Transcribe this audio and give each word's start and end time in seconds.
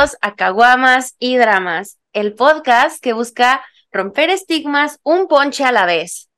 Bienvenidos 0.00 0.18
a 0.22 0.34
Caguamas 0.34 1.14
y 1.18 1.36
Dramas, 1.36 1.98
el 2.14 2.32
podcast 2.32 3.02
que 3.02 3.12
busca 3.12 3.62
romper 3.92 4.30
estigmas 4.30 4.98
un 5.02 5.28
ponche 5.28 5.62
a 5.62 5.72
la 5.72 5.84
vez. 5.84 6.30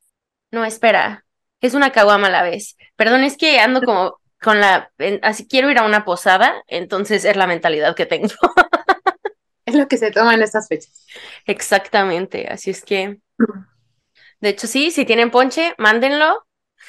No, 0.50 0.64
espera, 0.64 1.24
es 1.60 1.74
una 1.74 1.92
caguama 1.92 2.26
a 2.26 2.30
la 2.30 2.42
vez. 2.42 2.76
Perdón, 2.96 3.22
es 3.22 3.36
que 3.36 3.60
ando 3.60 3.80
como 3.82 4.18
con 4.40 4.60
la... 4.60 4.90
así 5.22 5.46
quiero 5.46 5.70
ir 5.70 5.78
a 5.78 5.84
una 5.84 6.04
posada, 6.04 6.60
entonces 6.66 7.24
es 7.24 7.36
la 7.36 7.46
mentalidad 7.46 7.94
que 7.94 8.04
tengo. 8.04 8.30
es 9.64 9.76
lo 9.76 9.86
que 9.86 9.96
se 9.96 10.10
toma 10.10 10.34
en 10.34 10.42
estas 10.42 10.66
fechas. 10.66 11.06
Exactamente, 11.46 12.48
así 12.48 12.70
es 12.70 12.84
que... 12.84 13.20
De 14.40 14.48
hecho, 14.48 14.66
sí, 14.66 14.90
si 14.90 15.04
tienen 15.04 15.30
ponche, 15.30 15.72
mándenlo, 15.78 16.44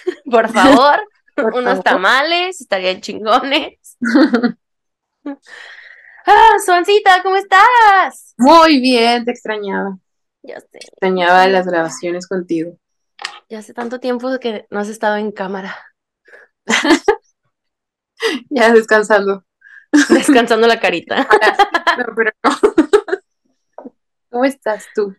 por 0.26 0.52
favor. 0.52 1.08
Unos 1.54 1.84
tamales, 1.84 2.62
estarían 2.62 3.00
chingones. 3.00 3.96
Ah, 6.26 6.56
Suancita, 6.66 7.22
¿cómo 7.24 7.36
estás? 7.36 8.34
Muy 8.38 8.80
bien, 8.80 9.26
te 9.26 9.32
extrañaba. 9.32 9.98
Ya 10.42 10.60
sé. 10.60 10.80
Extrañaba 10.80 11.48
las 11.48 11.66
grabaciones 11.66 12.28
contigo. 12.28 12.78
Ya 13.50 13.60
hace 13.60 13.74
tanto 13.74 14.00
tiempo 14.00 14.40
que 14.40 14.66
no 14.70 14.80
has 14.80 14.90
estado 14.90 15.18
en 15.18 15.32
cámara. 15.32 15.78
ya 18.50 18.74
descansando. 18.74 19.46
Descansando 20.10 20.68
la 20.68 20.80
carita. 20.82 21.28
¿Cómo 24.30 24.46
estás 24.46 24.86
tú? 24.96 25.16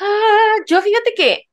Ah, 0.00 0.56
yo 0.66 0.80
fíjate 0.80 1.12
que 1.14 1.48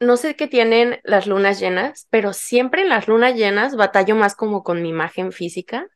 no 0.00 0.16
sé 0.16 0.34
qué 0.34 0.48
tienen 0.48 0.98
las 1.04 1.26
lunas 1.26 1.60
llenas, 1.60 2.08
pero 2.10 2.32
siempre 2.32 2.82
en 2.82 2.88
las 2.88 3.06
lunas 3.06 3.34
llenas 3.36 3.76
batallo 3.76 4.16
más 4.16 4.34
como 4.34 4.64
con 4.64 4.82
mi 4.82 4.88
imagen 4.88 5.30
física. 5.30 5.86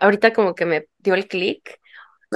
Ahorita 0.00 0.32
como 0.32 0.54
que 0.54 0.66
me 0.66 0.86
dio 0.98 1.14
el 1.14 1.28
clic. 1.28 1.80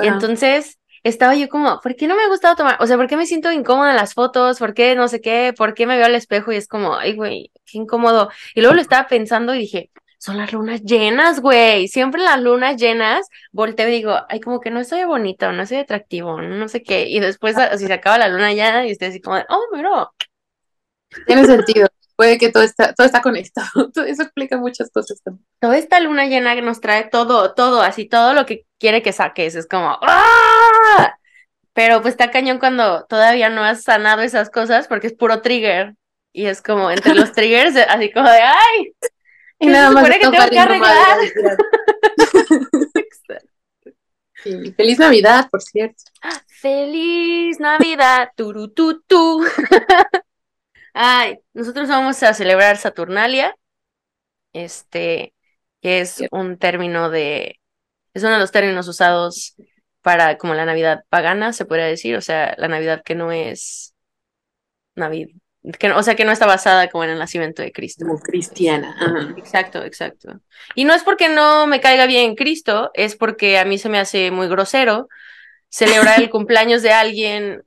Y 0.02 0.06
entonces 0.06 0.78
estaba 1.02 1.34
yo 1.34 1.48
como, 1.48 1.80
¿por 1.80 1.97
qué 1.97 2.06
no 2.06 2.16
me 2.16 2.22
ha 2.22 2.28
gustado 2.28 2.56
tomar? 2.56 2.77
O 2.80 2.86
sea, 2.86 2.97
¿por 2.97 3.06
qué 3.06 3.16
me 3.16 3.27
siento 3.27 3.50
incómoda 3.50 3.91
en 3.91 3.97
las 3.97 4.14
fotos? 4.14 4.58
¿Por 4.58 4.74
qué 4.74 4.94
no 4.94 5.08
sé 5.08 5.20
qué? 5.20 5.55
¿Por 5.56 5.74
qué 5.74 5.86
me 5.86 5.97
veo 5.97 6.06
al 6.06 6.14
espejo 6.14 6.52
y 6.52 6.56
es 6.56 6.69
como, 6.69 6.94
ay, 6.97 7.14
güey, 7.16 7.50
qué 7.64 7.78
incómodo? 7.78 8.30
Y 8.55 8.60
luego 8.60 8.74
lo 8.74 8.82
estaba 8.82 9.08
pensando 9.08 9.55
y 9.55 9.60
dije, 9.60 9.91
son 10.19 10.36
las 10.36 10.52
lunas 10.52 10.82
llenas, 10.82 11.41
güey. 11.41 11.88
Siempre 11.88 12.22
las 12.22 12.41
lunas 12.41 12.77
llenas, 12.77 13.27
volteo 13.52 13.88
y 13.88 13.92
digo, 13.92 14.19
ay, 14.28 14.41
como 14.41 14.60
que 14.60 14.70
no 14.70 14.80
estoy 14.80 15.04
bonito, 15.04 15.50
no 15.52 15.64
soy 15.64 15.78
atractivo, 15.78 16.41
no 16.42 16.69
sé 16.69 16.82
qué. 16.82 17.08
Y 17.08 17.20
después, 17.20 17.56
si 17.78 17.86
se 17.86 17.92
acaba 17.92 18.19
la 18.19 18.28
luna 18.28 18.52
ya, 18.52 18.84
y 18.84 18.91
estoy 18.91 19.08
así 19.08 19.20
como, 19.20 19.36
oh, 19.48 19.66
pero 19.72 20.12
tiene 21.27 21.44
sentido. 21.47 21.88
Puede 22.20 22.36
que 22.36 22.52
todo 22.52 22.62
está, 22.64 22.92
todo 22.92 23.06
está 23.06 23.22
conectado. 23.22 23.90
Eso 24.06 24.24
explica 24.24 24.58
muchas 24.58 24.90
cosas 24.90 25.22
también. 25.22 25.42
Toda 25.58 25.78
esta 25.78 26.00
luna 26.00 26.26
llena 26.26 26.54
que 26.54 26.60
nos 26.60 26.78
trae 26.78 27.04
todo, 27.04 27.54
todo, 27.54 27.80
así, 27.80 28.04
todo 28.04 28.34
lo 28.34 28.44
que 28.44 28.66
quiere 28.78 29.00
que 29.00 29.10
saques. 29.10 29.54
Es 29.54 29.66
como, 29.66 29.98
¡ah! 30.02 31.14
Pero 31.72 32.02
pues 32.02 32.12
está 32.12 32.30
cañón 32.30 32.58
cuando 32.58 33.06
todavía 33.06 33.48
no 33.48 33.64
has 33.64 33.84
sanado 33.84 34.20
esas 34.20 34.50
cosas 34.50 34.86
porque 34.86 35.06
es 35.06 35.14
puro 35.14 35.41
trigger. 35.41 35.94
Y 36.30 36.44
es 36.44 36.60
como 36.60 36.91
entre 36.91 37.14
los 37.14 37.32
triggers, 37.36 37.74
así 37.88 38.12
como 38.12 38.28
de 38.28 38.42
¡ay! 38.42 38.94
Y 39.58 39.68
nada 39.68 39.91
más 39.91 40.06
que 40.10 40.18
tengo 40.18 40.32
que 40.50 40.58
arreglar. 40.58 41.18
Feliz 44.76 44.98
Navidad, 44.98 45.48
por 45.50 45.62
cierto. 45.62 46.02
Feliz 46.48 47.58
Navidad, 47.60 48.28
turututu. 48.36 49.42
Ay, 50.95 51.39
nosotros 51.53 51.89
vamos 51.89 52.23
a 52.23 52.34
celebrar 52.34 52.77
Saturnalia, 52.77 53.55
este, 54.53 55.34
que 55.81 56.01
es 56.01 56.23
un 56.31 56.59
término 56.59 57.11
de, 57.11 57.61
es 58.15 58.23
uno 58.23 58.34
de 58.34 58.39
los 58.39 58.53
términos 58.53 58.89
usados 58.89 59.55
para 60.03 60.39
como 60.39 60.55
la 60.55 60.65
Navidad 60.65 61.05
pagana, 61.09 61.53
se 61.53 61.65
podría 61.65 61.87
decir, 61.87 62.17
o 62.17 62.21
sea, 62.21 62.55
la 62.59 62.69
Navidad 62.69 63.03
que 63.05 63.15
no 63.15 63.33
es 63.33 63.95
Navidad, 64.95 65.31
que, 65.78 65.91
o 65.93 66.03
sea, 66.03 66.17
que 66.17 66.25
no 66.25 66.33
está 66.33 66.47
basada 66.47 66.89
como 66.89 67.05
en 67.05 67.11
el 67.11 67.19
nacimiento 67.19 67.62
de 67.62 67.72
Cristo. 67.72 68.07
Como 68.07 68.19
cristiana. 68.19 68.97
Exacto, 69.37 69.84
exacto. 69.84 70.41
Y 70.75 70.84
no 70.84 70.95
es 70.95 71.03
porque 71.03 71.28
no 71.28 71.67
me 71.67 71.81
caiga 71.81 72.07
bien 72.07 72.34
Cristo, 72.34 72.91
es 72.95 73.15
porque 73.15 73.59
a 73.59 73.65
mí 73.65 73.77
se 73.77 73.91
me 73.91 73.99
hace 73.99 74.31
muy 74.31 74.49
grosero 74.49 75.09
celebrar 75.69 76.21
el 76.21 76.31
cumpleaños 76.31 76.83
de 76.83 76.93
alguien 76.93 77.62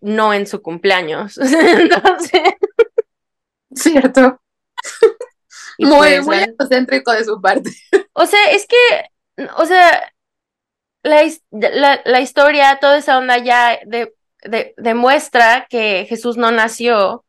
no 0.00 0.34
en 0.34 0.46
su 0.46 0.62
cumpleaños. 0.62 1.38
Entonces. 1.38 2.42
Cierto. 3.74 4.40
muy, 5.78 5.90
pues, 5.90 6.26
muy 6.26 6.36
egocéntrico 6.36 7.12
de 7.12 7.24
su 7.24 7.40
parte. 7.40 7.70
O 8.12 8.26
sea, 8.26 8.50
es 8.50 8.66
que, 8.66 9.46
o 9.56 9.66
sea, 9.66 10.12
la, 11.02 12.00
la, 12.04 12.20
historia, 12.20 12.78
toda 12.80 12.98
esa 12.98 13.18
onda 13.18 13.38
ya 13.38 13.78
de, 13.86 14.12
demuestra 14.76 15.66
que 15.68 16.06
Jesús 16.08 16.36
no 16.36 16.50
nació 16.50 17.24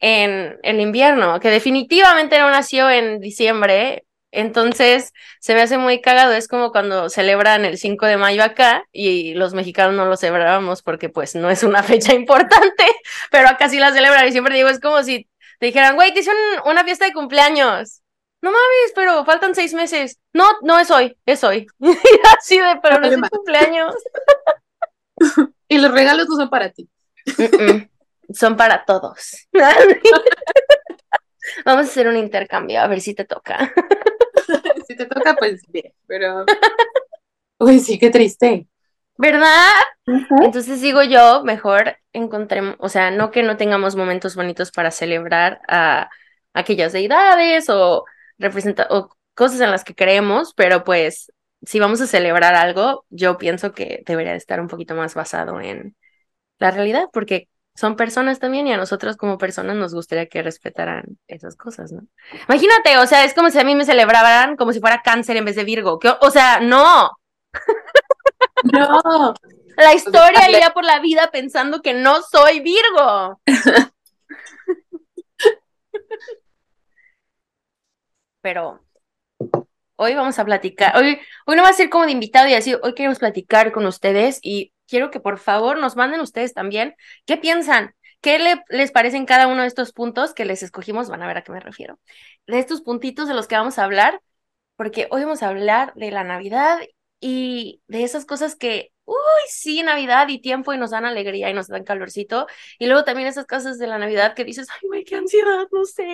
en 0.00 0.58
el 0.62 0.80
invierno, 0.80 1.40
que 1.40 1.50
definitivamente 1.50 2.38
no 2.38 2.50
nació 2.50 2.88
en 2.90 3.20
diciembre, 3.20 4.04
entonces, 4.30 5.12
se 5.40 5.54
me 5.54 5.62
hace 5.62 5.78
muy 5.78 6.00
cagado, 6.00 6.32
es 6.32 6.48
como 6.48 6.70
cuando 6.70 7.08
celebran 7.08 7.64
el 7.64 7.78
5 7.78 8.06
de 8.06 8.18
mayo 8.18 8.42
acá 8.42 8.84
y 8.92 9.34
los 9.34 9.54
mexicanos 9.54 9.94
no 9.94 10.04
lo 10.04 10.16
celebramos 10.16 10.82
porque 10.82 11.08
pues 11.08 11.34
no 11.34 11.50
es 11.50 11.62
una 11.62 11.82
fecha 11.84 12.14
importante, 12.14 12.84
pero 13.30 13.48
acá 13.48 13.68
sí 13.68 13.78
la 13.78 13.92
celebran 13.92 14.26
y 14.28 14.32
siempre 14.32 14.54
digo, 14.54 14.68
es 14.68 14.80
como 14.80 15.02
si 15.02 15.28
te 15.58 15.66
dijeran, 15.66 15.94
güey, 15.94 16.12
te 16.12 16.20
hicieron 16.20 16.40
una 16.66 16.84
fiesta 16.84 17.06
de 17.06 17.12
cumpleaños. 17.12 18.02
No 18.40 18.50
mames, 18.52 18.92
pero 18.94 19.24
faltan 19.24 19.54
seis 19.56 19.74
meses. 19.74 20.20
No, 20.32 20.44
no 20.62 20.78
es 20.78 20.92
hoy, 20.92 21.16
es 21.26 21.42
hoy. 21.42 21.66
Así 22.38 22.58
de, 22.58 22.78
pero 22.80 23.00
no 23.00 23.08
es 23.08 23.30
cumpleaños. 23.30 23.94
y 25.68 25.78
los 25.78 25.90
regalos 25.90 26.28
no 26.28 26.36
son 26.36 26.50
para 26.50 26.70
ti. 26.70 26.88
Son 28.32 28.56
para 28.56 28.84
todos. 28.84 29.48
Vamos 31.64 31.86
a 31.86 31.88
hacer 31.88 32.06
un 32.06 32.16
intercambio, 32.16 32.80
a 32.80 32.86
ver 32.86 33.00
si 33.00 33.14
te 33.14 33.24
toca. 33.24 33.72
si 34.88 34.96
te 34.96 35.06
toca, 35.06 35.36
pues 35.36 35.62
bien, 35.68 35.92
pero. 36.06 36.44
Uy, 37.58 37.80
sí, 37.80 37.98
qué 37.98 38.10
triste. 38.10 38.66
¿Verdad? 39.16 39.72
Entonces 40.42 40.80
digo 40.80 41.02
yo, 41.02 41.42
mejor 41.42 41.96
encontremos, 42.12 42.76
o 42.78 42.88
sea, 42.88 43.10
no 43.10 43.30
que 43.32 43.42
no 43.42 43.56
tengamos 43.56 43.96
momentos 43.96 44.36
bonitos 44.36 44.70
para 44.70 44.92
celebrar 44.92 45.60
a 45.68 46.08
aquellas 46.54 46.92
deidades 46.92 47.68
o 47.68 48.04
representa 48.38 48.86
o 48.90 49.10
cosas 49.34 49.60
en 49.60 49.70
las 49.72 49.82
que 49.84 49.94
creemos, 49.96 50.54
pero 50.54 50.84
pues 50.84 51.32
si 51.62 51.80
vamos 51.80 52.00
a 52.00 52.06
celebrar 52.06 52.54
algo, 52.54 53.04
yo 53.10 53.38
pienso 53.38 53.72
que 53.72 54.02
debería 54.06 54.34
estar 54.34 54.60
un 54.60 54.68
poquito 54.68 54.94
más 54.94 55.14
basado 55.14 55.60
en 55.60 55.96
la 56.58 56.70
realidad, 56.70 57.06
porque 57.12 57.48
son 57.78 57.94
personas 57.94 58.40
también 58.40 58.66
y 58.66 58.72
a 58.72 58.76
nosotros 58.76 59.16
como 59.16 59.38
personas 59.38 59.76
nos 59.76 59.94
gustaría 59.94 60.28
que 60.28 60.42
respetaran 60.42 61.16
esas 61.28 61.54
cosas, 61.54 61.92
¿no? 61.92 62.02
Imagínate, 62.48 62.98
o 62.98 63.06
sea, 63.06 63.22
es 63.24 63.34
como 63.34 63.50
si 63.50 63.58
a 63.60 63.62
mí 63.62 63.76
me 63.76 63.84
celebraran 63.84 64.56
como 64.56 64.72
si 64.72 64.80
fuera 64.80 65.00
cáncer 65.00 65.36
en 65.36 65.44
vez 65.44 65.54
de 65.54 65.62
Virgo. 65.62 66.00
o 66.20 66.30
sea, 66.32 66.58
no. 66.58 67.12
No. 68.64 69.32
La 69.76 69.94
historia 69.94 70.50
iría 70.50 70.70
por 70.72 70.84
la 70.84 70.98
vida 70.98 71.30
pensando 71.30 71.80
que 71.80 71.94
no 71.94 72.20
soy 72.22 72.58
Virgo. 72.58 73.40
Pero 78.42 78.80
hoy 79.94 80.16
vamos 80.16 80.36
a 80.40 80.44
platicar, 80.44 80.96
hoy, 80.96 81.20
hoy 81.46 81.56
no 81.56 81.62
va 81.62 81.68
a 81.68 81.74
ser 81.74 81.90
como 81.90 82.06
de 82.06 82.12
invitado 82.12 82.48
y 82.48 82.54
así, 82.54 82.74
hoy 82.74 82.94
queremos 82.94 83.20
platicar 83.20 83.70
con 83.70 83.86
ustedes 83.86 84.40
y 84.42 84.72
quiero 84.88 85.10
que 85.10 85.20
por 85.20 85.38
favor 85.38 85.78
nos 85.78 85.96
manden 85.96 86.20
ustedes 86.20 86.54
también 86.54 86.94
qué 87.26 87.36
piensan, 87.36 87.94
qué 88.20 88.38
les 88.68 88.90
parecen 88.90 89.26
cada 89.26 89.46
uno 89.46 89.62
de 89.62 89.68
estos 89.68 89.92
puntos 89.92 90.34
que 90.34 90.44
les 90.44 90.62
escogimos, 90.62 91.08
van 91.08 91.22
a 91.22 91.26
ver 91.28 91.38
a 91.38 91.42
qué 91.42 91.52
me 91.52 91.60
refiero, 91.60 91.98
de 92.46 92.58
estos 92.58 92.82
puntitos 92.82 93.28
de 93.28 93.34
los 93.34 93.46
que 93.46 93.56
vamos 93.56 93.78
a 93.78 93.84
hablar, 93.84 94.20
porque 94.76 95.08
hoy 95.10 95.22
vamos 95.22 95.42
a 95.42 95.48
hablar 95.48 95.92
de 95.94 96.10
la 96.10 96.24
Navidad 96.24 96.78
y 97.20 97.82
de 97.88 98.04
esas 98.04 98.24
cosas 98.24 98.56
que, 98.56 98.92
uy, 99.04 99.16
sí, 99.48 99.82
Navidad 99.82 100.28
y 100.28 100.40
tiempo 100.40 100.72
y 100.72 100.78
nos 100.78 100.90
dan 100.90 101.04
alegría 101.04 101.50
y 101.50 101.54
nos 101.54 101.68
dan 101.68 101.84
calorcito. 101.84 102.46
Y 102.78 102.86
luego 102.86 103.04
también 103.04 103.28
esas 103.28 103.46
cosas 103.46 103.78
de 103.78 103.86
la 103.88 103.98
Navidad 103.98 104.34
que 104.34 104.44
dices, 104.44 104.68
ay, 104.70 104.88
güey, 104.88 105.04
qué 105.04 105.16
ansiedad, 105.16 105.66
no 105.72 105.84
sé, 105.84 106.06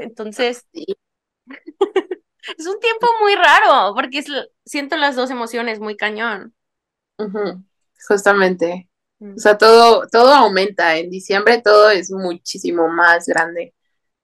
entonces, 0.00 0.66
es 2.58 2.66
un 2.66 2.78
tiempo 2.80 3.06
muy 3.20 3.34
raro 3.34 3.94
porque 3.94 4.22
siento 4.64 4.96
las 4.96 5.16
dos 5.16 5.30
emociones 5.30 5.80
muy 5.80 5.96
cañón. 5.96 6.54
Justamente. 8.06 8.88
Mm. 9.18 9.34
O 9.34 9.38
sea, 9.38 9.58
todo, 9.58 10.06
todo 10.10 10.32
aumenta. 10.32 10.96
En 10.96 11.10
diciembre 11.10 11.60
todo 11.62 11.90
es 11.90 12.10
muchísimo 12.10 12.88
más 12.88 13.26
grande 13.26 13.74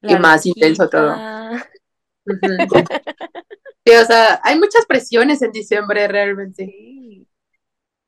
y 0.02 0.14
más 0.16 0.46
intenso 0.46 0.88
todo. 0.88 1.16
sí, 3.84 3.92
o 3.94 4.04
sea, 4.04 4.40
hay 4.42 4.58
muchas 4.58 4.86
presiones 4.86 5.42
en 5.42 5.52
diciembre 5.52 6.08
realmente. 6.08 7.26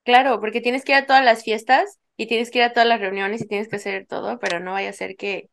Claro, 0.05 0.41
porque 0.41 0.61
tienes 0.61 0.85
que 0.85 0.93
ir 0.93 0.99
a 0.99 1.07
todas 1.07 1.25
las 1.25 1.43
fiestas 1.43 1.99
y 2.17 2.27
tienes 2.27 2.51
que 2.51 2.59
ir 2.59 2.65
a 2.65 2.73
todas 2.73 2.89
las 2.89 3.01
reuniones 3.01 3.43
y 3.43 3.49
tienes 3.49 3.69
que 3.69 3.77
hacer 3.77 4.07
todo, 4.07 4.39
pero 4.39 4.61
no 4.61 4.73
vaya 4.73 4.91
a 4.91 4.95
ser 4.95 5.17
que 5.17 5.51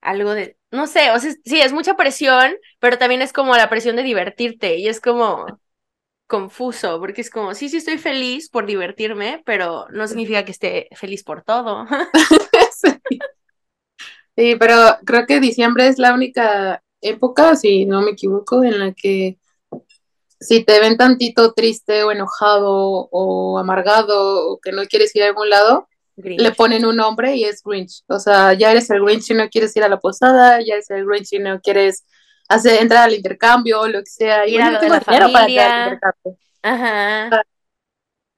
algo 0.00 0.34
de, 0.34 0.58
no 0.70 0.86
sé, 0.86 1.10
o 1.12 1.18
sea, 1.18 1.32
sí, 1.44 1.60
es 1.60 1.72
mucha 1.72 1.94
presión, 1.94 2.54
pero 2.80 2.98
también 2.98 3.22
es 3.22 3.32
como 3.32 3.56
la 3.56 3.70
presión 3.70 3.96
de 3.96 4.02
divertirte 4.02 4.76
y 4.76 4.88
es 4.88 5.00
como, 5.00 5.46
confuso, 6.32 6.98
porque 6.98 7.20
es 7.20 7.28
como, 7.28 7.54
sí, 7.54 7.68
sí 7.68 7.76
estoy 7.76 7.98
feliz 7.98 8.48
por 8.48 8.64
divertirme, 8.64 9.42
pero 9.44 9.86
no 9.90 10.08
significa 10.08 10.46
que 10.46 10.52
esté 10.52 10.88
feliz 10.96 11.22
por 11.24 11.42
todo. 11.42 11.86
sí. 14.34 14.56
pero 14.58 14.96
creo 15.04 15.26
que 15.26 15.40
diciembre 15.40 15.88
es 15.88 15.98
la 15.98 16.14
única 16.14 16.82
época, 17.02 17.54
si 17.54 17.84
no 17.84 18.00
me 18.00 18.12
equivoco, 18.12 18.64
en 18.64 18.78
la 18.78 18.94
que 18.94 19.36
si 20.40 20.64
te 20.64 20.80
ven 20.80 20.96
tantito 20.96 21.52
triste 21.52 22.02
o 22.02 22.10
enojado 22.10 22.70
o 23.10 23.58
amargado 23.58 24.48
o 24.48 24.58
que 24.58 24.72
no 24.72 24.86
quieres 24.86 25.14
ir 25.14 25.24
a 25.24 25.26
algún 25.26 25.50
lado, 25.50 25.86
le 26.16 26.52
ponen 26.52 26.86
un 26.86 26.96
nombre 26.96 27.36
y 27.36 27.44
es 27.44 27.62
Grinch. 27.62 28.04
O 28.06 28.18
sea, 28.18 28.54
ya 28.54 28.70
eres 28.70 28.88
el 28.88 29.02
Grinch 29.02 29.24
si 29.24 29.34
no 29.34 29.50
quieres 29.50 29.76
ir 29.76 29.84
a 29.84 29.88
la 29.90 30.00
posada, 30.00 30.60
ya 30.64 30.76
eres 30.76 30.88
el 30.88 31.04
Grinch 31.04 31.26
si 31.26 31.38
no 31.40 31.60
quieres 31.60 32.06
hacer 32.54 32.82
entrar 32.82 33.04
al 33.04 33.14
intercambio 33.14 33.80
o 33.80 33.88
lo 33.88 34.00
que 34.00 34.10
sea. 34.10 34.46
Y 34.46 34.56
no 34.56 34.78
tengo 34.78 34.94
dinero 34.94 35.04
para 35.04 35.26
entrar 35.26 35.42
al 35.42 35.50
intercambio. 35.50 36.38
Ajá. 36.62 37.42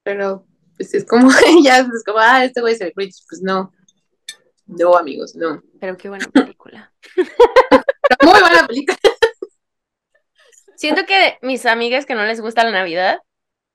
Pero 0.02 0.46
pues 0.76 0.94
es 0.94 1.04
como, 1.04 1.30
ya 1.64 1.78
es 1.78 2.04
como, 2.04 2.18
ah, 2.18 2.44
este 2.44 2.60
güey 2.60 2.74
es 2.74 2.80
el 2.80 2.92
Grinch. 2.94 3.24
Pues 3.28 3.42
no. 3.42 3.72
No, 4.66 4.96
amigos, 4.96 5.34
no. 5.34 5.62
Pero 5.80 5.96
qué 5.96 6.08
buena 6.08 6.26
película. 6.32 6.92
Muy 8.22 8.40
buena 8.40 8.66
película. 8.66 8.98
Siento 10.76 11.06
que 11.06 11.38
mis 11.42 11.66
amigas 11.66 12.06
que 12.06 12.14
no 12.14 12.24
les 12.24 12.40
gusta 12.40 12.64
la 12.64 12.72
Navidad, 12.72 13.20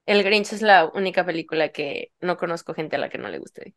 El 0.06 0.24
Grinch 0.24 0.54
es 0.54 0.62
la 0.62 0.86
única 0.86 1.26
película 1.26 1.70
que 1.70 2.12
no 2.20 2.38
conozco 2.38 2.74
gente 2.74 2.98
a 2.98 3.00
la 3.00 3.10
que 3.10 3.18
no 3.18 3.30
le 3.30 3.40
guste. 3.40 3.76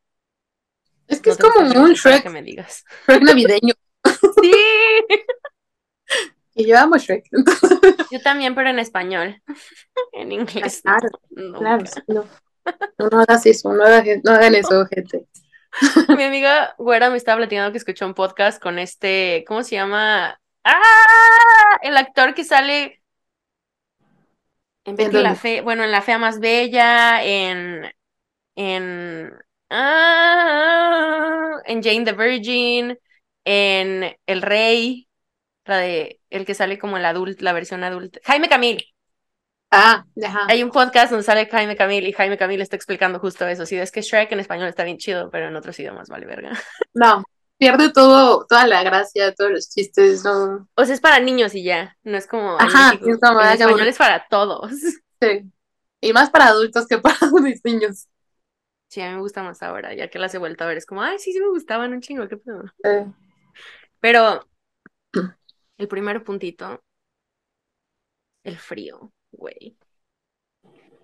Es 1.07 1.21
que 1.21 1.31
es 1.31 1.39
como 1.39 1.61
un 1.61 1.93
Shrek. 1.93 2.23
Que 2.23 2.31
me 2.31 2.43
digas. 2.43 2.85
Shrek 3.07 3.23
navideño. 3.23 3.75
Sí. 4.43 4.53
Y 6.55 6.67
yo 6.67 6.79
amo 6.79 6.97
Shrek. 6.99 7.27
Yo 8.11 8.21
también, 8.21 8.55
pero 8.55 8.71
en 8.71 8.79
español. 8.79 9.43
En 10.13 10.31
inglés. 10.31 10.83
Claro, 10.83 11.09
claro. 11.59 11.85
No. 12.07 12.25
no. 12.99 13.21
hagas 13.21 13.47
eso, 13.47 13.73
no 13.73 13.83
hagan, 13.85 14.55
eso, 14.55 14.87
gente. 14.87 15.27
Mi 16.17 16.25
amiga 16.25 16.75
Güera 16.77 17.09
me 17.09 17.17
estaba 17.17 17.39
platicando 17.39 17.73
que 17.73 17.79
escuchó 17.79 18.07
un 18.07 18.15
podcast 18.15 18.63
con 18.63 18.79
este, 18.79 19.45
¿cómo 19.49 19.63
se 19.63 19.77
llama? 19.77 20.39
¡Ah! 20.65 21.79
El 21.83 21.97
actor 21.97 22.35
que 22.35 22.45
sale 22.45 23.03
en 24.85 24.97
Betty 24.97 25.19
la 25.19 25.35
Fe, 25.35 25.63
bueno, 25.63 25.85
en 25.85 25.91
La 25.91 26.03
Fea 26.03 26.19
Más 26.19 26.41
Bella, 26.41 27.25
en, 27.25 27.91
en, 28.57 29.33
ah, 29.71 31.53
en 31.65 31.83
Jane 31.83 32.05
the 32.05 32.13
Virgin, 32.13 32.99
en 33.45 34.17
El 34.27 34.43
Rey, 34.43 35.09
la 35.65 35.79
de, 35.79 36.22
el 36.33 36.45
que 36.45 36.55
sale 36.55 36.79
como 36.79 36.97
el 36.97 37.05
adulto, 37.05 37.45
la 37.45 37.53
versión 37.53 37.85
adulta. 37.85 38.21
Jaime 38.25 38.49
Camil. 38.49 38.85
Ah, 39.71 40.05
ajá. 40.23 40.47
Hay 40.49 40.63
un 40.63 40.71
podcast 40.71 41.11
donde 41.11 41.25
sale 41.25 41.47
Jaime 41.47 41.77
Camil 41.77 42.07
y 42.07 42.13
Jaime 42.13 42.37
Camil 42.37 42.61
está 42.61 42.77
explicando 42.77 43.19
justo 43.19 43.47
eso. 43.47 43.65
Sí, 43.65 43.77
es 43.77 43.91
que 43.91 44.03
Shrek 44.03 44.31
en 44.33 44.41
español 44.41 44.69
está 44.69 44.85
bien 44.85 44.99
chido, 44.99 45.31
pero 45.31 45.49
en 45.49 45.57
otros 45.57 45.79
idiomas 45.79 46.09
vale 46.09 46.27
verga. 46.27 46.51
No, 46.95 47.25
pierde 47.57 47.91
todo, 47.91 48.45
toda 48.47 48.67
la 48.67 48.83
gracia, 48.83 49.33
todos 49.35 49.51
los 49.51 49.71
chistes, 49.71 50.25
¿no? 50.25 50.69
O 50.75 50.85
sea, 50.85 50.95
es 50.95 51.01
para 51.01 51.21
niños 51.21 51.55
y 51.55 51.63
ya, 51.63 51.97
no 52.03 52.19
es 52.19 52.27
como 52.27 52.59
Ajá, 52.59 52.93
en, 53.01 53.11
español 53.11 53.87
es 53.87 53.99
para 53.99 54.27
todos. 54.29 54.73
Sí. 55.23 55.49
Y 56.01 56.13
más 56.13 56.31
para 56.31 56.49
adultos 56.49 56.89
que 56.89 56.99
para 56.99 57.17
los 57.31 57.61
niños. 57.63 58.09
Sí, 58.89 59.01
a 59.01 59.09
mí 59.09 59.15
me 59.15 59.21
gusta 59.21 59.45
más 59.45 59.63
ahora, 59.63 59.95
ya 59.95 60.09
que 60.09 60.19
las 60.19 60.35
he 60.35 60.39
vuelto 60.39 60.65
a 60.65 60.67
ver. 60.67 60.77
Es 60.77 60.85
como, 60.85 61.01
ay, 61.01 61.21
sí, 61.21 61.33
sí 61.33 61.39
me 61.39 61.49
gustaban 61.49 61.93
un 61.93 62.01
chingo, 62.01 62.27
qué 62.27 62.37
pedo. 62.37 62.65
Pero 64.01 64.45
el 65.83 65.89
primer 65.89 66.23
puntito, 66.23 66.81
el 68.45 68.57
frío, 68.57 69.13
güey. 69.33 69.77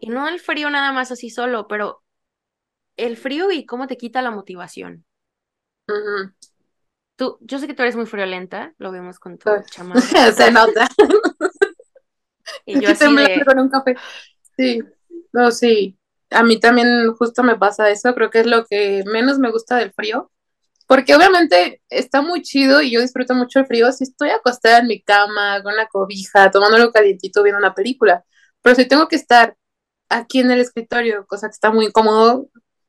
Y 0.01 0.09
no 0.09 0.29
el 0.29 0.39
frío 0.39 0.71
nada 0.71 0.93
más 0.93 1.11
así 1.11 1.31
solo, 1.31 1.67
pero 1.67 2.05
el 2.97 3.17
frío 3.17 3.51
y 3.51 3.67
cómo 3.67 3.89
te 3.89 3.97
quita 3.97 4.23
la 4.23 4.31
motivación. 4.31 5.05
Tú, 7.17 7.39
yo 7.41 7.59
sé 7.59 7.67
que 7.67 7.75
tú 7.75 7.83
eres 7.83 7.97
muy 7.97 8.07
friolenta, 8.07 8.73
lo 8.79 8.93
vemos 8.93 9.19
con 9.19 9.37
tu 9.37 9.51
chamarra. 9.69 10.01
Se 10.33 10.53
nota. 10.53 10.87
y 12.65 12.81
yo 12.81 12.89
así 12.93 13.17
de... 13.17 13.45
con 13.45 13.59
un 13.59 13.69
café. 13.69 13.97
Sí, 14.57 14.81
no, 15.33 15.51
sí. 15.51 15.99
A 16.31 16.45
mí 16.45 16.61
también 16.61 17.13
justo 17.15 17.43
me 17.43 17.59
pasa 17.59 17.91
eso, 17.91 18.15
creo 18.15 18.31
que 18.31 18.41
es 18.41 18.47
lo 18.47 18.65
que 18.65 19.03
menos 19.07 19.41
me 19.41 19.51
gusta 19.51 19.77
del 19.77 19.93
frío, 19.93 20.31
porque 20.89 21.15
obviamente 21.15 21.83
está 21.91 22.23
muy 22.23 22.43
chido 22.43 22.83
y 22.83 22.91
yo 22.93 23.03
disfruto 23.03 23.35
mucho 23.35 23.61
el 23.61 23.67
frío 23.67 23.93
si 23.93 24.05
estoy 24.05 24.31
acostada 24.31 24.79
en 24.79 24.89
mi 24.89 25.03
cama, 25.03 25.63
con 25.63 25.77
la 25.77 25.87
cobija, 25.89 26.51
tomando 26.51 26.77
algo 26.79 26.93
calientito, 26.93 27.43
viendo 27.43 27.59
una 27.59 27.75
película, 27.75 28.25
pero 28.63 28.75
si 28.77 28.87
tengo 28.89 29.09
que 29.09 29.17
estar 29.17 29.57
aquí 30.09 30.41
en 30.41 30.51
el 30.51 30.61
escritorio, 30.61 31.27
cosa 31.27 31.49
que 31.49 31.53
está 31.53 31.71
muy 31.71 31.87
incómodo, 31.87 32.49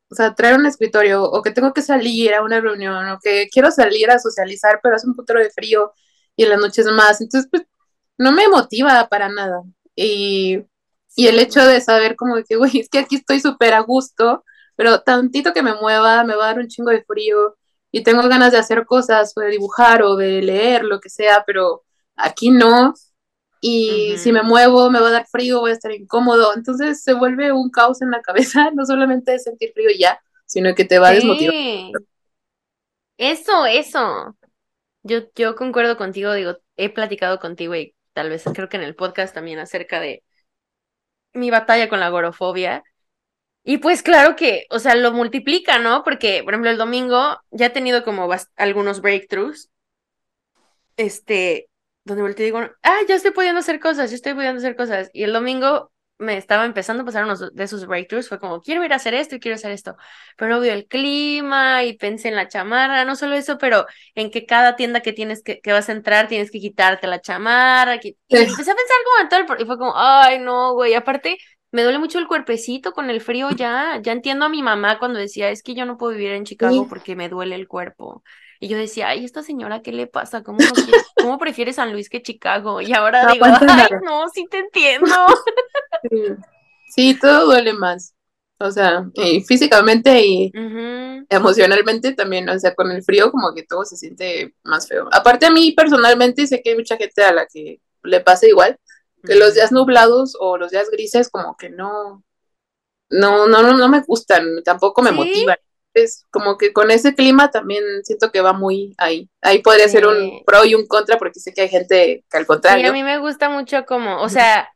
o 0.09 0.15
sea, 0.15 0.33
traer 0.35 0.57
un 0.57 0.65
escritorio, 0.65 1.23
o 1.23 1.41
que 1.41 1.51
tengo 1.51 1.73
que 1.73 1.81
salir 1.81 2.33
a 2.33 2.43
una 2.43 2.61
reunión, 2.61 3.09
o 3.09 3.19
que 3.21 3.49
quiero 3.51 3.71
salir 3.71 4.09
a 4.11 4.19
socializar, 4.19 4.79
pero 4.81 4.95
hace 4.95 5.07
un 5.07 5.15
putero 5.15 5.39
de 5.41 5.51
frío 5.51 5.93
y 6.35 6.43
en 6.43 6.49
las 6.51 6.59
noches 6.59 6.85
más, 6.87 7.21
entonces 7.21 7.49
pues 7.51 7.63
no 8.17 8.31
me 8.31 8.47
motiva 8.47 9.07
para 9.09 9.29
nada. 9.29 9.61
Y, 9.95 10.65
y 11.15 11.27
el 11.27 11.39
hecho 11.39 11.65
de 11.65 11.81
saber 11.81 12.15
como 12.15 12.35
que, 12.47 12.55
güey, 12.55 12.79
es 12.79 12.89
que 12.89 12.99
aquí 12.99 13.17
estoy 13.17 13.39
súper 13.41 13.73
a 13.73 13.81
gusto, 13.81 14.45
pero 14.75 15.01
tantito 15.01 15.53
que 15.53 15.63
me 15.63 15.75
mueva, 15.75 16.23
me 16.23 16.35
va 16.35 16.45
a 16.45 16.47
dar 16.49 16.59
un 16.59 16.67
chingo 16.69 16.91
de 16.91 17.03
frío 17.03 17.57
y 17.91 18.03
tengo 18.03 18.27
ganas 18.27 18.51
de 18.51 18.57
hacer 18.57 18.86
cosas, 18.86 19.33
o 19.36 19.41
de 19.41 19.50
dibujar 19.50 20.03
o 20.03 20.15
de 20.15 20.41
leer, 20.41 20.83
lo 20.83 21.00
que 21.00 21.09
sea, 21.09 21.44
pero 21.45 21.83
aquí 22.15 22.51
no. 22.51 22.94
Y 23.62 24.18
si 24.18 24.31
me 24.31 24.41
muevo, 24.41 24.89
me 24.89 25.00
va 25.01 25.09
a 25.09 25.12
dar 25.12 25.27
frío, 25.27 25.59
voy 25.59 25.71
a 25.71 25.74
estar 25.74 25.91
incómodo. 25.91 26.53
Entonces 26.56 27.03
se 27.03 27.13
vuelve 27.13 27.51
un 27.51 27.69
caos 27.69 28.01
en 28.01 28.12
la 28.12 28.21
cabeza, 28.21 28.71
no 28.75 28.86
solamente 28.86 29.31
de 29.31 29.39
sentir 29.39 29.71
frío 29.74 29.89
ya, 29.97 30.19
sino 30.45 30.74
que 30.75 30.86
te 30.86 31.00
va 31.00 31.09
a 31.09 31.13
desmotivar. 31.13 31.53
Eso, 33.18 33.65
eso. 33.65 34.38
Yo, 35.03 35.21
yo 35.35 35.56
concuerdo 35.56 35.97
contigo, 35.97 36.33
digo, 36.33 36.57
he 36.77 36.89
platicado 36.89 37.39
contigo 37.39 37.75
y 37.75 37.95
tal 38.13 38.30
vez 38.30 38.44
creo 38.53 38.69
que 38.69 38.77
en 38.77 38.83
el 38.83 38.95
podcast 38.95 39.33
también 39.33 39.59
acerca 39.59 40.00
de 40.00 40.24
mi 41.33 41.50
batalla 41.50 41.89
con 41.89 42.00
la 42.00 42.07
agorofobia. 42.07 42.83
Y 43.69 43.78
pues 43.78 44.02
claro 44.02 44.35
que, 44.35 44.66
o 44.71 44.80
sea, 44.80 44.95
lo 44.95 45.11
multiplica, 45.11 45.78
¿no? 45.78 46.04
Porque, 46.04 46.42
por 46.44 46.56
ejemplo, 46.56 46.71
el 46.71 46.80
domingo 46.80 47.40
ya 47.52 47.68
he 47.68 47.69
tenido 47.69 48.04
como 48.04 48.28
algunos 48.56 48.99
breakthroughs. 48.99 49.69
Este, 50.97 51.69
donde 52.04 52.23
volteo 52.23 52.45
y 52.45 52.47
digo, 52.47 52.61
ah, 52.81 52.97
ya 53.07 53.14
estoy 53.14 53.30
pudiendo 53.30 53.59
hacer 53.59 53.80
cosas, 53.80 54.09
ya 54.09 54.16
estoy 54.16 54.33
pudiendo 54.33 54.57
hacer 54.57 54.76
cosas. 54.76 55.11
Y 55.14 55.21
el 55.21 55.33
domingo 55.33 55.92
me 56.18 56.35
estaba 56.35 56.66
empezando 56.66 57.04
a 57.04 57.06
pasar 57.06 57.26
unos 57.26 57.54
de 57.54 57.64
esos 57.64 57.85
breakthroughs, 57.85 58.28
fue 58.28 58.40
como, 58.40 58.59
quiero 58.59 58.83
ir 58.83 58.92
a 58.92 58.95
hacer 58.95 59.14
esto 59.14 59.35
y 59.35 59.40
quiero 59.40 59.54
hacer 59.54 59.69
esto, 59.69 59.95
pero 60.35 60.59
veo 60.59 60.73
el 60.73 60.88
clima 60.88 61.83
y 61.83 61.95
pensé 61.95 62.30
en 62.30 62.38
la 62.38 62.47
chamarra, 62.47 63.06
no 63.06 63.16
solo 63.16 63.35
eso, 63.35 63.59
pero 63.59 63.85
en 64.16 64.31
que 64.31 64.47
cada 64.47 64.78
tienda 64.78 65.02
que 65.02 65.14
tienes 65.14 65.44
que, 65.44 65.61
que 65.61 65.71
vas 65.71 65.90
a 65.90 65.92
entrar 65.92 66.28
tienes 66.28 66.49
que 66.49 66.59
quitarte 66.59 67.06
la 67.06 67.21
chamarra, 67.21 67.97
y 68.02 68.18
empecé 68.30 68.71
a 68.71 68.76
pensar 68.76 68.97
como 69.06 69.21
en 69.21 69.30
todo 69.30 69.40
el, 69.40 69.61
y 69.61 69.66
fue 69.68 69.78
como, 69.78 69.94
ay, 69.95 70.40
no, 70.40 70.73
güey, 70.73 70.95
aparte 70.95 71.38
me 71.71 71.83
duele 71.83 71.99
mucho 71.99 72.19
el 72.19 72.28
cuerpecito 72.28 72.94
con 72.94 73.09
el 73.09 73.21
frío 73.21 73.49
ya, 73.52 73.99
ya 74.02 74.11
entiendo 74.11 74.45
a 74.45 74.49
mi 74.49 74.64
mamá 74.64 74.97
cuando 74.97 75.19
decía, 75.19 75.49
es 75.49 75.61
que 75.61 75.76
yo 75.76 75.85
no 75.85 75.97
puedo 75.97 76.14
vivir 76.14 76.31
en 76.31 76.45
Chicago 76.45 76.88
porque 76.88 77.16
me 77.16 77.30
duele 77.30 77.56
el 77.56 77.68
cuerpo. 77.68 78.23
Y 78.59 78.68
yo 78.68 78.78
decía, 78.78 79.09
ay, 79.09 79.23
esta 79.23 79.42
señora, 79.42 79.81
¿qué 79.81 79.94
le 79.94 80.07
pasa? 80.07 80.44
¿Cómo, 80.44 80.57
¿cómo 81.16 81.38
prefiere 81.38 81.71
San 81.71 81.94
Luis 81.94 82.09
que 82.09 82.21
Chicago? 82.21 82.81
Y 82.81 82.92
ahora 82.94 83.31
digo, 83.31 83.45
ay, 83.45 83.88
no, 84.04 84.28
sí 84.30 84.45
te 84.49 84.59
entiendo. 84.59 85.07
Sí. 86.92 87.14
todo 87.14 87.45
duele 87.45 87.71
más. 87.71 88.16
O 88.57 88.71
sea, 88.71 89.06
físicamente 89.47 90.26
y 90.26 90.52
emocionalmente 91.30 92.14
también, 92.14 92.49
o 92.49 92.59
sea, 92.59 92.73
con 92.76 92.92
el 92.92 93.04
frío 93.04 93.31
como 93.31 93.54
que 93.54 93.64
todo 93.64 93.85
se 93.85 93.95
siente 93.95 94.54
más 94.64 94.88
feo. 94.88 95.07
Aparte 95.11 95.45
a 95.45 95.52
mí 95.52 95.71
personalmente 95.71 96.45
sé 96.47 96.61
que 96.61 96.71
hay 96.71 96.76
mucha 96.76 96.97
gente 96.97 97.23
a 97.23 97.31
la 97.31 97.45
que 97.45 97.80
le 98.04 98.19
pasa 98.19 98.47
igual, 98.47 98.78
que 99.23 99.35
los 99.35 99.56
días 99.56 99.71
nublados 99.71 100.35
o 100.40 100.57
los 100.57 100.71
días 100.71 100.90
grises 100.90 101.30
como 101.30 101.56
que 101.57 101.69
no, 101.69 102.23
no, 103.09 103.47
no, 103.47 103.61
no, 103.61 103.78
no 103.78 103.90
me 103.90 104.02
gustan, 104.02 104.64
tampoco 104.64 105.02
me 105.02 105.11
motivan 105.11 105.57
es 105.94 106.26
como 106.31 106.57
que 106.57 106.73
con 106.73 106.92
ese 106.92 107.16
clima 107.16 107.52
también 107.52 107.83
siento 108.04 108.31
que 108.31 108.42
va 108.42 108.54
muy 108.54 108.95
ahí. 108.97 109.30
Ahí 109.42 109.59
podría 109.59 109.88
ser 109.88 110.06
un 110.06 110.44
pro 110.45 110.66
y 110.66 110.76
un 110.76 110.88
contra 110.88 111.18
porque 111.18 111.40
sé 111.40 111.54
que 111.54 111.61
hay 111.61 111.69
gente 111.69 112.23
que 112.30 112.38
al 112.38 112.45
contrario. 112.45 112.85
Y 112.85 112.90
a 112.90 112.94
mí 112.94 113.04
me 113.04 113.19
gusta 113.19 113.49
mucho 113.49 113.85
como, 113.85 114.21
o 114.21 114.30
sea, 114.30 114.69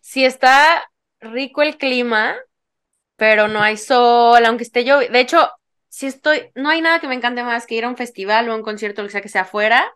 si 0.00 0.24
está 0.24 0.90
rico 1.20 1.62
el 1.62 1.76
clima, 1.78 2.36
pero 3.16 3.48
no 3.48 3.60
hay 3.60 3.76
sol, 3.76 4.44
aunque 4.44 4.64
esté 4.64 4.84
yo, 4.84 4.98
de 4.98 5.20
hecho, 5.20 5.48
si 5.88 6.06
estoy, 6.06 6.50
no 6.54 6.68
hay 6.68 6.80
nada 6.80 7.00
que 7.00 7.08
me 7.08 7.14
encante 7.14 7.42
más 7.42 7.66
que 7.66 7.76
ir 7.76 7.84
a 7.84 7.88
un 7.88 7.96
festival 7.96 8.48
o 8.48 8.52
a 8.52 8.56
un 8.56 8.62
concierto, 8.62 9.02
lo 9.02 9.08
que 9.08 9.12
sea 9.12 9.22
que 9.22 9.28
sea 9.28 9.42
afuera, 9.42 9.92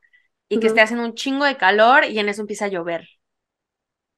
y 0.49 0.61
que 0.61 0.69
esté 0.69 0.81
haciendo 0.81 1.05
un 1.05 1.15
chingo 1.15 1.45
de 1.45 1.59
calor 1.59 2.07
y 2.07 2.19
en 2.19 2.31
eso 2.31 2.41
empieza 2.41 2.67
a 2.67 2.69
llover. 2.69 3.07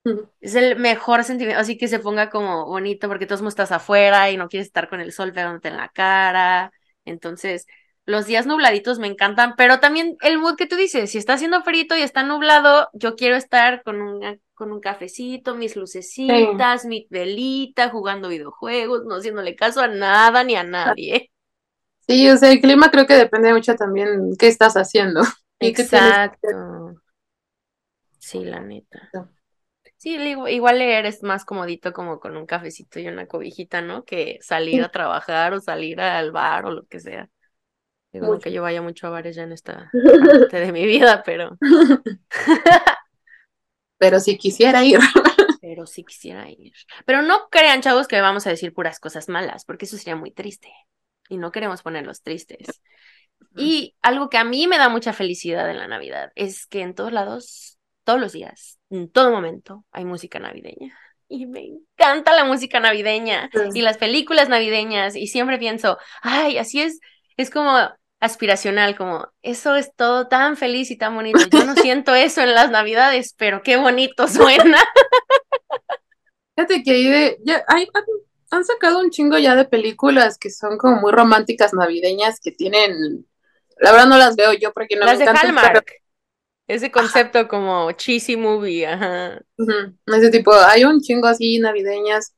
Es 0.40 0.54
el 0.54 0.76
mejor 0.78 1.24
sentimiento, 1.24 1.60
así 1.60 1.76
que 1.76 1.88
se 1.88 1.98
ponga 1.98 2.30
como 2.30 2.66
bonito 2.66 3.08
porque 3.08 3.26
todos 3.26 3.42
estás 3.42 3.72
afuera 3.72 4.30
y 4.30 4.36
no 4.36 4.48
quieres 4.48 4.68
estar 4.68 4.88
con 4.88 5.00
el 5.00 5.12
sol 5.12 5.32
pegándote 5.32 5.68
en 5.68 5.76
la 5.76 5.88
cara. 5.90 6.72
Entonces, 7.04 7.66
los 8.06 8.26
días 8.26 8.46
nubladitos 8.46 8.98
me 8.98 9.06
encantan, 9.06 9.54
pero 9.56 9.80
también 9.80 10.16
el 10.22 10.38
mood 10.38 10.56
que 10.56 10.66
tú 10.66 10.76
dices, 10.76 11.10
si 11.10 11.18
está 11.18 11.34
haciendo 11.34 11.62
frito 11.62 11.96
y 11.96 12.02
está 12.02 12.22
nublado, 12.22 12.88
yo 12.92 13.14
quiero 13.16 13.36
estar 13.36 13.82
con 13.82 14.00
un, 14.00 14.40
con 14.54 14.72
un 14.72 14.80
cafecito, 14.80 15.54
mis 15.54 15.76
lucecitas, 15.76 16.84
mi 16.86 17.06
velita, 17.10 17.90
jugando 17.90 18.28
videojuegos, 18.28 19.04
no 19.04 19.16
haciéndole 19.16 19.54
caso 19.54 19.80
a 19.80 19.88
nada 19.88 20.42
ni 20.44 20.56
a 20.56 20.64
nadie. 20.64 21.30
Sí, 22.06 22.28
o 22.28 22.36
sea, 22.36 22.50
el 22.50 22.60
clima 22.60 22.90
creo 22.90 23.06
que 23.06 23.14
depende 23.14 23.52
mucho 23.52 23.74
también 23.76 24.32
qué 24.38 24.48
estás 24.48 24.74
haciendo. 24.74 25.22
Exacto. 25.60 26.48
Sí, 28.18 28.44
la 28.44 28.60
neta. 28.60 29.12
Sí, 30.00 30.16
igual 30.16 30.78
leer 30.78 31.04
es 31.04 31.22
más 31.22 31.44
comodito 31.44 31.92
como 31.92 32.20
con 32.20 32.34
un 32.38 32.46
cafecito 32.46 32.98
y 32.98 33.08
una 33.08 33.26
cobijita, 33.26 33.82
¿no? 33.82 34.02
Que 34.02 34.38
salir 34.40 34.82
a 34.82 34.90
trabajar 34.90 35.52
o 35.52 35.60
salir 35.60 36.00
al 36.00 36.32
bar 36.32 36.64
o 36.64 36.70
lo 36.70 36.86
que 36.86 37.00
sea. 37.00 37.28
Digo, 38.10 38.38
que 38.38 38.50
yo 38.50 38.62
vaya 38.62 38.80
mucho 38.80 39.06
a 39.06 39.10
bares 39.10 39.36
ya 39.36 39.42
en 39.42 39.52
esta 39.52 39.90
parte 40.48 40.58
de 40.58 40.72
mi 40.72 40.86
vida, 40.86 41.22
pero. 41.22 41.58
pero 43.98 44.20
si 44.20 44.38
quisiera 44.38 44.82
ir. 44.86 45.00
pero 45.60 45.84
si 45.84 46.02
quisiera 46.02 46.48
ir. 46.48 46.72
Pero 47.04 47.20
no 47.20 47.50
crean, 47.50 47.82
chavos, 47.82 48.08
que 48.08 48.22
vamos 48.22 48.46
a 48.46 48.50
decir 48.50 48.72
puras 48.72 49.00
cosas 49.00 49.28
malas, 49.28 49.66
porque 49.66 49.84
eso 49.84 49.98
sería 49.98 50.16
muy 50.16 50.30
triste. 50.30 50.72
Y 51.28 51.36
no 51.36 51.52
queremos 51.52 51.82
ponerlos 51.82 52.22
tristes. 52.22 52.80
Y 53.54 53.96
algo 54.00 54.30
que 54.30 54.38
a 54.38 54.44
mí 54.44 54.66
me 54.66 54.78
da 54.78 54.88
mucha 54.88 55.12
felicidad 55.12 55.70
en 55.70 55.76
la 55.76 55.88
Navidad 55.88 56.32
es 56.36 56.66
que 56.66 56.80
en 56.80 56.94
todos 56.94 57.12
lados 57.12 57.79
todos 58.04 58.20
los 58.20 58.32
días, 58.32 58.78
en 58.90 59.10
todo 59.10 59.30
momento, 59.30 59.84
hay 59.92 60.04
música 60.04 60.38
navideña. 60.38 60.96
Y 61.28 61.46
me 61.46 61.64
encanta 61.64 62.34
la 62.34 62.44
música 62.44 62.80
navideña 62.80 63.50
y 63.72 63.82
las 63.82 63.98
películas 63.98 64.48
navideñas. 64.48 65.14
Y 65.14 65.28
siempre 65.28 65.58
pienso, 65.58 65.96
ay, 66.22 66.58
así 66.58 66.82
es, 66.82 66.98
es 67.36 67.50
como 67.50 67.78
aspiracional, 68.18 68.96
como 68.96 69.28
eso 69.40 69.76
es 69.76 69.94
todo 69.94 70.28
tan 70.28 70.56
feliz 70.56 70.90
y 70.90 70.96
tan 70.96 71.14
bonito. 71.14 71.38
Yo 71.50 71.64
no 71.64 71.74
siento 71.76 72.14
eso 72.14 72.42
en 72.42 72.54
las 72.54 72.70
navidades, 72.70 73.34
pero 73.36 73.62
qué 73.62 73.76
bonito 73.76 74.28
suena. 74.28 74.78
Fíjate 76.56 76.82
que 76.82 76.90
hay 76.90 77.08
de, 77.08 77.38
ya, 77.44 77.64
hay, 77.68 77.88
han 78.50 78.64
sacado 78.64 79.00
un 79.00 79.10
chingo 79.10 79.38
ya 79.38 79.54
de 79.54 79.64
películas 79.64 80.36
que 80.36 80.50
son 80.50 80.76
como 80.76 81.00
muy 81.00 81.12
románticas 81.12 81.72
navideñas 81.72 82.40
que 82.40 82.50
tienen, 82.50 83.26
la 83.78 83.92
verdad 83.92 84.06
no 84.08 84.18
las 84.18 84.36
veo 84.36 84.52
yo 84.52 84.72
porque 84.72 84.96
no 84.96 85.06
las 85.06 85.18
me 85.18 85.24
de 85.24 85.30
Hallmark. 85.30 85.99
Ese 86.70 86.92
concepto 86.92 87.48
como 87.48 87.90
cheesy 87.92 88.36
movie, 88.36 88.86
ajá. 88.86 89.42
Ese 90.06 90.30
tipo, 90.30 90.52
hay 90.52 90.84
un 90.84 91.00
chingo 91.00 91.26
así 91.26 91.58
navideñas. 91.58 92.36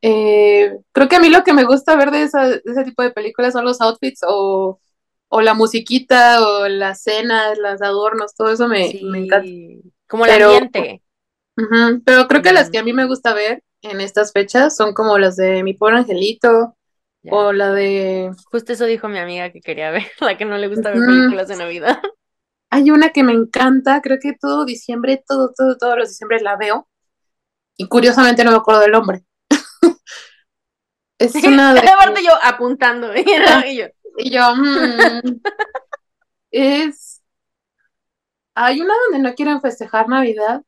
Eh, 0.00 0.78
creo 0.92 1.08
que 1.10 1.16
a 1.16 1.20
mí 1.20 1.28
lo 1.28 1.44
que 1.44 1.52
me 1.52 1.64
gusta 1.64 1.94
ver 1.94 2.10
de, 2.10 2.22
ese 2.22 2.84
tipo 2.86 3.02
de 3.02 3.10
películas 3.10 3.52
son 3.52 3.66
los 3.66 3.82
outfits 3.82 4.22
o, 4.26 4.80
o 5.28 5.40
la 5.42 5.52
musiquita 5.52 6.42
o 6.42 6.68
las 6.68 7.02
cenas, 7.02 7.58
los 7.58 7.82
adornos, 7.82 8.34
todo 8.34 8.50
eso 8.50 8.66
me, 8.66 8.92
encanta. 8.92 9.46
Como 10.08 10.24
el 10.24 10.42
ambiente. 10.42 11.02
pero 12.06 12.28
creo 12.28 12.40
que 12.40 12.54
las 12.54 12.70
que 12.70 12.78
a 12.78 12.82
mí 12.82 12.94
me 12.94 13.04
gusta 13.04 13.34
ver 13.34 13.62
en 13.82 14.00
estas 14.00 14.32
fechas 14.32 14.74
son 14.74 14.94
como 14.94 15.18
las 15.18 15.36
de 15.36 15.62
Mi 15.64 15.74
Pobre 15.74 15.98
Angelito 15.98 16.78
o 17.30 17.52
la 17.52 17.72
de... 17.72 18.30
Justo 18.50 18.72
eso 18.72 18.86
dijo 18.86 19.08
mi 19.08 19.18
amiga 19.18 19.52
que 19.52 19.60
quería 19.60 19.90
ver, 19.90 20.06
la 20.22 20.38
que 20.38 20.46
no 20.46 20.56
le 20.56 20.68
gusta 20.68 20.92
ver 20.92 21.00
películas 21.00 21.48
de 21.48 21.56
Navidad. 21.56 22.00
Hay 22.70 22.90
una 22.90 23.10
que 23.10 23.24
me 23.24 23.32
encanta, 23.32 24.00
creo 24.00 24.18
que 24.20 24.32
todo 24.40 24.64
diciembre, 24.64 25.22
todo, 25.26 25.52
todo, 25.56 25.76
todos 25.76 25.98
los 25.98 26.08
diciembre 26.08 26.40
la 26.40 26.56
veo. 26.56 26.88
Y 27.76 27.88
curiosamente 27.88 28.44
no 28.44 28.52
me 28.52 28.58
acuerdo 28.58 28.80
del 28.82 28.92
nombre. 28.92 29.24
es 31.18 31.34
una 31.34 31.74
de... 31.74 31.80
Aparte 31.80 32.22
yo 32.22 32.32
apuntando. 32.42 33.12
y 33.16 33.76
yo, 33.76 33.86
y 34.18 34.30
yo 34.30 34.54
mm, 34.54 35.40
es... 36.52 37.22
Hay 38.54 38.80
una 38.80 38.94
donde 39.04 39.28
no 39.28 39.34
quieren 39.34 39.60
festejar 39.60 40.08
Navidad, 40.08 40.62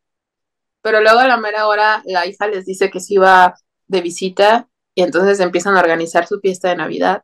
pero 0.82 1.00
luego 1.00 1.20
a 1.20 1.28
la 1.28 1.36
mera 1.36 1.66
hora 1.68 2.02
la 2.04 2.26
hija 2.26 2.46
les 2.48 2.64
dice 2.64 2.90
que 2.90 3.00
sí 3.00 3.16
va 3.16 3.54
de 3.86 4.00
visita 4.00 4.68
y 4.94 5.02
entonces 5.02 5.40
empiezan 5.40 5.76
a 5.76 5.80
organizar 5.80 6.26
su 6.26 6.40
fiesta 6.40 6.68
de 6.68 6.76
Navidad. 6.76 7.22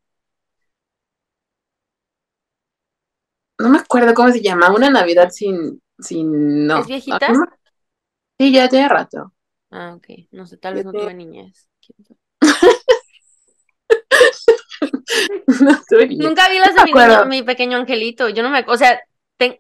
No 3.59 3.69
me 3.69 3.79
acuerdo 3.79 4.15
cómo 4.15 4.31
se 4.31 4.41
llama, 4.41 4.73
una 4.73 4.91
Navidad 4.91 5.31
sin, 5.31 5.83
sin, 5.99 6.67
no. 6.67 6.79
¿Es 6.79 6.87
viejita? 6.87 7.33
Sí, 8.39 8.53
ya 8.53 8.69
tiene 8.69 8.89
rato. 8.89 9.33
Ah, 9.71 9.95
ok. 9.97 10.07
No 10.31 10.47
sé, 10.47 10.57
tal 10.57 10.75
vez 10.75 10.85
no 10.85 10.93
tuve 10.93 11.13
niñez. 11.13 11.69
no 15.61 15.81
tuve 15.89 16.07
niñez. 16.07 16.27
Nunca 16.27 16.49
vi 16.49 16.59
las 16.59 16.75
de 16.75 17.27
mi, 17.27 17.43
pequeño 17.43 17.79
angelito. 17.79 18.29
Yo 18.29 18.45
no 18.45 18.51
me, 18.51 18.65
o 18.69 18.77
sea, 18.77 19.01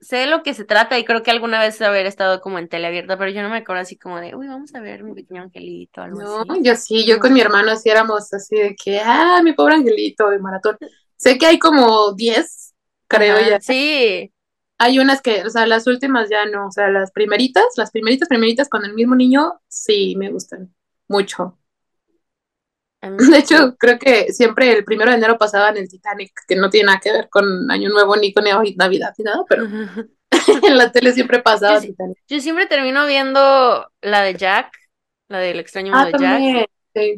sé 0.01 0.17
de 0.17 0.27
lo 0.27 0.43
que 0.43 0.55
se 0.55 0.65
trata 0.65 0.99
y 0.99 1.05
creo 1.05 1.25
que 1.25 1.33
alguna 1.33 1.61
vez 1.61 1.83
haber 1.83 2.07
estado 2.07 2.41
como 2.41 2.59
en 2.59 2.69
tele 2.69 2.87
abierta, 2.87 3.19
pero 3.19 3.33
yo 3.33 3.43
no 3.43 3.51
me 3.51 3.59
acuerdo 3.59 3.83
así 3.83 3.97
como 3.97 4.21
de, 4.21 4.35
uy, 4.35 4.47
vamos 4.47 4.75
a 4.75 4.81
ver 4.81 5.03
mi 5.03 5.15
pequeño 5.15 5.43
angelito, 5.43 6.03
algo 6.03 6.45
no, 6.45 6.63
yo 6.63 6.75
sí, 6.75 7.07
yo 7.07 7.21
con 7.21 7.33
mi 7.33 7.41
hermano 7.41 7.73
así 7.73 7.89
éramos 7.89 8.33
así 8.33 8.57
de 8.57 8.75
que, 8.75 9.01
ah, 9.01 9.41
mi 9.43 9.53
pobre 9.53 9.75
angelito 9.75 10.31
de 10.31 10.39
maratón. 10.39 10.79
Sé 11.17 11.37
que 11.37 11.47
hay 11.47 11.59
como 11.59 12.13
10 12.13 12.68
creo 13.09 13.41
ya. 13.41 13.61
Sí. 13.61 14.33
Hay 14.79 15.01
unas 15.01 15.21
que, 15.21 15.43
o 15.43 15.51
sea, 15.51 15.67
las 15.67 15.87
últimas 15.89 16.29
ya 16.31 16.47
no, 16.47 16.69
o 16.69 16.71
sea, 16.71 16.89
las 16.89 17.11
primeritas, 17.11 17.65
las 17.77 17.91
primeritas, 17.91 18.29
primeritas 18.29 18.69
con 18.69 18.85
el 18.85 18.95
mismo 18.95 19.17
niño, 19.17 19.61
sí, 19.67 20.15
me 20.17 20.31
gustan 20.31 20.73
mucho. 21.09 21.59
De 23.33 23.39
hecho, 23.39 23.77
creo 23.77 23.99
que 23.99 24.33
siempre 24.33 24.73
el 24.73 24.85
primero 24.85 25.11
de 25.11 25.17
enero 25.17 25.39
pasaba 25.39 25.71
en 25.71 25.79
el 25.79 25.89
Titanic, 25.89 26.33
que 26.47 26.57
no 26.57 26.71
tiene 26.71 26.87
nada 26.87 27.01
que 27.01 27.13
ver 27.13 27.29
con 27.29 27.71
Año 27.71 27.91
Nuevo 27.91 28.17
ni 28.17 28.33
con 28.33 28.45
Navidad 28.45 29.15
ni 29.19 29.25
nada, 29.25 29.45
pero 29.49 29.65
en 30.67 30.77
la 30.77 30.93
tele 30.93 31.13
siempre 31.13 31.41
pasaba 31.41 31.77
yo, 31.77 31.81
Titanic. 31.81 32.19
Yo 32.29 32.41
siempre 32.41 32.67
termino 32.67 33.07
viendo 33.07 33.91
la 34.01 34.23
de 34.23 34.35
Jack, 34.35 34.73
la 35.29 35.39
del 35.39 35.61
extraño 35.61 35.93
mundo 35.93 36.11
ah, 36.15 36.19
de 36.19 36.25
Jack. 36.55 36.71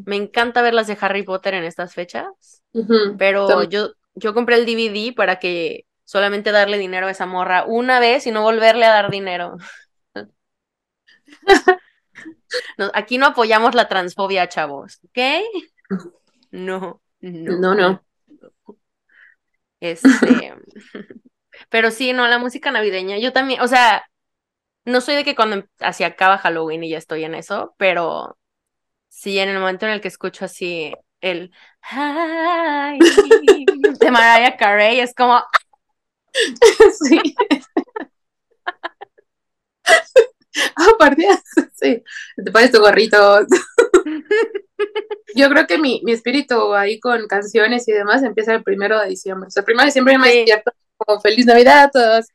Me 0.05 0.17
encanta 0.17 0.63
ver 0.63 0.75
las 0.75 0.87
de 0.87 0.99
Harry 1.01 1.23
Potter 1.23 1.55
en 1.55 1.65
estas 1.65 1.95
fechas, 1.95 2.63
pero 3.17 3.63
yo 3.65 3.93
yo 4.15 4.35
compré 4.35 4.57
el 4.57 4.67
DVD 4.67 5.15
para 5.15 5.39
que 5.39 5.87
solamente 6.05 6.51
darle 6.53 6.79
dinero 6.79 7.07
a 7.07 7.11
esa 7.11 7.27
morra 7.27 7.65
una 7.65 8.01
vez 8.01 8.27
y 8.27 8.33
no 8.33 8.43
volverle 8.43 8.85
a 8.85 8.91
dar 8.91 9.11
dinero. 9.11 9.57
aquí 12.95 13.19
no 13.19 13.27
apoyamos 13.27 13.75
la 13.75 13.89
transfobia, 13.89 14.49
chavos, 14.49 15.01
¿ok? 15.05 15.19
No, 16.51 17.01
no. 17.21 17.59
No, 17.59 17.75
no. 17.75 18.05
Este. 19.81 20.09
pero 21.69 21.91
sí, 21.91 22.13
no, 22.13 22.27
la 22.27 22.39
música 22.39 22.71
navideña. 22.71 23.19
Yo 23.19 23.33
también, 23.33 23.61
o 23.61 23.69
sea, 23.69 24.05
no 24.85 25.01
soy 25.01 25.17
de 25.17 25.25
que 25.25 25.35
cuando 25.35 25.65
hacia 25.81 26.09
acaba 26.09 26.39
Halloween 26.39 26.85
y 26.85 26.91
ya 26.91 26.99
estoy 26.99 27.25
en 27.25 27.35
eso, 27.35 27.75
pero 27.79 28.39
sí, 29.09 29.39
en 29.39 29.49
el 29.51 29.59
momento 29.59 29.87
en 29.87 29.93
el 29.93 30.01
que 30.01 30.09
escucho 30.09 30.45
así 30.45 30.95
el 31.21 31.53
de 33.99 34.11
Mariah 34.11 34.57
Carey 34.57 35.01
es 35.01 35.15
como 35.15 35.43
sí. 37.09 37.35
Aparte 40.77 41.29
sí 41.75 42.03
te 42.37 42.51
pones 42.51 42.73
tu 42.73 42.81
gorrito. 42.81 43.47
Yo 45.35 45.49
creo 45.49 45.67
que 45.67 45.79
mi, 45.79 46.01
mi, 46.05 46.13
espíritu 46.13 46.75
ahí 46.75 46.99
con 46.99 47.27
canciones 47.29 47.87
y 47.89 47.93
demás 47.93 48.23
empieza 48.23 48.55
el 48.55 48.63
primero 48.63 48.99
de 49.01 49.09
diciembre. 49.09 49.49
O 49.49 49.51
sea 49.51 49.61
el 49.61 49.65
primero 49.65 49.85
de 49.85 49.89
diciembre 49.89 50.19
me 50.19 50.35
despierto 50.35 50.73
como 50.97 51.21
feliz 51.21 51.47
navidad 51.47 51.85
a 51.85 51.91
todos 51.91 52.27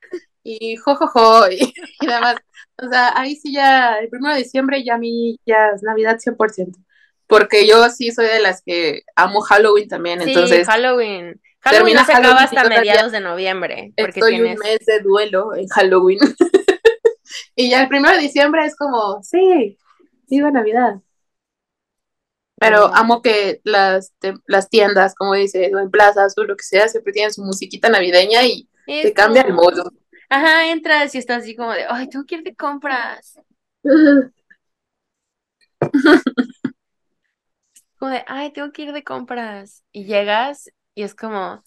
y 0.44 0.76
jojojo 0.78 1.50
y, 1.50 1.74
y 2.02 2.08
demás. 2.08 2.38
O 2.78 2.88
sea 2.90 3.18
ahí 3.18 3.36
sí 3.36 3.54
ya 3.54 3.96
el 4.00 4.10
primero 4.10 4.34
de 4.34 4.44
diciembre 4.44 4.84
ya 4.84 4.98
mí 4.98 5.40
ya 5.46 5.72
es 5.76 5.84
navidad 5.84 6.18
100% 6.18 6.85
porque 7.28 7.68
yo 7.68 7.90
sí 7.90 8.12
soy 8.12 8.28
de 8.28 8.40
las 8.40 8.62
que 8.62 9.04
amo 9.16 9.42
Halloween 9.42 9.88
también, 9.88 10.22
sí, 10.22 10.30
entonces... 10.30 10.68
Halloween. 10.68 11.42
Halloween 11.62 11.98
se 12.06 12.14
acaba 12.14 12.44
hasta 12.44 12.70
mediados 12.70 13.12
de 13.12 13.22
noviembre. 13.22 13.92
Porque 13.98 14.20
estoy 14.20 14.42
un 14.42 14.54
mes 14.56 14.86
de 14.86 15.00
duelo 15.00 15.56
en 15.56 15.68
Halloween. 15.68 16.20
y 17.56 17.72
ya 17.72 17.82
el 17.82 17.88
primero 17.88 18.16
de 18.16 18.22
diciembre 18.22 18.66
es 18.66 18.76
como, 18.76 19.24
sí, 19.24 19.78
viva 20.30 20.52
Navidad. 20.52 21.02
Pero 22.58 22.94
amo 22.94 23.22
que 23.22 23.62
las, 23.64 24.14
las 24.46 24.70
tiendas, 24.70 25.16
como 25.16 25.34
dice, 25.34 25.72
o 25.76 25.80
en 25.80 25.90
plazas 25.92 26.38
o 26.38 26.44
lo 26.44 26.56
que 26.56 26.64
sea, 26.64 26.88
siempre 26.88 27.14
tienen 27.14 27.34
su 27.34 27.44
musiquita 27.44 27.90
navideña 27.90 28.44
y 28.44 28.70
te 28.86 29.14
cambia 29.14 29.42
el 29.42 29.54
modo. 29.54 29.92
Ajá, 30.30 30.68
entras 30.68 31.14
y 31.16 31.18
estás 31.18 31.44
así 31.44 31.56
como 31.56 31.72
de, 31.72 31.86
ay, 31.90 32.08
tengo 32.10 32.26
que 32.26 32.36
ir 32.36 32.44
de 32.44 32.56
compras. 32.56 33.40
como 38.06 38.10
de, 38.10 38.24
ay, 38.28 38.52
tengo 38.52 38.72
que 38.72 38.84
ir 38.84 38.94
de 38.94 39.04
compras. 39.04 39.84
Y 39.92 40.06
llegas 40.06 40.70
y 40.94 41.04
es 41.04 41.16
como, 41.16 41.64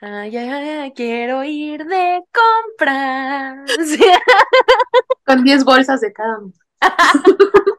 ay, 0.00 0.36
ay, 0.36 0.92
quiero 0.94 1.42
ir 1.44 1.84
de 1.84 2.22
compras. 2.32 3.70
Con 5.26 5.44
10 5.44 5.64
bolsas 5.64 6.00
de 6.00 6.12
cada 6.12 6.38
uno. 6.38 6.52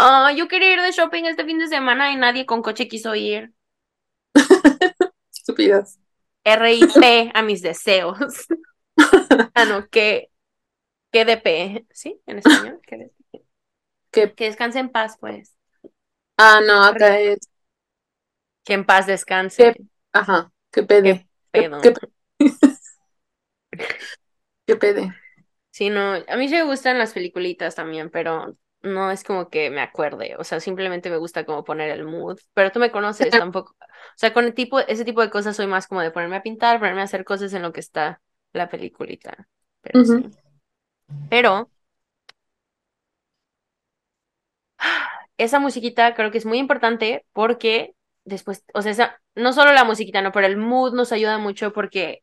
oh, 0.00 0.30
yo 0.34 0.48
quería 0.48 0.74
ir 0.74 0.80
de 0.80 0.92
shopping 0.92 1.24
este 1.24 1.44
fin 1.44 1.58
de 1.58 1.68
semana 1.68 2.12
y 2.12 2.16
nadie 2.16 2.46
con 2.46 2.62
coche 2.62 2.88
quiso 2.88 3.14
ir. 3.14 3.52
Estúpidas. 5.32 5.98
RIP 6.44 7.30
a 7.34 7.42
mis 7.42 7.60
deseos. 7.60 8.46
ah, 9.54 9.64
no, 9.66 9.86
que, 9.88 10.30
que 11.12 11.26
DP, 11.26 11.86
¿sí? 11.92 12.18
En 12.26 12.38
español, 12.38 12.80
¿qué 12.86 13.10
Que, 14.10 14.32
que 14.32 14.44
descanse 14.44 14.78
en 14.78 14.88
paz, 14.88 15.18
pues. 15.20 15.57
Ah, 16.38 16.60
no, 16.64 16.84
acá 16.84 17.18
es. 17.18 17.38
Que 18.64 18.74
en 18.74 18.84
paz 18.86 19.06
descanse. 19.06 19.74
¿Qué? 19.74 19.82
Ajá, 20.12 20.52
qué 20.70 20.82
pede. 20.84 21.28
¿Qué 21.52 21.62
pedo? 21.62 21.80
¿Qué, 21.80 21.92
qué 24.66 24.76
pede? 24.76 25.12
Sí, 25.70 25.90
no, 25.90 26.14
a 26.14 26.36
mí 26.36 26.48
sí 26.48 26.54
me 26.54 26.64
gustan 26.64 26.98
las 26.98 27.12
peliculitas 27.12 27.74
también, 27.74 28.10
pero 28.10 28.56
no 28.82 29.10
es 29.10 29.24
como 29.24 29.48
que 29.48 29.70
me 29.70 29.80
acuerde, 29.80 30.36
o 30.38 30.44
sea, 30.44 30.60
simplemente 30.60 31.10
me 31.10 31.16
gusta 31.16 31.44
como 31.44 31.64
poner 31.64 31.90
el 31.90 32.04
mood, 32.04 32.38
pero 32.54 32.70
tú 32.70 32.78
me 32.78 32.90
conoces 32.90 33.30
tampoco, 33.30 33.76
o 33.80 33.84
sea, 34.16 34.32
con 34.32 34.44
el 34.44 34.54
tipo, 34.54 34.78
ese 34.80 35.04
tipo 35.04 35.20
de 35.20 35.30
cosas 35.30 35.56
soy 35.56 35.66
más 35.66 35.86
como 35.86 36.00
de 36.00 36.10
ponerme 36.10 36.36
a 36.36 36.42
pintar, 36.42 36.78
ponerme 36.78 37.00
a 37.00 37.04
hacer 37.04 37.24
cosas 37.24 37.52
en 37.54 37.62
lo 37.62 37.72
que 37.72 37.80
está 37.80 38.20
la 38.52 38.68
peliculita, 38.68 39.48
pero 39.82 40.04
sí. 40.04 40.30
Pero 41.28 41.70
esa 45.38 45.60
musiquita 45.60 46.14
creo 46.14 46.30
que 46.30 46.38
es 46.38 46.46
muy 46.46 46.58
importante 46.58 47.26
porque 47.32 47.94
después, 48.24 48.64
o 48.74 48.82
sea, 48.82 48.92
esa, 48.92 49.22
no 49.36 49.52
solo 49.52 49.72
la 49.72 49.84
musiquita, 49.84 50.22
no, 50.22 50.32
pero 50.32 50.46
el 50.46 50.56
mood 50.58 50.94
nos 50.94 51.12
ayuda 51.12 51.38
mucho 51.38 51.72
porque 51.72 52.22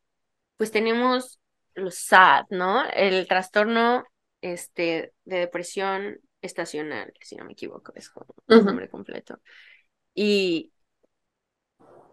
pues 0.58 0.72
tenemos 0.72 1.40
los 1.76 1.96
SAD, 1.96 2.46
¿no? 2.52 2.86
El 2.92 3.28
trastorno 3.28 4.06
este, 4.42 5.14
de 5.26 5.40
depresión 5.40 6.20
estacional, 6.42 7.14
si 7.22 7.36
no 7.38 7.46
me 7.46 7.54
equivoco, 7.54 7.94
es 7.96 8.10
como 8.10 8.28
el 8.52 8.64
Ujú. 8.64 8.66
nombre 8.66 8.90
completo. 8.90 9.40
Y, 10.16 10.72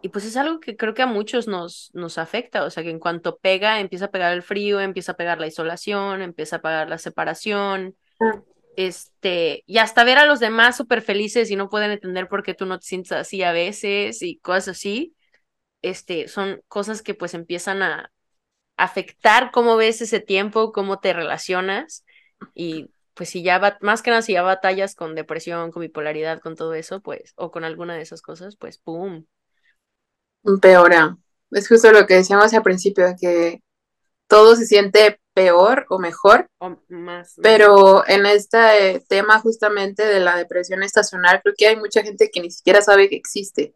y 0.01 0.09
pues 0.09 0.25
es 0.25 0.35
algo 0.37 0.59
que 0.59 0.75
creo 0.75 0.93
que 0.93 1.01
a 1.01 1.05
muchos 1.07 1.47
nos, 1.47 1.89
nos 1.93 2.17
afecta, 2.17 2.63
o 2.65 2.69
sea, 2.69 2.83
que 2.83 2.89
en 2.89 2.99
cuanto 2.99 3.37
pega, 3.37 3.79
empieza 3.79 4.05
a 4.05 4.11
pegar 4.11 4.33
el 4.33 4.43
frío, 4.43 4.81
empieza 4.81 5.13
a 5.13 5.15
pegar 5.17 5.39
la 5.39 5.47
isolación, 5.47 6.21
empieza 6.21 6.57
a 6.57 6.61
pegar 6.61 6.89
la 6.89 6.97
separación, 6.97 7.95
Ah, 8.19 8.41
este, 8.75 9.63
y 9.65 9.77
hasta 9.77 10.03
ver 10.03 10.17
a 10.17 10.25
los 10.25 10.39
demás 10.39 10.77
súper 10.77 11.01
felices 11.01 11.51
y 11.51 11.55
no 11.55 11.69
pueden 11.69 11.91
entender 11.91 12.27
por 12.27 12.43
qué 12.43 12.53
tú 12.53 12.65
no 12.65 12.79
te 12.79 12.85
sientes 12.85 13.11
así 13.13 13.43
a 13.43 13.51
veces 13.51 14.21
y 14.21 14.37
cosas 14.39 14.69
así, 14.77 15.15
este, 15.81 16.27
son 16.27 16.61
cosas 16.67 17.01
que 17.01 17.13
pues 17.13 17.33
empiezan 17.33 17.83
a 17.83 18.11
afectar 18.77 19.51
cómo 19.51 19.75
ves 19.75 20.01
ese 20.01 20.19
tiempo, 20.19 20.71
cómo 20.71 20.99
te 20.99 21.13
relacionas 21.13 22.05
y 22.53 22.89
pues 23.13 23.29
si 23.29 23.43
ya 23.43 23.77
más 23.81 24.01
que 24.01 24.09
nada 24.09 24.21
si 24.21 24.33
ya 24.33 24.41
batallas 24.41 24.95
con 24.95 25.15
depresión, 25.15 25.71
con 25.71 25.81
bipolaridad, 25.81 26.39
con 26.39 26.55
todo 26.55 26.73
eso, 26.73 27.01
pues, 27.01 27.33
o 27.35 27.51
con 27.51 27.63
alguna 27.63 27.95
de 27.95 28.01
esas 28.01 28.21
cosas, 28.21 28.55
pues, 28.55 28.79
¡pum! 28.79 29.25
Empeora. 30.43 31.17
Es 31.51 31.67
justo 31.67 31.91
lo 31.91 32.07
que 32.07 32.15
decíamos 32.15 32.53
al 32.53 32.63
principio, 32.63 33.05
que 33.19 33.61
todo 34.33 34.55
se 34.55 34.65
siente 34.65 35.19
peor 35.35 35.85
o 35.89 35.99
mejor, 35.99 36.47
O 36.59 36.75
más. 36.89 37.35
pero 37.43 38.03
en 38.07 38.25
este 38.25 38.95
eh, 38.95 39.03
tema 39.07 39.39
justamente 39.39 40.03
de 40.03 40.19
la 40.19 40.35
depresión 40.35 40.81
estacional, 40.81 41.39
creo 41.43 41.53
que 41.55 41.67
hay 41.67 41.75
mucha 41.75 42.01
gente 42.01 42.31
que 42.31 42.41
ni 42.41 42.49
siquiera 42.49 42.81
sabe 42.81 43.09
que 43.09 43.15
existe. 43.15 43.75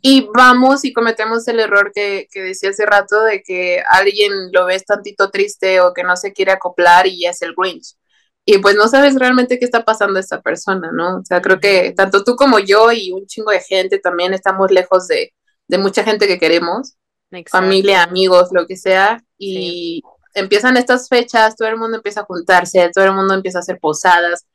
Y 0.00 0.28
vamos 0.32 0.84
y 0.84 0.92
cometemos 0.92 1.48
el 1.48 1.58
error 1.58 1.90
que, 1.92 2.28
que 2.30 2.40
decía 2.40 2.70
hace 2.70 2.86
rato 2.86 3.20
de 3.24 3.42
que 3.42 3.82
alguien 3.90 4.30
lo 4.52 4.66
ves 4.66 4.84
tantito 4.84 5.30
triste 5.30 5.80
o 5.80 5.92
que 5.92 6.04
no 6.04 6.16
se 6.16 6.32
quiere 6.32 6.52
acoplar 6.52 7.08
y 7.08 7.26
es 7.26 7.42
el 7.42 7.54
Grinch. 7.56 7.96
Y 8.44 8.58
pues 8.58 8.76
no 8.76 8.86
sabes 8.86 9.16
realmente 9.16 9.58
qué 9.58 9.64
está 9.64 9.84
pasando 9.84 10.18
a 10.18 10.20
esta 10.20 10.40
persona, 10.42 10.92
¿no? 10.92 11.16
O 11.18 11.24
sea, 11.24 11.42
creo 11.42 11.58
que 11.58 11.92
tanto 11.96 12.22
tú 12.22 12.36
como 12.36 12.60
yo 12.60 12.92
y 12.92 13.10
un 13.10 13.26
chingo 13.26 13.50
de 13.50 13.60
gente 13.60 13.98
también 13.98 14.32
estamos 14.32 14.70
lejos 14.70 15.08
de, 15.08 15.34
de 15.66 15.78
mucha 15.78 16.04
gente 16.04 16.28
que 16.28 16.38
queremos, 16.38 16.94
Exacto. 17.30 17.64
familia, 17.64 18.02
amigos, 18.02 18.48
lo 18.52 18.66
que 18.66 18.76
sea, 18.76 19.22
y 19.36 20.02
empiezan 20.34 20.76
estas 20.76 21.08
fechas, 21.08 21.56
todo 21.56 21.68
el 21.68 21.76
mundo 21.76 21.96
empieza 21.96 22.20
a 22.20 22.24
juntarse, 22.24 22.90
todo 22.94 23.04
el 23.04 23.12
mundo 23.12 23.34
empieza 23.34 23.58
a 23.58 23.60
hacer 23.60 23.78
posadas, 23.78 24.46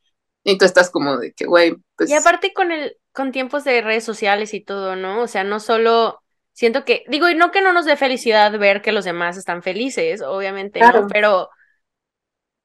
y 0.44 0.58
tú 0.58 0.64
estás 0.64 0.90
como 0.90 1.16
de 1.16 1.32
que, 1.32 1.46
güey, 1.46 1.76
pues... 1.96 2.10
Y 2.10 2.14
aparte 2.14 2.52
con 2.52 2.70
el, 2.70 2.96
con 3.12 3.32
tiempos 3.32 3.64
de 3.64 3.80
redes 3.80 4.04
sociales 4.04 4.52
y 4.54 4.60
todo, 4.60 4.94
¿no? 4.94 5.22
O 5.22 5.26
sea, 5.26 5.42
no 5.42 5.58
solo 5.58 6.20
siento 6.52 6.84
que, 6.84 7.04
digo, 7.08 7.28
y 7.28 7.34
no 7.34 7.50
que 7.50 7.62
no 7.62 7.72
nos 7.72 7.86
dé 7.86 7.96
felicidad 7.96 8.56
ver 8.58 8.82
que 8.82 8.92
los 8.92 9.04
demás 9.04 9.36
están 9.36 9.62
felices, 9.62 10.20
obviamente, 10.22 10.80
Claro. 10.80 11.02
¿no? 11.02 11.08
Pero 11.08 11.48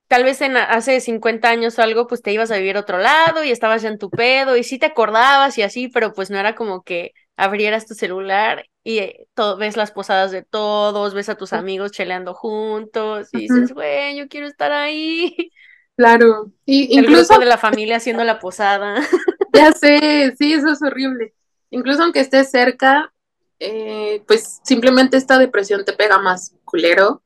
tal 0.08 0.24
vez 0.24 0.42
en 0.42 0.58
hace 0.58 1.00
50 1.00 1.50
años 1.50 1.78
o 1.78 1.84
algo, 1.84 2.08
pues 2.08 2.22
te 2.22 2.34
ibas 2.34 2.52
a 2.52 2.58
vivir 2.58 2.78
a 2.78 2.82
otro 2.82 2.98
lado 2.98 3.44
y 3.44 3.52
estabas 3.52 3.84
ya 3.84 3.90
en 3.90 4.00
tu 4.00 4.10
pedo 4.10 4.58
y 4.58 4.64
sí 4.64 4.80
te 4.80 4.88
acordabas 4.88 5.58
y 5.58 5.62
así, 5.62 5.88
pero 5.88 6.14
pues 6.14 6.30
no 6.30 6.38
era 6.38 6.56
como 6.56 6.84
que 6.84 7.14
abrieras 7.38 7.86
tu 7.86 7.94
celular 7.94 8.66
y 8.84 9.00
eh, 9.00 9.28
todo, 9.34 9.58
ves 9.58 9.78
las 9.78 9.92
posadas 9.92 10.32
de 10.32 10.44
todos, 10.44 11.14
ves 11.14 11.30
a 11.30 11.36
tus 11.36 11.54
amigos 11.54 11.92
cheleando 11.92 12.34
juntos 12.34 13.30
y 13.34 13.40
dices, 13.40 13.74
güey, 13.74 14.18
yo 14.18 14.28
quiero 14.28 14.48
estar 14.48 14.72
ahí. 14.72 15.36
Claro, 15.96 16.54
y 16.66 16.98
El 16.98 17.04
incluso, 17.04 17.34
grupo 17.34 17.40
de 17.42 17.46
la 17.46 17.58
familia 17.58 17.98
haciendo 17.98 18.24
la 18.24 18.40
posada. 18.40 18.96
ya 19.54 19.74
sé, 19.74 20.34
sí, 20.40 20.54
eso 20.54 20.72
es 20.72 20.82
horrible. 20.82 21.34
Incluso 21.72 22.04
aunque 22.04 22.22
estés 22.22 22.50
cerca, 22.50 23.14
eh, 23.60 24.24
pues 24.26 24.62
simplemente 24.64 25.18
esta 25.18 25.38
depresión 25.38 25.84
te 25.84 25.92
pega 25.92 26.18
más 26.18 26.56
culero. 26.64 27.22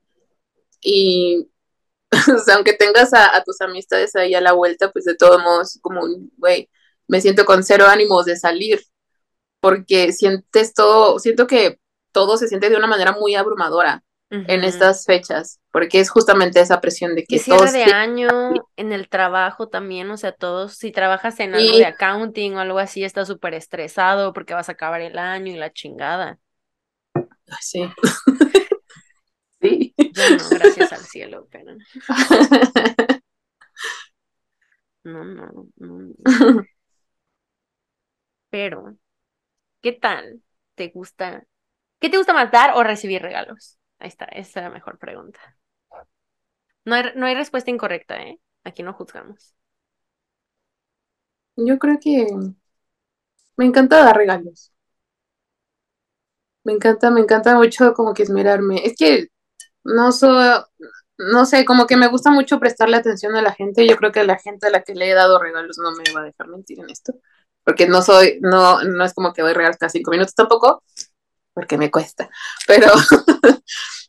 Y 0.81 1.47
o 2.35 2.39
sea, 2.39 2.55
aunque 2.55 2.73
tengas 2.73 3.13
a, 3.13 3.35
a, 3.35 3.43
tus 3.43 3.61
amistades 3.61 4.15
ahí 4.15 4.33
a 4.33 4.41
la 4.41 4.53
vuelta, 4.53 4.91
pues 4.91 5.05
de 5.05 5.15
todos 5.15 5.41
modos, 5.43 5.77
como, 5.81 6.01
güey, 6.37 6.67
me 7.07 7.21
siento 7.21 7.45
con 7.45 7.63
cero 7.63 7.85
ánimos 7.87 8.25
de 8.25 8.37
salir, 8.37 8.81
porque 9.63 10.11
sientes 10.11 10.73
todo, 10.73 11.19
siento 11.19 11.47
que 11.47 11.79
todo 12.11 12.35
se 12.35 12.49
siente 12.49 12.69
de 12.69 12.75
una 12.75 12.87
manera 12.87 13.13
muy 13.13 13.33
abrumadora 13.35 14.03
Uh 14.29 14.37
-huh. 14.37 14.45
en 14.47 14.63
estas 14.63 15.05
fechas, 15.05 15.59
porque 15.71 15.99
es 15.99 16.09
justamente 16.09 16.59
esa 16.59 16.81
presión 16.81 17.13
de 17.13 17.23
que 17.23 17.35
y 17.35 17.39
cierre 17.39 17.71
de 17.71 17.83
año, 17.83 18.29
en 18.77 18.91
el 18.91 19.07
trabajo 19.07 19.67
también, 19.67 20.09
o 20.09 20.17
sea, 20.17 20.31
todos, 20.31 20.73
si 20.73 20.91
trabajas 20.91 21.39
en 21.39 21.53
algo 21.53 21.77
de 21.77 21.85
accounting 21.85 22.55
o 22.55 22.59
algo 22.59 22.79
así, 22.79 23.03
estás 23.03 23.27
súper 23.27 23.53
estresado 23.53 24.33
porque 24.33 24.55
vas 24.55 24.69
a 24.69 24.71
acabar 24.71 25.01
el 25.01 25.19
año 25.19 25.53
y 25.53 25.55
la 25.55 25.71
chingada. 25.71 26.39
Sí. 27.61 27.87
sí. 29.61 29.93
Yo 29.97 30.29
no, 30.31 30.49
gracias 30.49 30.93
al 30.93 31.01
cielo, 31.01 31.47
pero 31.51 31.75
no, 35.03 35.23
no, 35.23 35.67
no. 35.77 36.13
Pero, 38.49 38.95
¿qué 39.83 39.93
tal 39.93 40.43
te 40.75 40.89
gusta? 40.89 41.45
¿Qué 41.99 42.09
te 42.09 42.17
gusta 42.17 42.33
más 42.33 42.51
dar 42.51 42.73
o 42.75 42.83
recibir 42.83 43.21
regalos? 43.23 43.79
Ahí 43.99 44.09
está, 44.09 44.25
esa 44.27 44.61
es 44.61 44.65
la 44.65 44.71
mejor 44.71 44.99
pregunta. 44.99 45.39
No 46.85 46.95
hay, 46.95 47.03
no 47.15 47.25
hay 47.25 47.35
respuesta 47.35 47.71
incorrecta, 47.71 48.21
¿eh? 48.23 48.39
Aquí 48.63 48.83
no 48.83 48.93
juzgamos. 48.93 49.55
Yo 51.55 51.79
creo 51.79 51.97
que 51.99 52.27
me 53.57 53.65
encanta 53.65 54.03
dar 54.03 54.15
regalos. 54.17 54.71
Me 56.63 56.73
encanta, 56.73 57.11
me 57.11 57.19
encanta 57.21 57.55
mucho 57.55 57.93
como 57.93 58.13
que 58.13 58.23
esmerarme. 58.23 58.85
Es 58.85 58.95
que 58.97 59.27
no 59.83 60.11
soy, 60.13 60.61
no 61.17 61.45
sé, 61.45 61.65
como 61.65 61.87
que 61.87 61.97
me 61.97 62.07
gusta 62.07 62.31
mucho 62.31 62.59
prestarle 62.59 62.97
atención 62.97 63.35
a 63.35 63.41
la 63.41 63.53
gente. 63.53 63.87
Yo 63.87 63.97
creo 63.97 64.11
que 64.13 64.23
la 64.25 64.39
gente 64.39 64.67
a 64.67 64.71
la 64.71 64.83
que 64.83 64.95
le 64.95 65.09
he 65.11 65.15
dado 65.15 65.39
regalos 65.39 65.77
no 65.79 65.91
me 65.93 66.03
va 66.15 66.21
a 66.21 66.25
dejar 66.25 66.47
mentir 66.49 66.79
en 66.79 66.89
esto. 66.89 67.13
Porque 67.63 67.87
no 67.87 68.01
soy, 68.01 68.39
no, 68.41 68.83
no 68.83 69.05
es 69.05 69.13
como 69.13 69.33
que 69.33 69.41
doy 69.41 69.53
regalos 69.53 69.77
cada 69.77 69.89
cinco 69.89 70.11
minutos 70.11 70.35
tampoco, 70.35 70.83
porque 71.53 71.77
me 71.77 71.91
cuesta. 71.91 72.29
Pero, 72.67 72.87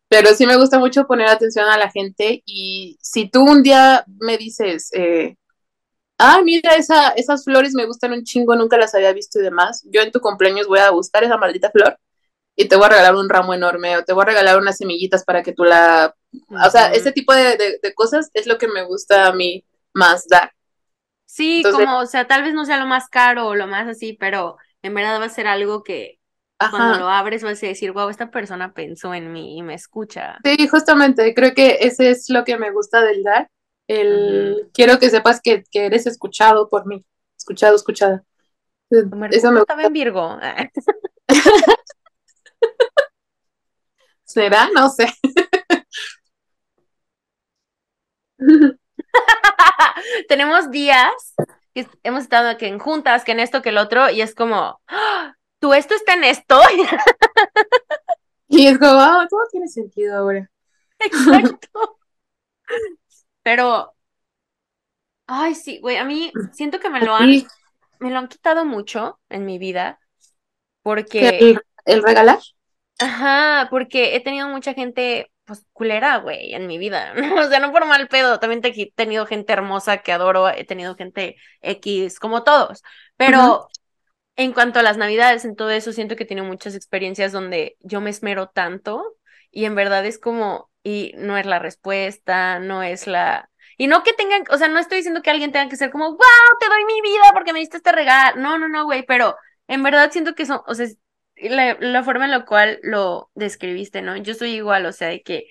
pero 0.08 0.34
sí 0.34 0.46
me 0.46 0.56
gusta 0.56 0.78
mucho 0.78 1.06
poner 1.06 1.28
atención 1.28 1.68
a 1.68 1.78
la 1.78 1.90
gente. 1.90 2.42
Y 2.46 2.98
si 3.00 3.28
tú 3.30 3.44
un 3.44 3.62
día 3.62 4.04
me 4.20 4.38
dices, 4.38 4.90
eh, 4.92 5.36
ah, 6.18 6.40
mira, 6.44 6.74
esa, 6.76 7.10
esas 7.10 7.44
flores 7.44 7.74
me 7.74 7.86
gustan 7.86 8.12
un 8.12 8.24
chingo, 8.24 8.56
nunca 8.56 8.76
las 8.76 8.94
había 8.94 9.12
visto 9.12 9.38
y 9.40 9.42
demás. 9.42 9.82
Yo 9.90 10.02
en 10.02 10.12
tu 10.12 10.20
cumpleaños 10.20 10.66
voy 10.66 10.80
a 10.80 10.90
buscar 10.90 11.24
esa 11.24 11.36
maldita 11.36 11.70
flor 11.70 11.98
y 12.56 12.68
te 12.68 12.76
voy 12.76 12.86
a 12.86 12.90
regalar 12.90 13.16
un 13.16 13.28
ramo 13.28 13.54
enorme 13.54 13.96
o 13.96 14.04
te 14.04 14.12
voy 14.12 14.22
a 14.22 14.26
regalar 14.26 14.58
unas 14.58 14.76
semillitas 14.76 15.24
para 15.24 15.42
que 15.42 15.52
tú 15.52 15.64
la... 15.64 16.14
O 16.66 16.70
sea, 16.70 16.92
este 16.92 17.12
tipo 17.12 17.32
de, 17.34 17.56
de, 17.56 17.78
de 17.82 17.94
cosas 17.94 18.30
es 18.34 18.46
lo 18.46 18.58
que 18.58 18.68
me 18.68 18.84
gusta 18.84 19.26
a 19.26 19.32
mí 19.32 19.64
más 19.92 20.26
dar. 20.28 20.52
Sí, 21.26 21.58
Entonces- 21.64 21.86
como, 21.86 21.98
o 22.00 22.06
sea, 22.06 22.26
tal 22.26 22.42
vez 22.42 22.54
no 22.54 22.64
sea 22.64 22.78
lo 22.78 22.86
más 22.86 23.08
caro 23.08 23.48
o 23.48 23.54
lo 23.54 23.66
más 23.66 23.88
así, 23.88 24.12
pero 24.14 24.56
en 24.82 24.94
verdad 24.94 25.20
va 25.20 25.24
a 25.26 25.30
ser 25.30 25.46
algo 25.46 25.82
que 25.82 26.18
cuando 26.70 26.98
lo 26.98 27.08
abres 27.08 27.42
vas 27.42 27.62
a 27.62 27.66
decir, 27.66 27.92
wow, 27.92 28.08
esta 28.08 28.30
persona 28.30 28.72
pensó 28.72 29.12
en 29.12 29.32
mí 29.32 29.58
y 29.58 29.62
me 29.62 29.74
escucha. 29.74 30.38
Sí, 30.44 30.68
justamente, 30.68 31.34
creo 31.34 31.52
que 31.52 31.78
ese 31.80 32.10
es 32.10 32.30
lo 32.30 32.44
que 32.44 32.56
me 32.56 32.70
gusta 32.70 33.02
del 33.02 33.22
dar. 33.22 33.50
El 33.86 34.70
quiero 34.72 34.98
que 34.98 35.10
sepas 35.10 35.40
que, 35.42 35.62
que 35.70 35.86
eres 35.86 36.06
escuchado 36.06 36.68
por 36.70 36.86
mí. 36.86 37.04
Escuchado, 37.36 37.76
escuchada. 37.76 38.24
Eso 39.30 39.52
me 39.52 39.60
estaba 39.60 39.82
en 39.82 39.92
Virgo. 39.92 40.38
¿Será? 44.24 44.68
No 44.74 44.88
sé. 44.88 45.12
Tenemos 50.28 50.70
días 50.70 51.34
que 51.74 51.88
hemos 52.02 52.22
estado 52.22 52.48
aquí 52.48 52.66
en 52.66 52.78
juntas, 52.78 53.24
que 53.24 53.32
en 53.32 53.40
esto, 53.40 53.62
que 53.62 53.70
el 53.70 53.78
otro, 53.78 54.10
y 54.10 54.20
es 54.20 54.34
como, 54.34 54.80
¡Ah! 54.86 55.34
¿tú 55.58 55.74
esto 55.74 55.94
está 55.94 56.14
en 56.14 56.24
esto? 56.24 56.60
Y 58.46 58.68
es 58.68 58.78
como, 58.78 59.00
ah, 59.00 59.26
todo 59.28 59.40
tiene 59.50 59.66
sentido 59.66 60.16
ahora. 60.16 60.48
Exacto. 61.00 61.98
Pero 63.42 63.94
Ay, 65.26 65.54
sí, 65.54 65.78
güey, 65.80 65.96
a 65.96 66.04
mí 66.04 66.32
siento 66.52 66.80
que 66.80 66.90
me 66.90 67.00
lo 67.00 67.14
han, 67.14 67.30
me 67.98 68.10
lo 68.10 68.18
han 68.18 68.28
quitado 68.28 68.64
mucho 68.64 69.20
en 69.30 69.46
mi 69.46 69.58
vida, 69.58 69.98
porque... 70.82 71.38
¿El, 71.38 71.60
el 71.86 72.02
regalar? 72.02 72.40
Ajá, 72.98 73.68
porque 73.70 74.16
he 74.16 74.20
tenido 74.20 74.48
mucha 74.48 74.74
gente, 74.74 75.32
pues, 75.44 75.66
culera, 75.72 76.18
güey, 76.18 76.54
en 76.54 76.66
mi 76.66 76.78
vida. 76.78 77.14
O 77.46 77.48
sea, 77.48 77.60
no 77.60 77.72
por 77.72 77.86
mal 77.86 78.08
pedo, 78.08 78.38
también 78.40 78.60
he 78.64 78.92
tenido 78.92 79.26
gente 79.26 79.52
hermosa 79.52 79.98
que 79.98 80.12
adoro, 80.12 80.48
he 80.48 80.64
tenido 80.64 80.96
gente 80.96 81.36
X, 81.60 82.18
como 82.18 82.44
todos, 82.44 82.82
pero 83.16 83.68
en 84.36 84.52
cuanto 84.52 84.80
a 84.80 84.82
las 84.82 84.96
navidades, 84.96 85.44
en 85.44 85.56
todo 85.56 85.70
eso, 85.70 85.92
siento 85.92 86.16
que 86.16 86.24
he 86.24 86.26
tenido 86.26 86.46
muchas 86.46 86.74
experiencias 86.74 87.32
donde 87.32 87.76
yo 87.80 88.00
me 88.00 88.10
esmero 88.10 88.48
tanto 88.48 89.16
y 89.50 89.64
en 89.66 89.74
verdad 89.74 90.04
es 90.04 90.18
como, 90.18 90.70
y 90.82 91.12
no 91.16 91.36
es 91.36 91.46
la 91.46 91.58
respuesta, 91.58 92.58
no 92.58 92.82
es 92.82 93.06
la... 93.06 93.50
Y 93.76 93.86
no 93.88 94.02
que 94.04 94.12
tengan, 94.12 94.44
o 94.50 94.58
sea, 94.58 94.68
no 94.68 94.78
estoy 94.78 94.98
diciendo 94.98 95.22
que 95.22 95.30
alguien 95.30 95.52
tenga 95.52 95.68
que 95.68 95.76
ser 95.76 95.90
como, 95.90 96.10
wow, 96.10 96.18
te 96.60 96.68
doy 96.68 96.84
mi 96.84 97.00
vida 97.02 97.30
porque 97.32 97.52
me 97.52 97.58
diste 97.60 97.78
este 97.78 97.92
regalo. 97.92 98.40
No, 98.40 98.58
no, 98.58 98.68
no, 98.68 98.84
güey, 98.84 99.04
pero 99.04 99.36
en 99.68 99.82
verdad 99.82 100.10
siento 100.12 100.34
que 100.34 100.46
son, 100.46 100.60
o 100.66 100.74
sea, 100.74 100.86
la, 101.36 101.76
la 101.80 102.02
forma 102.02 102.24
en 102.24 102.30
la 102.30 102.44
cual 102.44 102.78
lo 102.82 103.30
describiste, 103.34 104.02
¿no? 104.02 104.16
Yo 104.16 104.34
soy 104.34 104.50
igual, 104.50 104.86
o 104.86 104.92
sea, 104.92 105.08
de 105.08 105.22
que 105.22 105.46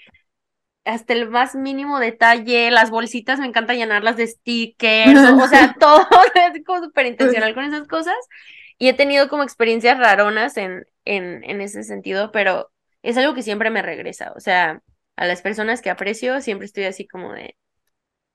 hasta 0.86 1.14
el 1.14 1.30
más 1.30 1.56
mínimo 1.56 2.00
detalle, 2.00 2.70
las 2.72 2.90
bolsitas 2.90 3.40
me 3.40 3.48
encanta 3.48 3.74
llenarlas 3.74 4.18
de 4.18 4.28
stickers, 4.28 5.20
o, 5.42 5.48
sea, 5.48 5.76
todo 5.80 6.06
es 6.54 6.64
como 6.66 6.84
súper 6.84 7.06
intencional 7.08 7.54
con 7.54 7.66
esas 7.66 7.88
cosas. 7.88 8.16
Y 8.78 8.90
he 8.90 8.94
tenido 8.94 9.30
como 9.30 9.44
experiencias 9.44 9.98
raronas 9.98 10.58
en, 10.58 10.86
en, 11.06 11.44
en 11.44 11.62
ese 11.62 11.84
sentido, 11.84 12.32
pero 12.32 12.72
es 13.02 13.18
algo 13.18 13.34
que 13.34 13.44
siempre 13.44 13.70
me 13.70 13.82
regresa. 13.82 14.34
O 14.36 14.40
sea, 14.40 14.82
a 15.16 15.26
las 15.26 15.42
personas 15.42 15.82
que 15.82 15.90
aprecio, 15.90 16.42
siempre 16.42 16.66
estoy 16.66 16.86
así 16.86 17.08
como 17.08 17.34
de, 17.34 17.56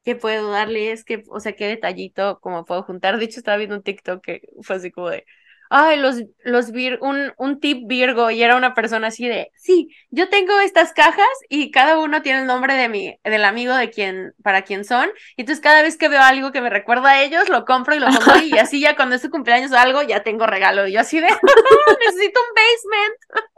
¿qué 0.04 0.16
puedo 0.16 0.50
darles? 0.50 1.04
¿Qué, 1.04 1.24
o 1.28 1.40
sea, 1.40 1.54
qué 1.54 1.66
detallito 1.66 2.40
como 2.40 2.64
puedo 2.64 2.82
juntar? 2.82 3.18
De 3.18 3.24
hecho, 3.26 3.40
estaba 3.40 3.58
viendo 3.58 3.76
un 3.76 3.82
TikTok 3.82 4.22
que 4.24 4.42
fue 4.62 4.76
así 4.76 4.90
como 4.90 5.10
de, 5.10 5.26
ay, 5.70 5.98
los, 5.98 6.22
los 6.44 6.72
vir 6.72 6.98
un, 7.00 7.32
un 7.36 7.60
tip 7.60 7.86
Virgo, 7.86 8.30
y 8.30 8.42
era 8.42 8.56
una 8.56 8.74
persona 8.74 9.08
así 9.08 9.28
de, 9.28 9.50
sí, 9.56 9.88
yo 10.10 10.28
tengo 10.28 10.58
estas 10.60 10.92
cajas 10.92 11.26
y 11.48 11.70
cada 11.70 11.98
uno 11.98 12.22
tiene 12.22 12.40
el 12.40 12.46
nombre 12.46 12.74
de 12.74 12.88
mi, 12.88 13.18
del 13.24 13.44
amigo 13.44 13.74
de 13.74 13.90
quien, 13.90 14.34
para 14.42 14.62
quien 14.62 14.84
son, 14.84 15.08
y 15.36 15.42
entonces 15.42 15.62
cada 15.62 15.82
vez 15.82 15.96
que 15.96 16.08
veo 16.08 16.22
algo 16.22 16.52
que 16.52 16.60
me 16.60 16.70
recuerda 16.70 17.10
a 17.10 17.22
ellos, 17.22 17.48
lo 17.48 17.64
compro 17.64 17.94
y 17.94 18.00
lo 18.00 18.06
pongo 18.06 18.38
y 18.42 18.52
así 18.58 18.80
ya 18.80 18.96
cuando 18.96 19.16
es 19.16 19.22
su 19.22 19.30
cumpleaños 19.30 19.72
o 19.72 19.78
algo, 19.78 20.02
ya 20.02 20.22
tengo 20.22 20.46
regalo, 20.46 20.86
y 20.86 20.92
yo 20.92 21.00
así 21.00 21.20
de, 21.20 21.28
necesito 22.06 22.40
un 22.40 22.54
basement. 22.54 23.48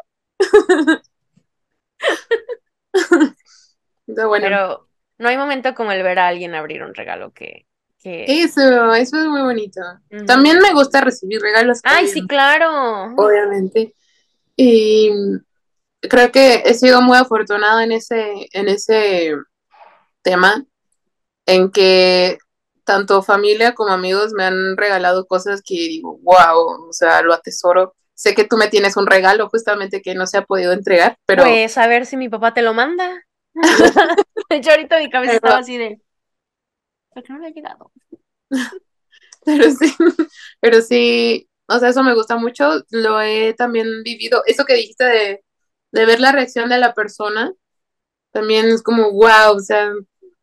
Pero 4.41 4.89
no 5.19 5.29
hay 5.29 5.37
momento 5.37 5.75
como 5.75 5.93
el 5.93 6.03
ver 6.03 6.19
a 6.19 6.29
alguien 6.29 6.55
abrir 6.55 6.83
un 6.83 6.95
regalo 6.95 7.33
que, 7.33 7.67
eso, 8.03 8.95
eso 8.95 9.17
es 9.19 9.27
muy 9.27 9.43
bonito. 9.43 9.81
También 10.27 10.59
me 10.61 10.73
gusta 10.73 11.01
recibir 11.01 11.41
regalos. 11.41 11.81
Ay, 11.85 12.09
sí, 12.09 12.27
claro. 12.27 13.15
Obviamente. 13.17 13.95
Y 14.57 15.11
creo 16.01 16.33
que 16.33 16.63
he 16.65 16.75
sido 16.75 17.03
muy 17.03 17.19
afortunada 17.19 17.85
en 17.85 17.93
ese, 17.93 18.49
en 18.53 18.69
ese 18.69 19.35
tema, 20.23 20.65
en 21.47 21.71
que 21.71 22.39
tanto 22.85 23.23
familia 23.23 23.75
como 23.75 23.93
amigos 23.93 24.33
me 24.33 24.45
han 24.45 24.77
regalado 24.77 25.27
cosas 25.27 25.63
que 25.65 25.75
digo, 25.75 26.19
wow, 26.23 26.89
o 26.89 26.93
sea, 26.93 27.23
lo 27.23 27.35
atesoro. 27.35 27.95
Sé 28.15 28.35
que 28.35 28.45
tú 28.45 28.57
me 28.57 28.69
tienes 28.69 28.97
un 28.97 29.07
regalo 29.07 29.49
justamente 29.49 30.03
que 30.03 30.15
no 30.15 30.27
se 30.27 30.39
ha 30.39 30.43
podido 30.43 30.73
entregar, 30.73 31.17
pero... 31.27 31.45
Pues 31.45 31.79
a 31.79 31.87
ver 31.87 32.05
si 32.05 32.17
mi 32.17 32.29
papá 32.29 32.53
te 32.53 32.63
lo 32.63 32.75
manda. 32.75 33.25
Yo 34.63 34.71
ahorita 34.71 34.99
mi 34.99 35.11
cabeza 35.11 35.35
estaba 35.35 35.59
así 35.59 35.79
de 35.79 36.01
porque 37.13 37.33
no 37.33 37.39
le 37.39 37.49
ha 37.49 37.51
llegado. 37.51 37.93
pero 39.45 39.71
sí, 39.71 39.95
pero 40.61 40.83
sí, 40.83 41.49
o 41.69 41.79
sea, 41.79 41.91
eso 41.91 42.03
me 42.03 42.15
gusta 42.15 42.37
mucho, 42.37 42.85
lo 42.91 43.21
he 43.21 43.55
también 43.55 44.03
vivido, 44.03 44.43
eso 44.47 44.65
que 44.65 44.75
dijiste 44.75 45.05
de, 45.05 45.45
de 45.93 46.07
ver 46.07 46.21
la 46.21 46.33
reacción 46.33 46.69
de 46.69 46.79
la 46.79 46.95
persona, 46.95 47.53
también 48.33 48.67
es 48.67 48.83
como, 48.83 49.13
wow, 49.13 49.57
o 49.57 49.61
sea, 49.61 49.93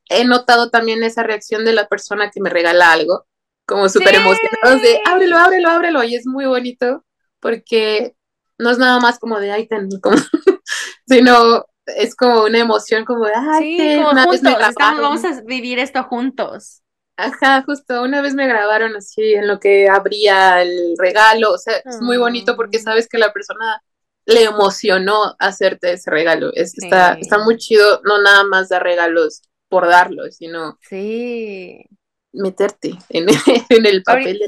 he 0.09 0.25
notado 0.25 0.69
también 0.69 1.03
esa 1.03 1.23
reacción 1.23 1.65
de 1.65 1.73
la 1.73 1.87
persona 1.87 2.31
que 2.31 2.41
me 2.41 2.49
regala 2.49 2.91
algo, 2.91 3.25
como 3.65 3.89
súper 3.89 4.15
emocionados 4.15 4.81
de, 4.81 4.99
ábrelo, 5.05 5.37
ábrelo, 5.37 5.69
ábrelo, 5.69 6.03
y 6.03 6.15
es 6.15 6.25
muy 6.25 6.45
bonito, 6.45 7.05
porque 7.39 8.15
no 8.57 8.71
es 8.71 8.77
nada 8.77 8.99
más 8.99 9.19
como 9.19 9.39
de, 9.39 9.51
ay, 9.51 9.67
ten, 9.67 9.89
como, 10.01 10.15
sino 11.07 11.65
es 11.95 12.15
como 12.15 12.43
una 12.43 12.59
emoción 12.59 13.05
como 13.05 13.25
de, 13.25 13.33
ay, 13.35 13.77
sí, 13.77 13.95
como 13.97 14.21
juntos, 14.23 14.73
vamos 14.79 15.23
a 15.23 15.41
vivir 15.41 15.79
esto 15.79 16.03
juntos. 16.03 16.81
Ajá, 17.15 17.63
justo, 17.63 18.03
una 18.03 18.21
vez 18.21 18.35
me 18.35 18.47
grabaron 18.47 18.95
así 18.95 19.33
en 19.33 19.47
lo 19.47 19.59
que 19.59 19.89
abría 19.89 20.61
el 20.61 20.93
regalo, 20.99 21.51
o 21.51 21.57
sea, 21.57 21.77
es 21.83 21.99
muy 21.99 22.17
bonito 22.17 22.55
porque 22.55 22.77
mm. 22.77 22.81
sabes 22.81 23.07
que 23.07 23.17
la 23.17 23.33
persona 23.33 23.81
le 24.25 24.43
emocionó 24.43 25.35
hacerte 25.39 25.93
ese 25.93 26.11
regalo, 26.11 26.51
es, 26.53 26.77
está, 26.77 27.13
está 27.13 27.39
muy 27.39 27.57
chido, 27.57 28.01
no 28.03 28.21
nada 28.21 28.43
más 28.43 28.69
dar 28.69 28.83
regalos 28.83 29.41
por 29.67 29.87
darlos, 29.87 30.35
sino 30.35 30.77
sí. 30.87 31.85
meterte 32.33 32.93
en, 33.09 33.25
en 33.69 33.85
el 33.85 34.03
papel. 34.03 34.39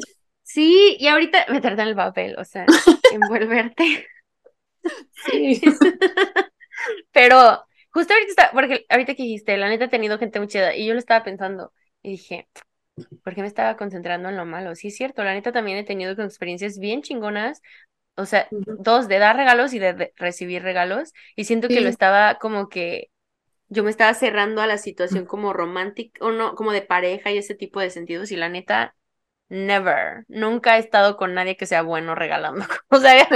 sí, 0.43 0.95
y 0.99 1.08
ahorita 1.08 1.47
meterte 1.49 1.82
en 1.82 1.88
el 1.88 1.95
papel, 1.95 2.36
o 2.38 2.45
sea, 2.45 2.65
envolverte. 3.13 4.08
Sí. 5.25 5.62
Pero 7.12 7.65
justo 7.92 8.13
ahorita 8.13 8.30
está, 8.30 8.52
porque 8.52 8.86
ahorita 8.89 9.15
que 9.15 9.24
dijiste, 9.24 9.58
la 9.58 9.70
neta 9.70 9.86
ha 9.86 9.89
tenido 9.89 10.18
gente 10.18 10.39
muy 10.39 10.48
chida 10.48 10.76
y 10.76 10.86
yo 10.88 10.94
lo 10.94 11.00
estaba 11.00 11.24
pensando 11.24 11.74
y 12.02 12.12
dije, 12.12 12.48
¿por 13.24 13.36
qué 13.36 13.42
me 13.42 13.48
estaba 13.48 13.78
concentrando 13.78 14.30
en 14.30 14.38
lo 14.38 14.46
malo? 14.46 14.76
Sí, 14.76 14.88
es 14.88 14.96
cierto, 14.96 15.24
la 15.24 15.34
neta 15.34 15.52
también 15.52 15.78
he 15.78 15.84
tenido 15.84 16.12
experiencias 16.12 16.80
bien 16.80 17.02
chingonas, 17.02 17.62
o 18.15 18.26
sea, 18.26 18.48
dos, 18.52 19.08
de 19.08 19.18
dar 19.20 19.36
regalos 19.36 19.74
y 19.74 19.80
de, 19.80 20.13
recibir 20.18 20.62
regalos 20.62 21.13
y 21.36 21.46
siento 21.46 21.68
que 21.68 21.82
lo 21.82 21.89
estaba 21.89 22.36
como 22.36 22.68
que 22.68 23.10
yo 23.70 23.84
me 23.84 23.92
estaba 23.92 24.13
cerrando 24.13 24.62
a 24.62 24.68
la 24.68 24.78
situación 24.78 25.26
como 25.26 25.54
romántica 25.54 26.26
o 26.26 26.32
no, 26.32 26.56
como 26.56 26.72
de 26.72 26.82
pareja 26.82 27.32
y 27.32 27.38
ese 27.38 27.56
tipo 27.56 27.80
de 27.80 27.92
sentidos 27.92 28.32
y 28.32 28.36
la 28.36 28.50
neta, 28.50 28.96
never, 29.48 30.26
nunca 30.28 30.78
he 30.78 30.80
estado 30.80 31.18
con 31.18 31.34
nadie 31.34 31.56
que 31.56 31.65
sea 31.65 31.82
bueno 31.84 32.15
regalando. 32.15 32.65
O 32.89 32.98
sea, 33.00 33.28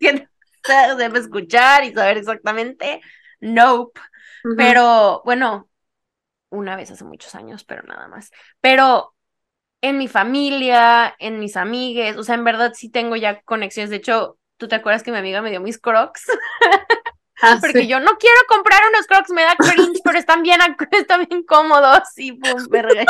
debe 0.98 1.18
escuchar 1.18 1.84
y 1.84 1.92
saber 1.92 2.18
exactamente. 2.18 3.00
Nope. 3.40 4.00
Pero 4.56 5.22
bueno, 5.24 5.68
una 6.50 6.76
vez 6.76 6.90
hace 6.90 7.04
muchos 7.04 7.34
años, 7.34 7.64
pero 7.64 7.82
nada 7.82 8.08
más. 8.08 8.30
Pero 8.60 9.14
en 9.82 9.98
mi 9.98 10.08
familia, 10.08 11.14
en 11.18 11.38
mis 11.40 11.56
amigues, 11.56 12.16
o 12.16 12.22
sea, 12.22 12.34
en 12.34 12.44
verdad 12.44 12.72
sí 12.74 12.90
tengo 12.90 13.16
ya 13.16 13.40
conexiones. 13.42 13.90
De 13.90 13.96
hecho, 13.96 14.38
¿tú 14.56 14.68
te 14.68 14.76
acuerdas 14.76 15.02
que 15.02 15.12
mi 15.12 15.18
amiga 15.18 15.42
me 15.42 15.50
dio 15.50 15.60
mis 15.60 15.78
crocs? 15.78 16.26
Ah, 17.42 17.56
Porque 17.60 17.86
yo 17.86 18.00
no 18.00 18.18
quiero 18.18 18.36
comprar 18.48 18.80
unos 18.90 19.06
crocs, 19.06 19.30
me 19.30 19.42
da 19.42 19.56
cringe, 19.56 20.00
pero 20.04 20.18
están 20.18 20.42
bien, 20.42 20.60
están 20.90 21.26
bien 21.26 21.42
cómodos 21.42 22.02
y 22.16 22.32
pum, 22.32 22.66
verga. 22.68 23.04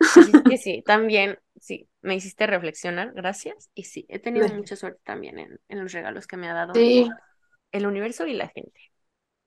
Así 0.00 0.32
que 0.48 0.56
sí, 0.56 0.82
también 0.86 1.38
sí, 1.66 1.88
me 2.00 2.14
hiciste 2.14 2.46
reflexionar, 2.46 3.12
gracias. 3.12 3.70
Y 3.74 3.84
sí, 3.84 4.06
he 4.08 4.20
tenido 4.20 4.48
mucha 4.48 4.76
suerte 4.76 5.00
también 5.04 5.38
en, 5.38 5.60
en, 5.68 5.82
los 5.82 5.92
regalos 5.92 6.26
que 6.26 6.36
me 6.36 6.48
ha 6.48 6.54
dado 6.54 6.72
el 6.74 7.86
universo 7.86 8.26
y 8.26 8.34
la 8.34 8.48
gente. 8.48 8.80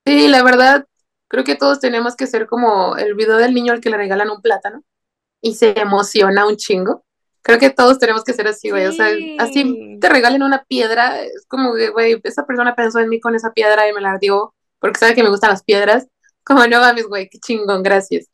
Sí, 0.06 0.28
la 0.28 0.44
verdad, 0.44 0.86
creo 1.30 1.46
que 1.46 1.56
todos 1.56 1.80
tenemos 1.80 2.18
que 2.18 2.28
ser 2.28 2.46
como 2.46 2.98
el 2.98 3.16
video 3.16 3.38
del 3.38 3.54
niño 3.54 3.72
al 3.72 3.80
que 3.80 3.90
le 3.90 3.98
regalan 3.98 4.30
un 4.30 4.42
plátano 4.42 4.84
y 5.42 5.54
se 5.54 5.80
emociona 5.80 6.46
un 6.46 6.58
chingo. 6.58 7.06
Creo 7.42 7.58
que 7.58 7.70
todos 7.70 8.00
tenemos 8.00 8.26
que 8.26 8.34
ser 8.34 8.48
así, 8.48 8.70
güey. 8.70 8.86
O 8.86 8.92
sea, 8.92 9.08
así 9.40 9.98
te 10.02 10.10
regalen 10.10 10.44
una 10.44 10.66
piedra, 10.66 11.22
es 11.22 11.46
como 11.48 11.74
que, 11.74 11.90
güey, 11.90 12.20
esa 12.26 12.46
persona 12.46 12.76
pensó 12.76 13.00
en 13.00 13.08
mí 13.08 13.22
con 13.22 13.34
esa 13.34 13.54
piedra 13.54 13.88
y 13.88 13.94
me 13.94 14.02
la 14.02 14.18
dio 14.18 14.54
porque 14.80 15.00
sabe 15.00 15.16
que 15.16 15.24
me 15.24 15.30
gustan 15.30 15.52
las 15.52 15.64
piedras. 15.64 16.08
Como 16.44 16.68
no 16.68 16.82
mames, 16.82 17.08
güey, 17.08 17.30
qué 17.30 17.40
chingón, 17.40 17.82
gracias. 17.82 18.28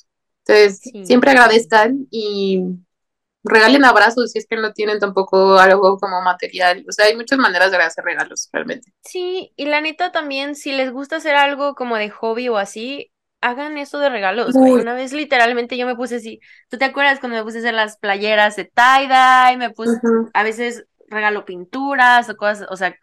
Entonces, 0.47 0.79
siempre 1.05 1.31
agradezcan 1.31 2.07
y 2.09 2.63
regalen 3.45 3.85
abrazos 3.85 4.31
si 4.31 4.39
es 4.39 4.47
que 4.47 4.55
no 4.57 4.73
tienen 4.73 4.99
tampoco 4.99 5.57
algo 5.57 5.97
como 5.97 6.21
material. 6.21 6.83
O 6.87 6.91
sea, 6.91 7.05
hay 7.05 7.15
muchas 7.15 7.39
maneras 7.39 7.71
de 7.71 7.77
hacer 7.77 8.03
regalos, 8.03 8.49
realmente. 8.51 8.91
Sí, 9.03 9.53
y 9.55 9.65
la 9.65 9.81
neta 9.81 10.11
también, 10.11 10.55
si 10.55 10.71
les 10.71 10.91
gusta 10.91 11.17
hacer 11.17 11.35
algo 11.35 11.75
como 11.75 11.95
de 11.95 12.09
hobby 12.09 12.49
o 12.49 12.57
así, 12.57 13.11
hagan 13.41 13.77
eso 13.77 13.99
de 13.99 14.09
regalos. 14.09 14.55
Una 14.55 14.93
vez 14.93 15.13
literalmente 15.13 15.77
yo 15.77 15.85
me 15.85 15.95
puse 15.95 16.15
así. 16.15 16.39
¿Tú 16.69 16.77
te 16.77 16.85
acuerdas 16.85 17.19
cuando 17.19 17.37
me 17.37 17.43
puse 17.43 17.57
a 17.57 17.61
hacer 17.61 17.73
las 17.73 17.97
playeras 17.97 18.55
de 18.55 18.65
tie-dye? 18.65 19.57
Me 19.57 19.69
puse, 19.69 19.99
a 20.33 20.43
veces 20.43 20.85
regalo 21.07 21.45
pinturas 21.45 22.27
o 22.29 22.35
cosas, 22.35 22.67
o 22.69 22.75
sea, 22.75 22.97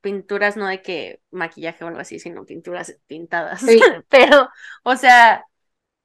pinturas 0.00 0.56
no 0.56 0.66
de 0.66 0.82
que 0.82 1.20
maquillaje 1.30 1.84
o 1.84 1.88
algo 1.88 2.00
así, 2.00 2.18
sino 2.18 2.44
pinturas 2.44 2.96
pintadas. 3.06 3.64
Pero, 4.08 4.48
o 4.84 4.96
sea, 4.96 5.44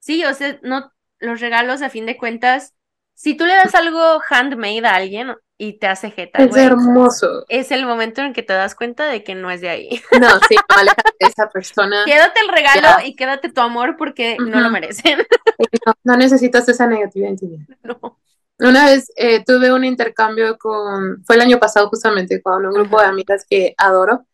sí, 0.00 0.24
o 0.24 0.34
sea, 0.34 0.58
no, 0.62 0.92
los 1.18 1.40
regalos 1.40 1.82
a 1.82 1.90
fin 1.90 2.06
de 2.06 2.16
cuentas 2.16 2.74
si 3.14 3.36
tú 3.36 3.44
le 3.46 3.54
das 3.54 3.74
algo 3.74 4.20
handmade 4.28 4.86
a 4.86 4.94
alguien 4.96 5.34
y 5.56 5.78
te 5.78 5.86
hace 5.86 6.10
jeta, 6.10 6.38
Es 6.42 6.48
güey, 6.50 6.64
hermoso. 6.64 7.44
es 7.48 7.70
el 7.70 7.86
momento 7.86 8.20
en 8.22 8.32
que 8.32 8.42
te 8.42 8.52
das 8.52 8.74
cuenta 8.74 9.06
de 9.06 9.22
que 9.22 9.34
no 9.34 9.50
es 9.50 9.60
de 9.60 9.68
ahí. 9.68 9.88
No, 10.20 10.28
sí, 10.48 10.56
no, 10.56 10.92
esa 11.20 11.48
persona. 11.48 12.02
Quédate 12.04 12.40
el 12.40 12.48
regalo 12.48 12.88
Ya. 13.00 13.06
y 13.06 13.14
quédate 13.14 13.50
tu 13.52 13.60
amor 13.60 13.96
porque 13.96 14.36
no 14.38 14.60
lo 14.60 14.70
merecen. 14.70 15.18
No, 15.86 15.92
no 16.02 16.16
necesitas 16.16 16.68
esa 16.68 16.86
negatividad 16.86 17.30
en 17.30 17.36
tu 17.38 17.46
vida. 17.48 17.64
No. 17.82 18.18
Una 18.58 18.86
vez 18.86 19.12
eh, 19.16 19.44
tuve 19.44 19.72
un 19.72 19.84
intercambio 19.84 20.56
con, 20.58 21.22
fue 21.24 21.36
el 21.36 21.42
año 21.42 21.58
pasado 21.58 21.88
justamente, 21.88 22.40
con 22.42 22.64
un 22.64 22.72
grupo 22.72 23.00
de 23.00 23.06
amigas 23.06 23.44
que 23.48 23.74
adoro 23.76 24.26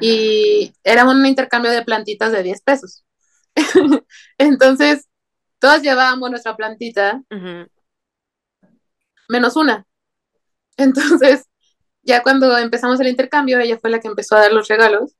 y 0.00 0.72
era 0.84 1.04
un 1.04 1.24
intercambio 1.26 1.70
de 1.70 1.82
plantitas 1.84 2.32
de 2.32 2.42
10 2.42 2.62
pesos. 2.62 3.04
Entonces, 4.38 5.08
todas 5.58 5.82
llevábamos 5.82 6.30
nuestra 6.30 6.56
plantita. 6.56 7.22
Menos 9.32 9.56
una. 9.56 9.86
Entonces, 10.76 11.44
ya 12.02 12.22
cuando 12.22 12.56
empezamos 12.58 13.00
el 13.00 13.08
intercambio, 13.08 13.60
ella 13.60 13.78
fue 13.80 13.90
la 13.90 14.00
que 14.00 14.08
empezó 14.08 14.36
a 14.36 14.40
dar 14.42 14.52
los 14.52 14.68
regalos 14.68 15.16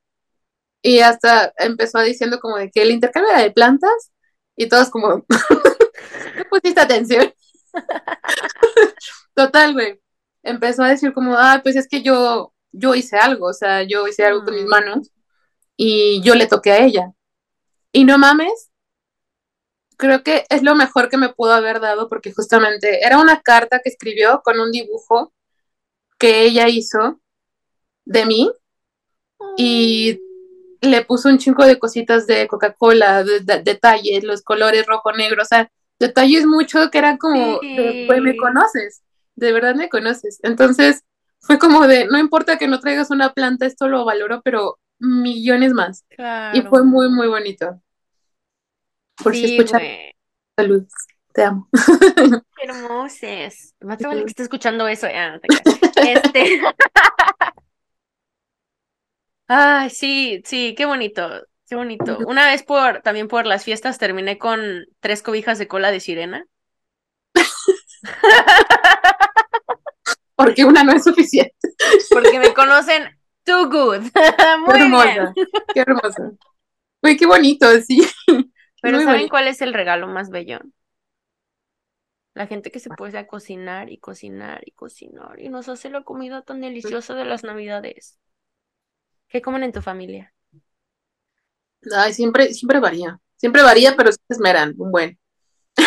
y 0.82 1.00
hasta 1.00 1.52
empezó 1.58 2.00
diciendo 2.00 2.40
como 2.40 2.56
de 2.58 2.70
que 2.70 2.82
el 2.82 2.90
intercambio 2.90 3.32
era 3.32 3.42
de 3.42 3.52
plantas 3.52 4.12
y 4.56 4.68
todas 4.68 4.90
como, 4.90 5.24
¿no 6.36 6.44
pusiste 6.50 6.80
atención? 6.80 7.32
Total, 9.34 9.72
güey. 9.72 10.00
Empezó 10.42 10.82
a 10.82 10.88
decir 10.88 11.12
como, 11.12 11.36
ah, 11.36 11.60
pues 11.62 11.76
es 11.76 11.88
que 11.88 12.02
yo, 12.02 12.52
yo 12.72 12.94
hice 12.94 13.16
algo, 13.16 13.46
o 13.48 13.52
sea, 13.52 13.82
yo 13.84 14.06
hice 14.08 14.24
algo 14.26 14.44
con 14.44 14.54
mis 14.54 14.64
Mm. 14.64 14.68
manos 14.68 15.10
y 15.76 16.22
yo 16.22 16.34
le 16.34 16.46
toqué 16.46 16.72
a 16.72 16.84
ella. 16.84 17.12
Y 17.92 18.04
no 18.04 18.18
mames, 18.18 18.71
creo 20.02 20.24
que 20.24 20.44
es 20.50 20.64
lo 20.64 20.74
mejor 20.74 21.08
que 21.08 21.16
me 21.16 21.28
pudo 21.28 21.52
haber 21.52 21.78
dado 21.78 22.08
porque 22.08 22.32
justamente 22.32 23.06
era 23.06 23.18
una 23.20 23.40
carta 23.40 23.78
que 23.78 23.88
escribió 23.88 24.42
con 24.44 24.58
un 24.58 24.72
dibujo 24.72 25.32
que 26.18 26.42
ella 26.42 26.68
hizo 26.68 27.20
de 28.04 28.26
mí 28.26 28.50
y 29.56 30.18
le 30.80 31.04
puso 31.04 31.28
un 31.28 31.38
chingo 31.38 31.64
de 31.64 31.78
cositas 31.78 32.26
de 32.26 32.48
Coca-Cola, 32.48 33.22
de- 33.22 33.40
de- 33.40 33.62
detalles, 33.62 34.24
los 34.24 34.42
colores 34.42 34.86
rojo, 34.86 35.12
negro, 35.12 35.42
o 35.42 35.44
sea, 35.44 35.70
detalles 36.00 36.46
mucho 36.46 36.90
que 36.90 36.98
eran 36.98 37.16
como, 37.16 37.60
"Güey, 38.06 38.20
me 38.20 38.36
conoces, 38.36 39.02
de 39.36 39.52
verdad 39.52 39.76
me 39.76 39.88
conoces. 39.88 40.40
Entonces 40.42 41.04
fue 41.40 41.60
como 41.60 41.86
de, 41.86 42.06
no 42.06 42.18
importa 42.18 42.58
que 42.58 42.66
no 42.66 42.80
traigas 42.80 43.10
una 43.12 43.32
planta, 43.32 43.66
esto 43.66 43.86
lo 43.86 44.04
valoro, 44.04 44.42
pero 44.42 44.78
millones 44.98 45.72
más. 45.72 46.04
Y 46.10 46.16
Claro. 46.16 46.68
fue 46.70 46.82
muy, 46.84 47.08
muy 47.08 47.28
bonito. 47.28 47.80
Por 49.20 49.36
si 49.36 49.46
Sí, 49.46 49.46
escuchan, 49.46 49.80
güey. 49.80 50.12
salud, 50.58 50.86
te 51.34 51.44
amo. 51.44 51.68
Qué 52.56 52.66
hermosas. 52.66 53.74
Más 53.80 53.98
te 53.98 54.06
vale 54.06 54.22
que 54.24 54.30
esté 54.30 54.42
escuchando 54.42 54.86
eso. 54.88 55.06
Ah, 55.12 55.36
no. 55.36 55.40
Este. 56.00 56.60
Ay, 59.48 59.90
sí, 59.90 60.42
sí, 60.44 60.74
qué 60.76 60.86
bonito, 60.86 61.28
qué 61.68 61.76
bonito. 61.76 62.22
Una 62.24 62.46
vez 62.46 62.62
por, 62.62 63.02
también 63.02 63.28
por 63.28 63.46
las 63.46 63.64
fiestas 63.64 63.98
terminé 63.98 64.38
con 64.38 64.86
tres 65.00 65.22
cobijas 65.22 65.58
de 65.58 65.68
cola 65.68 65.90
de 65.90 66.00
sirena. 66.00 66.46
Porque 70.34 70.64
una 70.64 70.82
no 70.84 70.92
es 70.92 71.04
suficiente. 71.04 71.54
Porque 72.10 72.38
me 72.38 72.52
conocen 72.54 73.04
too 73.44 73.68
good. 73.68 74.02
Qué 74.12 74.54
Muy 74.58 74.90
bien. 74.90 75.20
hermosa, 75.20 75.36
qué 75.72 75.80
hermosa. 75.80 76.32
Güey, 77.02 77.16
qué 77.16 77.26
bonito, 77.26 77.66
sí. 77.82 78.02
Pero 78.82 78.98
Muy 78.98 79.04
¿saben 79.04 79.20
bonito. 79.20 79.30
cuál 79.30 79.48
es 79.48 79.62
el 79.62 79.72
regalo 79.72 80.08
más 80.08 80.28
bello? 80.30 80.60
La 82.34 82.46
gente 82.46 82.70
que 82.70 82.78
se 82.78 82.90
puede 82.90 83.16
a 83.16 83.26
cocinar 83.26 83.90
y 83.90 83.96
cocinar 83.98 84.60
y 84.66 84.72
cocinar 84.72 85.40
y 85.40 85.48
nos 85.48 85.70
hace 85.70 85.88
la 85.88 86.02
comida 86.04 86.42
tan 86.42 86.60
deliciosa 86.60 87.14
de 87.14 87.24
las 87.24 87.42
navidades. 87.42 88.18
¿Qué 89.28 89.42
comen 89.42 89.64
en 89.64 89.72
tu 89.72 89.82
familia? 89.82 90.32
Ay, 91.96 92.12
siempre, 92.12 92.52
siempre 92.54 92.80
varía. 92.80 93.20
Siempre 93.36 93.62
varía, 93.62 93.94
pero 93.96 94.12
se 94.12 94.18
esmeran, 94.28 94.74
un 94.78 94.90
buen. 94.92 95.18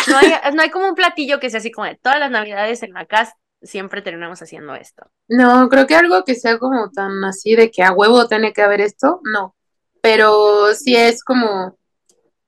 No 0.06 0.16
hay, 0.16 0.28
no 0.54 0.62
hay 0.62 0.70
como 0.70 0.88
un 0.88 0.94
platillo 0.94 1.40
que 1.40 1.50
sea 1.50 1.58
así 1.60 1.70
como 1.70 1.86
de 1.86 1.96
todas 1.96 2.18
las 2.20 2.30
navidades 2.30 2.82
en 2.82 2.92
la 2.92 3.06
casa, 3.06 3.34
siempre 3.62 4.02
terminamos 4.02 4.40
haciendo 4.42 4.74
esto. 4.74 5.10
No, 5.28 5.68
creo 5.68 5.86
que 5.86 5.96
algo 5.96 6.24
que 6.24 6.34
sea 6.36 6.58
como 6.58 6.90
tan 6.90 7.24
así 7.24 7.56
de 7.56 7.70
que 7.70 7.82
a 7.82 7.92
huevo 7.92 8.28
tiene 8.28 8.52
que 8.52 8.62
haber 8.62 8.80
esto, 8.80 9.20
no. 9.24 9.56
Pero 10.02 10.72
sí 10.74 10.94
es 10.96 11.24
como, 11.24 11.76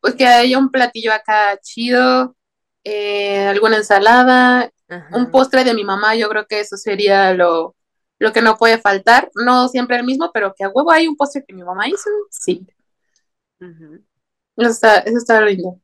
pues 0.00 0.14
que 0.14 0.26
haya 0.26 0.58
un 0.58 0.70
platillo 0.70 1.12
acá 1.12 1.58
chido, 1.60 2.36
eh, 2.84 3.46
alguna 3.46 3.76
ensalada, 3.78 4.70
Ajá. 4.88 5.16
un 5.16 5.30
postre 5.30 5.64
de 5.64 5.74
mi 5.74 5.84
mamá, 5.84 6.14
yo 6.14 6.28
creo 6.28 6.46
que 6.46 6.60
eso 6.60 6.76
sería 6.76 7.34
lo, 7.34 7.76
lo 8.18 8.32
que 8.32 8.42
no 8.42 8.56
puede 8.56 8.78
faltar. 8.78 9.30
No 9.34 9.68
siempre 9.68 9.96
el 9.96 10.04
mismo, 10.04 10.30
pero 10.32 10.54
que 10.56 10.64
a 10.64 10.68
huevo 10.68 10.90
hay 10.90 11.08
un 11.08 11.16
postre 11.16 11.44
que 11.46 11.54
mi 11.54 11.62
mamá 11.62 11.88
hizo, 11.88 12.10
sí. 12.30 12.66
Eso 14.56 14.70
está, 14.70 14.98
eso 14.98 15.18
está 15.18 15.40
lindo. 15.42 15.80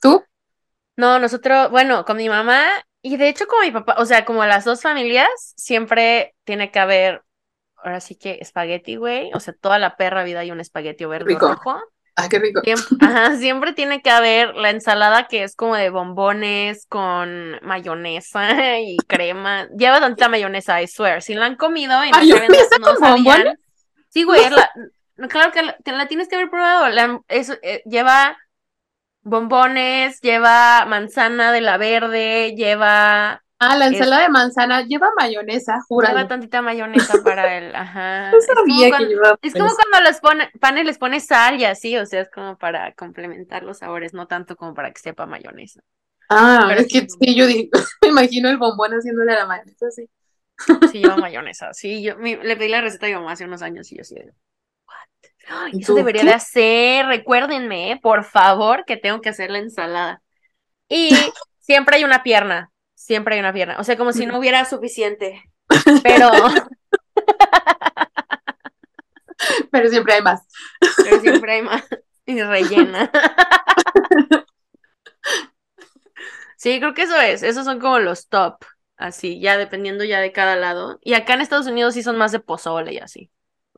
¿Tú? 0.00 0.22
No, 0.96 1.18
nosotros, 1.18 1.70
bueno, 1.70 2.04
con 2.04 2.16
mi 2.16 2.28
mamá 2.28 2.64
y 3.00 3.16
de 3.16 3.28
hecho 3.28 3.46
con 3.46 3.60
mi 3.62 3.70
papá, 3.70 3.96
o 3.98 4.06
sea, 4.06 4.24
como 4.24 4.44
las 4.44 4.64
dos 4.64 4.82
familias, 4.82 5.28
siempre 5.56 6.34
tiene 6.44 6.70
que 6.70 6.78
haber, 6.78 7.22
ahora 7.76 8.00
sí 8.00 8.14
que 8.16 8.38
espagueti, 8.40 8.96
güey, 8.96 9.30
o 9.34 9.40
sea, 9.40 9.54
toda 9.54 9.78
la 9.78 9.96
perra 9.96 10.22
vida 10.22 10.40
hay 10.40 10.50
un 10.50 10.60
espagueti 10.60 11.04
verde 11.04 11.34
o 11.34 11.38
Rico. 11.38 11.48
rojo. 11.48 11.80
Ah, 12.14 12.28
qué 12.28 12.38
rico. 12.38 12.60
Siempre, 12.62 12.96
ajá, 13.00 13.36
siempre 13.36 13.72
tiene 13.72 14.02
que 14.02 14.10
haber 14.10 14.54
la 14.54 14.68
ensalada 14.70 15.26
que 15.28 15.44
es 15.44 15.56
como 15.56 15.76
de 15.76 15.88
bombones 15.90 16.84
con 16.86 17.58
mayonesa 17.62 18.48
y 18.80 18.96
crema. 19.06 19.66
Lleva 19.76 19.98
tantita 20.00 20.28
mayonesa, 20.28 20.82
I 20.82 20.88
swear. 20.88 21.22
Si 21.22 21.34
la 21.34 21.46
han 21.46 21.56
comido 21.56 22.04
y 22.04 22.10
no, 22.10 22.18
saben- 22.18 22.28
¿Mayonesa 22.38 22.78
no 22.80 22.86
sabían. 22.96 23.14
bombones? 23.24 23.58
Sí, 24.10 24.24
güey, 24.24 24.50
la- 24.50 24.70
claro 25.28 25.52
que 25.52 25.62
la, 25.62 25.76
la 25.86 26.06
tienes 26.06 26.28
que 26.28 26.34
haber 26.36 26.50
probado. 26.50 26.88
La- 26.90 27.20
eso, 27.28 27.54
eh, 27.62 27.82
lleva 27.86 28.36
bombones, 29.22 30.20
lleva 30.20 30.84
manzana 30.86 31.52
de 31.52 31.60
la 31.60 31.76
verde, 31.78 32.54
lleva, 32.56 33.42
Ah, 33.64 33.76
la 33.76 33.86
Es- 33.86 33.92
ensalada 33.92 34.22
de 34.22 34.28
manzana 34.28 34.82
lleva 34.82 35.08
mayonesa, 35.16 35.72
lleva 35.74 35.84
júralo. 35.88 36.26
tantita 36.26 36.62
mayonesa 36.62 37.22
para 37.22 37.56
el, 37.58 37.74
ajá. 37.74 38.30
No 38.32 38.38
Es 38.38 38.46
como 38.46 38.88
cuando- 38.88 39.38
es 39.42 39.52
como 39.54 39.70
cuando 39.74 40.08
los 40.10 40.20
pone, 40.20 40.50
panes 40.60 40.84
les 40.84 40.98
pones 40.98 41.26
sal 41.26 41.60
y 41.60 41.64
así, 41.64 41.96
o 41.96 42.04
sea, 42.06 42.22
es 42.22 42.30
como 42.30 42.56
para 42.58 42.92
complementar 42.94 43.62
los 43.62 43.78
sabores, 43.78 44.14
no 44.14 44.26
tanto 44.26 44.56
como 44.56 44.74
para 44.74 44.90
que 44.92 45.00
sepa 45.00 45.26
mayonesa. 45.26 45.80
Ah, 46.28 46.64
Pero 46.68 46.80
es 46.80 46.88
que 46.92 47.00
sí. 47.00 47.06
sí, 47.20 47.34
yo 47.36 47.46
digo, 47.46 47.70
me 48.02 48.08
imagino 48.08 48.48
el 48.48 48.56
bombón 48.58 48.92
haciéndole 48.92 49.32
la 49.34 49.46
mayonesa, 49.46 49.90
sí. 49.90 50.08
Sí, 50.90 50.98
lleva 51.00 51.16
mayonesa. 51.16 51.72
Sí, 51.72 52.02
yo 52.02 52.16
mi- 52.16 52.36
le 52.36 52.56
pedí 52.56 52.68
la 52.68 52.80
receta 52.80 53.06
a 53.06 53.08
mi 53.10 53.14
mamá 53.14 53.32
hace 53.32 53.44
unos 53.44 53.62
años 53.62 53.90
y 53.92 53.96
yo 53.96 54.02
así 54.02 54.14
de, 54.16 54.32
"What? 54.86 55.28
Ay, 55.48 55.72
¿Y 55.74 55.82
eso 55.82 55.94
debería 55.94 56.22
qué? 56.22 56.28
de 56.28 56.34
hacer. 56.34 57.06
Recuérdenme, 57.06 57.98
por 58.02 58.24
favor, 58.24 58.84
que 58.86 58.96
tengo 58.96 59.20
que 59.20 59.28
hacer 59.30 59.50
la 59.50 59.58
ensalada. 59.58 60.20
Y 60.88 61.14
siempre 61.60 61.96
hay 61.96 62.04
una 62.04 62.22
pierna. 62.24 62.71
Siempre 63.02 63.34
hay 63.34 63.40
una 63.40 63.52
pierna. 63.52 63.76
O 63.80 63.84
sea, 63.84 63.96
como 63.98 64.12
si 64.12 64.26
no 64.26 64.38
hubiera 64.38 64.64
suficiente. 64.64 65.42
Pero, 66.04 66.30
Pero 69.72 69.88
siempre 69.88 70.14
hay 70.14 70.22
más. 70.22 70.46
pero 71.02 71.20
siempre 71.20 71.52
hay 71.54 71.62
más. 71.62 71.82
Y 72.26 72.40
rellena. 72.40 73.10
Sí, 76.56 76.78
creo 76.78 76.94
que 76.94 77.02
eso 77.02 77.20
es. 77.20 77.42
Esos 77.42 77.64
son 77.64 77.80
como 77.80 77.98
los 77.98 78.28
top. 78.28 78.64
Así, 78.96 79.40
ya 79.40 79.56
dependiendo 79.56 80.04
ya 80.04 80.20
de 80.20 80.30
cada 80.30 80.54
lado. 80.54 81.00
Y 81.02 81.14
acá 81.14 81.34
en 81.34 81.40
Estados 81.40 81.66
Unidos 81.66 81.94
sí 81.94 82.04
son 82.04 82.16
más 82.16 82.30
de 82.30 82.38
pozole 82.38 82.92
y 82.92 82.98
así. 82.98 83.32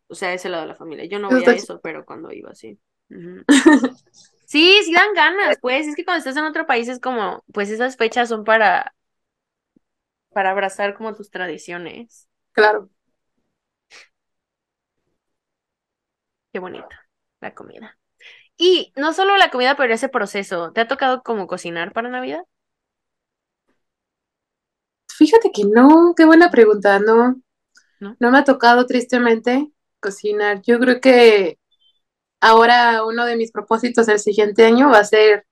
O 0.08 0.14
sea, 0.14 0.34
ese 0.34 0.50
lado 0.50 0.64
de 0.64 0.68
la 0.68 0.74
familia. 0.74 1.06
Yo 1.06 1.18
no 1.18 1.28
Eso 1.28 1.36
voy 1.38 1.46
a 1.46 1.50
está 1.52 1.62
eso, 1.64 1.80
pero 1.82 2.04
cuando 2.04 2.30
iba 2.30 2.50
así. 2.50 2.78
Sí, 4.46 4.78
sí 4.84 4.92
dan 4.92 5.14
ganas, 5.14 5.56
pues. 5.62 5.86
Es 5.86 5.96
que 5.96 6.04
cuando 6.04 6.18
estás 6.18 6.36
en 6.36 6.44
otro 6.44 6.66
país 6.66 6.86
es 6.88 7.00
como, 7.00 7.42
pues 7.52 7.70
esas 7.70 7.96
fechas 7.96 8.28
son 8.28 8.44
para, 8.44 8.94
para 10.34 10.50
abrazar 10.50 10.94
como 10.94 11.14
tus 11.14 11.30
tradiciones. 11.30 12.28
Claro. 12.52 12.90
Qué 16.52 16.58
bonito, 16.58 16.86
la 17.40 17.54
comida. 17.54 17.98
Y 18.56 18.92
no 18.96 19.12
solo 19.12 19.36
la 19.36 19.50
comida, 19.50 19.76
pero 19.76 19.94
ese 19.94 20.08
proceso. 20.08 20.72
¿Te 20.72 20.82
ha 20.82 20.88
tocado 20.88 21.22
como 21.22 21.46
cocinar 21.46 21.92
para 21.92 22.10
Navidad? 22.10 22.42
Fíjate 25.16 25.50
que 25.52 25.64
no, 25.64 26.14
qué 26.16 26.24
buena 26.24 26.50
pregunta, 26.50 26.98
no. 26.98 27.40
¿No? 28.00 28.16
No 28.20 28.30
me 28.30 28.38
ha 28.38 28.44
tocado 28.44 28.86
tristemente 28.86 29.70
cocinar. 30.00 30.60
Yo 30.62 30.78
creo 30.78 31.00
que 31.00 31.58
ahora 32.40 33.04
uno 33.04 33.24
de 33.24 33.36
mis 33.36 33.52
propósitos 33.52 34.06
del 34.06 34.18
siguiente 34.18 34.66
año 34.66 34.90
va 34.90 34.98
a 34.98 35.04
ser 35.04 35.46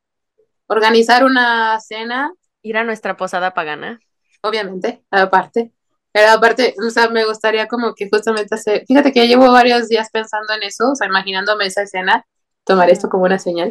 organizar 0.67 1.25
una 1.25 1.79
cena, 1.81 2.33
Ir 2.65 2.77
a 2.77 2.85
nuestra 2.85 3.17
posada 3.17 3.55
pagana. 3.55 3.99
Obviamente, 4.43 5.05
aparte. 5.11 5.73
Pero 6.13 6.31
aparte, 6.33 6.75
o 6.87 6.91
sea, 6.91 7.09
me 7.09 7.25
gustaría 7.25 7.69
como 7.69 7.95
que 7.95 8.09
justamente 8.11 8.55
hacer, 8.55 8.85
fíjate 8.87 9.13
que 9.13 9.21
ya 9.21 9.27
llevo 9.27 9.51
varios 9.51 9.89
días 9.89 10.09
pensando 10.13 10.53
en 10.55 10.63
eso, 10.65 10.91
o 10.93 10.95
sea, 10.95 11.07
imaginándome 11.09 11.67
esa 11.67 11.83
escena, 11.83 12.27
tomar 12.65 12.91
esto 12.91 13.09
como 13.09 13.25
una 13.25 13.39
señal 13.39 13.71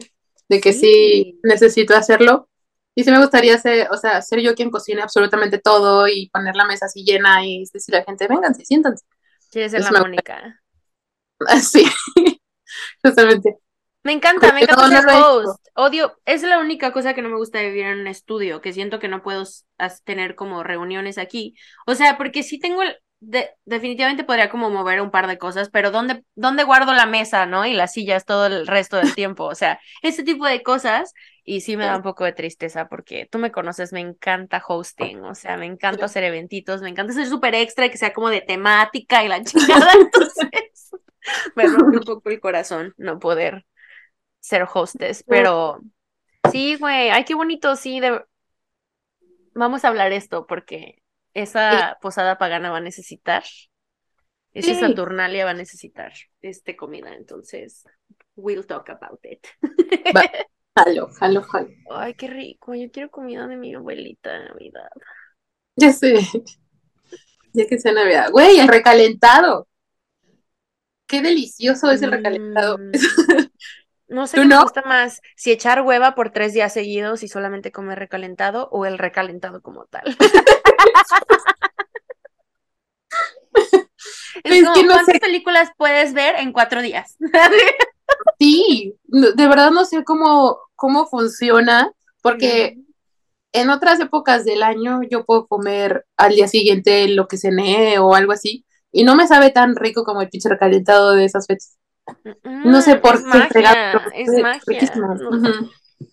de 0.50 0.60
que 0.62 0.74
sí 0.74 0.80
Sí. 1.34 1.40
necesito 1.44 1.96
hacerlo. 1.96 2.50
Y 2.96 3.04
sí 3.06 3.12
me 3.12 3.20
gustaría 3.20 3.58
ser, 3.58 3.88
o 3.92 3.98
sea, 3.98 4.22
ser 4.22 4.42
yo 4.42 4.54
quien 4.56 4.70
cocine 4.72 5.02
absolutamente 5.02 5.60
todo 5.60 6.08
y 6.08 6.30
poner 6.30 6.56
la 6.56 6.66
mesa 6.66 6.88
así 6.88 7.04
llena 7.06 7.46
y 7.46 7.64
decir 7.74 7.96
a 7.96 8.00
la 8.00 8.04
gente, 8.06 8.28
vénganse, 8.28 8.66
siéntanse. 8.66 9.06
Quieres 9.52 9.72
ser 9.72 9.82
la 9.82 9.92
Mónica. 10.02 10.62
Sí, 11.62 11.86
justamente. 13.04 13.58
Me 14.04 14.14
encanta, 14.14 14.52
me 14.54 14.62
encanta 14.62 14.88
ser 14.90 15.10
host. 15.10 15.68
Odio, 15.76 16.18
es 16.26 16.42
la 16.44 16.60
única 16.60 16.92
cosa 16.92 17.14
que 17.14 17.22
no 17.22 17.30
me 17.30 17.36
gusta 17.38 17.60
de 17.60 17.70
vivir 17.70 17.86
en 17.86 18.00
un 18.00 18.08
estudio, 18.08 18.62
que 18.62 18.74
siento 18.74 19.00
que 19.00 19.08
no 19.08 19.22
puedo 19.22 19.44
tener 20.04 20.36
como 20.36 20.64
reuniones 20.64 21.18
aquí. 21.18 21.56
O 21.86 21.94
sea, 21.94 22.18
porque 22.18 22.44
sí 22.44 22.60
tengo 22.60 22.82
el, 22.82 22.98
definitivamente 23.66 24.24
podría 24.24 24.50
como 24.50 24.72
mover 24.72 25.00
un 25.00 25.12
par 25.12 25.28
de 25.28 25.38
cosas, 25.38 25.70
pero 25.70 25.92
¿dónde, 25.92 26.24
¿dónde 26.36 26.64
guardo 26.64 26.94
la 26.94 27.06
mesa, 27.06 27.46
no? 27.46 27.66
Y 27.66 27.74
las 27.74 27.94
sillas 27.94 28.26
todo 28.26 28.48
el 28.48 28.66
resto 28.66 28.98
del 28.98 29.14
tiempo. 29.14 29.46
O 29.46 29.56
sea, 29.56 29.80
ese 30.02 30.24
tipo 30.24 30.46
de 30.46 30.64
cosas. 30.64 31.14
Y 31.44 31.62
sí 31.62 31.76
me 31.76 31.86
da 31.86 31.98
un 31.98 32.04
poco 32.04 32.24
de 32.24 32.34
tristeza 32.34 32.88
porque 32.88 33.28
tú 33.32 33.40
me 33.40 33.52
conoces, 33.52 33.94
me 33.94 34.00
encanta 34.00 34.64
hosting, 34.66 35.24
o 35.24 35.34
sea, 35.34 35.58
me 35.58 35.66
encanta 35.66 36.06
hacer 36.06 36.24
eventitos, 36.24 36.82
me 36.84 36.90
encanta 36.90 37.14
ser 37.14 37.26
súper 37.26 37.56
extra, 37.56 37.90
que 37.90 37.98
sea 37.98 38.14
como 38.14 38.30
de 38.30 38.42
temática 38.42 39.24
y 39.24 39.28
la 39.28 39.44
chingada. 39.44 39.92
Entonces, 40.00 40.92
me 41.56 41.66
rompe 41.66 41.98
un 41.98 42.04
poco 42.04 42.30
el 42.30 42.40
corazón 42.40 42.94
no 42.98 43.18
poder 43.18 43.66
ser 44.42 44.68
hostess, 44.72 45.24
pero 45.24 45.80
sí, 46.52 46.76
güey, 46.76 47.10
ay, 47.10 47.24
qué 47.24 47.36
bonito, 47.36 47.76
sí, 47.76 48.00
de... 48.00 48.26
vamos 49.54 49.86
a 49.86 49.88
hablar 49.88 50.12
esto 50.12 50.46
porque 50.46 51.02
esa 51.34 51.98
posada 52.02 52.38
pagana 52.38 52.72
va 52.72 52.78
a 52.78 52.82
necesitar, 52.82 53.44
esa 54.54 54.76
Saturnalia 54.76 55.46
va 55.46 55.52
a 55.52 55.56
necesitar 55.56 56.12
este 56.42 56.76
comida, 56.76 57.16
entonces 57.16 57.86
we'll 58.36 58.66
talk 58.66 58.90
about 58.90 59.20
it. 59.24 59.48
jalo, 60.76 61.08
jalo, 61.08 61.42
jalo. 61.44 61.70
Ay, 61.92 62.16
qué 62.16 62.28
rico, 62.28 62.76
yo 62.76 62.92
quiero 62.92 63.10
comida 63.10 63.48
de 63.48 63.56
mi 63.56 63.74
abuelita 63.74 64.34
de 64.34 64.46
Navidad. 64.50 64.90
Ya 65.78 65.94
sé, 65.94 66.16
ya 67.54 67.68
que 67.68 67.80
sea 67.80 67.94
Navidad. 67.94 68.32
Güey, 68.32 68.60
el 68.60 68.68
recalentado. 68.68 69.68
Qué 71.08 71.22
delicioso 71.22 71.92
es 71.92 72.02
el 72.02 72.12
recalentado. 72.12 72.78
Mm. 72.78 72.92
No 74.12 74.28
sé 74.28 74.38
qué 74.38 74.46
me 74.46 74.62
gusta 74.62 74.82
más, 74.82 75.22
si 75.38 75.54
echar 75.54 75.84
hueva 75.84 76.16
por 76.16 76.32
tres 76.32 76.54
días 76.54 76.74
seguidos 76.74 77.24
y 77.24 77.30
solamente 77.30 77.72
comer 77.72 77.98
recalentado 77.98 78.68
o 78.70 78.86
el 78.86 78.98
recalentado 78.98 79.62
como 79.62 79.86
tal. 79.86 80.04
es 84.44 84.66
como, 84.66 84.86
¿cuántas 84.86 85.20
películas 85.20 85.70
puedes 85.78 86.14
ver 86.14 86.36
en 86.40 86.52
cuatro 86.52 86.82
días? 86.82 87.16
sí, 88.38 88.98
de 89.06 89.48
verdad 89.48 89.72
no 89.72 89.86
sé 89.86 90.04
cómo, 90.04 90.60
cómo 90.76 91.08
funciona, 91.08 91.90
porque 92.22 92.80
en 93.54 93.70
otras 93.70 94.02
épocas 94.02 94.44
del 94.44 94.62
año 94.62 95.04
yo 95.10 95.24
puedo 95.24 95.48
comer 95.48 96.06
al 96.18 96.36
día 96.36 96.50
siguiente 96.50 97.08
lo 97.08 97.30
que 97.30 97.38
cené 97.38 97.98
o 98.00 98.14
algo 98.14 98.34
así, 98.34 98.66
y 98.92 99.06
no 99.06 99.16
me 99.16 99.26
sabe 99.26 99.52
tan 99.52 99.78
rico 99.78 100.04
como 100.04 100.22
el 100.22 100.28
pinche 100.28 100.50
recalentado 100.50 101.14
de 101.14 101.24
esas 101.24 101.48
fechas. 101.48 101.78
No 102.44 102.82
sé 102.82 102.98
por 102.98 103.18
qué 103.18 103.26
magia, 103.26 104.02
es 104.14 104.30
magia. 104.42 104.80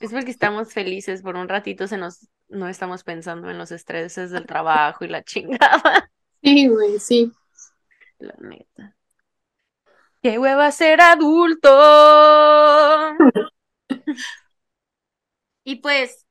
Es 0.01 0.13
porque 0.13 0.31
estamos 0.31 0.73
felices 0.73 1.23
por 1.23 1.37
un 1.37 1.49
ratito, 1.49 1.87
se 1.87 1.97
nos 1.97 2.29
no 2.49 2.69
estamos 2.69 3.05
pensando 3.05 3.51
en 3.51 3.59
los 3.59 3.71
estreses 3.73 4.31
del 4.31 4.47
trabajo 4.47 5.05
y 5.05 5.09
la 5.09 5.23
chingada. 5.25 6.11
Sí, 6.43 6.69
güey, 6.69 6.99
sí. 6.99 7.33
La 8.19 8.35
neta. 8.41 8.97
¡Qué 10.23 10.39
hueva 10.39 10.71
ser 10.73 11.01
adulto! 11.01 11.69
y 15.65 15.77
pues, 15.77 16.27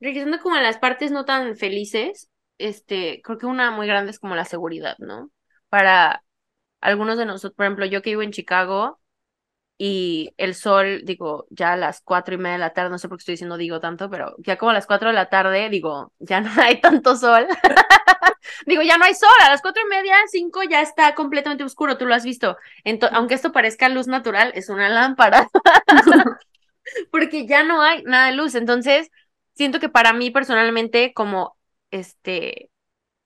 regresando 0.00 0.40
como 0.40 0.56
a 0.56 0.62
las 0.62 0.78
partes 0.78 1.10
no 1.12 1.24
tan 1.24 1.56
felices, 1.56 2.28
este, 2.58 3.20
creo 3.22 3.38
que 3.38 3.46
una 3.46 3.70
muy 3.70 3.86
grande 3.86 4.10
es 4.10 4.18
como 4.18 4.34
la 4.34 4.44
seguridad, 4.44 4.96
¿no? 4.98 5.30
Para 5.68 6.24
algunos 6.80 7.18
de 7.18 7.26
nosotros, 7.26 7.54
por 7.54 7.66
ejemplo, 7.66 7.86
yo 7.86 8.02
que 8.02 8.10
vivo 8.10 8.22
en 8.22 8.32
Chicago 8.32 9.00
y 9.78 10.32
el 10.38 10.54
sol, 10.54 11.02
digo, 11.04 11.46
ya 11.50 11.74
a 11.74 11.76
las 11.76 12.00
cuatro 12.00 12.34
y 12.34 12.38
media 12.38 12.54
de 12.54 12.58
la 12.60 12.72
tarde, 12.74 12.90
no 12.90 12.98
sé 12.98 13.08
por 13.08 13.18
qué 13.18 13.22
estoy 13.22 13.34
diciendo 13.34 13.58
digo 13.58 13.80
tanto, 13.80 14.10
pero 14.10 14.34
ya 14.38 14.56
como 14.58 14.70
a 14.70 14.74
las 14.74 14.86
cuatro 14.86 15.08
de 15.08 15.14
la 15.14 15.28
tarde, 15.28 15.68
digo, 15.70 16.12
ya 16.18 16.40
no 16.40 16.50
hay 16.62 16.80
tanto 16.80 17.16
sol. 17.16 17.46
digo, 18.66 18.82
ya 18.82 18.98
no 18.98 19.04
hay 19.04 19.14
sol, 19.14 19.28
a 19.44 19.50
las 19.50 19.62
cuatro 19.62 19.82
y 19.84 19.88
media, 19.88 20.14
cinco 20.28 20.62
ya 20.62 20.80
está 20.82 21.14
completamente 21.14 21.64
oscuro, 21.64 21.98
tú 21.98 22.06
lo 22.06 22.14
has 22.14 22.24
visto. 22.24 22.56
aunque 23.12 23.34
esto 23.34 23.52
parezca 23.52 23.88
luz 23.88 24.06
natural, 24.06 24.52
es 24.54 24.68
una 24.68 24.88
lámpara. 24.88 25.48
Porque 27.10 27.46
ya 27.46 27.64
no 27.64 27.82
hay 27.82 28.02
nada 28.04 28.26
de 28.28 28.32
luz. 28.34 28.54
Entonces, 28.54 29.10
siento 29.54 29.80
que 29.80 29.88
para 29.88 30.12
mí 30.12 30.30
personalmente, 30.30 31.12
como 31.14 31.56
este, 31.90 32.70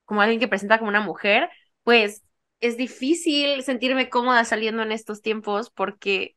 como 0.05 0.23
alguien 0.23 0.41
que 0.41 0.49
presenta 0.49 0.79
como 0.79 0.91
una 0.91 1.01
mujer, 1.01 1.51
pues 1.85 2.23
es 2.61 2.77
difícil 2.77 3.63
sentirme 3.63 4.11
cómoda 4.11 4.45
saliendo 4.45 4.83
en 4.83 4.93
estos 4.93 5.23
tiempos 5.23 5.71
porque 5.71 6.37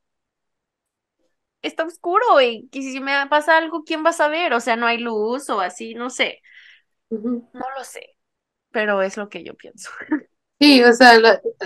está 1.62 1.86
oscuro 1.86 2.42
y, 2.42 2.70
si 2.72 3.00
me 3.00 3.14
pasa 3.30 3.58
algo, 3.58 3.84
¿quién 3.84 4.06
va 4.06 4.10
a 4.10 4.14
saber? 4.14 4.54
O 4.54 4.60
sea, 4.60 4.76
no 4.76 4.86
hay 4.86 4.98
luz 4.98 5.50
o 5.50 5.60
así, 5.60 5.94
no 5.94 6.10
sé. 6.10 6.42
No 7.10 7.50
lo 7.78 7.84
sé, 7.84 8.16
pero 8.72 9.02
es 9.02 9.18
lo 9.18 9.30
que 9.30 9.44
yo 9.44 9.56
pienso. 9.56 9.90
Sí, 10.60 10.82
o 10.82 10.94
sea, 10.94 11.20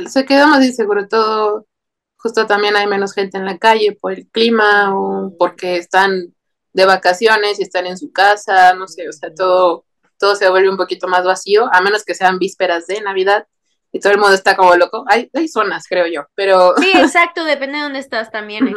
se 0.09 0.25
queda 0.25 0.47
más 0.47 0.65
inseguro 0.65 1.07
todo. 1.07 1.67
Justo 2.15 2.47
también 2.47 2.75
hay 2.75 2.87
menos 2.87 3.13
gente 3.13 3.37
en 3.37 3.45
la 3.45 3.59
calle 3.59 3.95
por 4.01 4.13
el 4.13 4.27
clima 4.29 4.97
o 4.97 5.37
porque 5.37 5.77
están 5.77 6.33
de 6.73 6.85
vacaciones 6.85 7.59
y 7.59 7.63
están 7.63 7.85
en 7.85 7.99
su 7.99 8.11
casa, 8.11 8.73
no 8.73 8.87
sé, 8.87 9.07
o 9.07 9.11
sea, 9.11 9.31
todo, 9.35 9.85
todo 10.17 10.35
se 10.35 10.49
vuelve 10.49 10.69
un 10.69 10.77
poquito 10.77 11.07
más 11.07 11.23
vacío, 11.25 11.69
a 11.71 11.81
menos 11.81 12.03
que 12.03 12.15
sean 12.15 12.39
vísperas 12.39 12.87
de 12.87 12.99
Navidad 13.01 13.45
y 13.91 13.99
todo 13.99 14.13
el 14.13 14.19
mundo 14.19 14.33
está 14.33 14.55
como 14.55 14.75
loco. 14.75 15.05
Hay, 15.07 15.29
hay 15.33 15.47
zonas, 15.47 15.85
creo 15.87 16.05
yo, 16.07 16.27
pero... 16.35 16.73
Sí, 16.81 16.91
exacto, 16.95 17.43
depende 17.43 17.77
de 17.77 17.83
dónde 17.83 17.99
estás 17.99 18.31
también. 18.31 18.67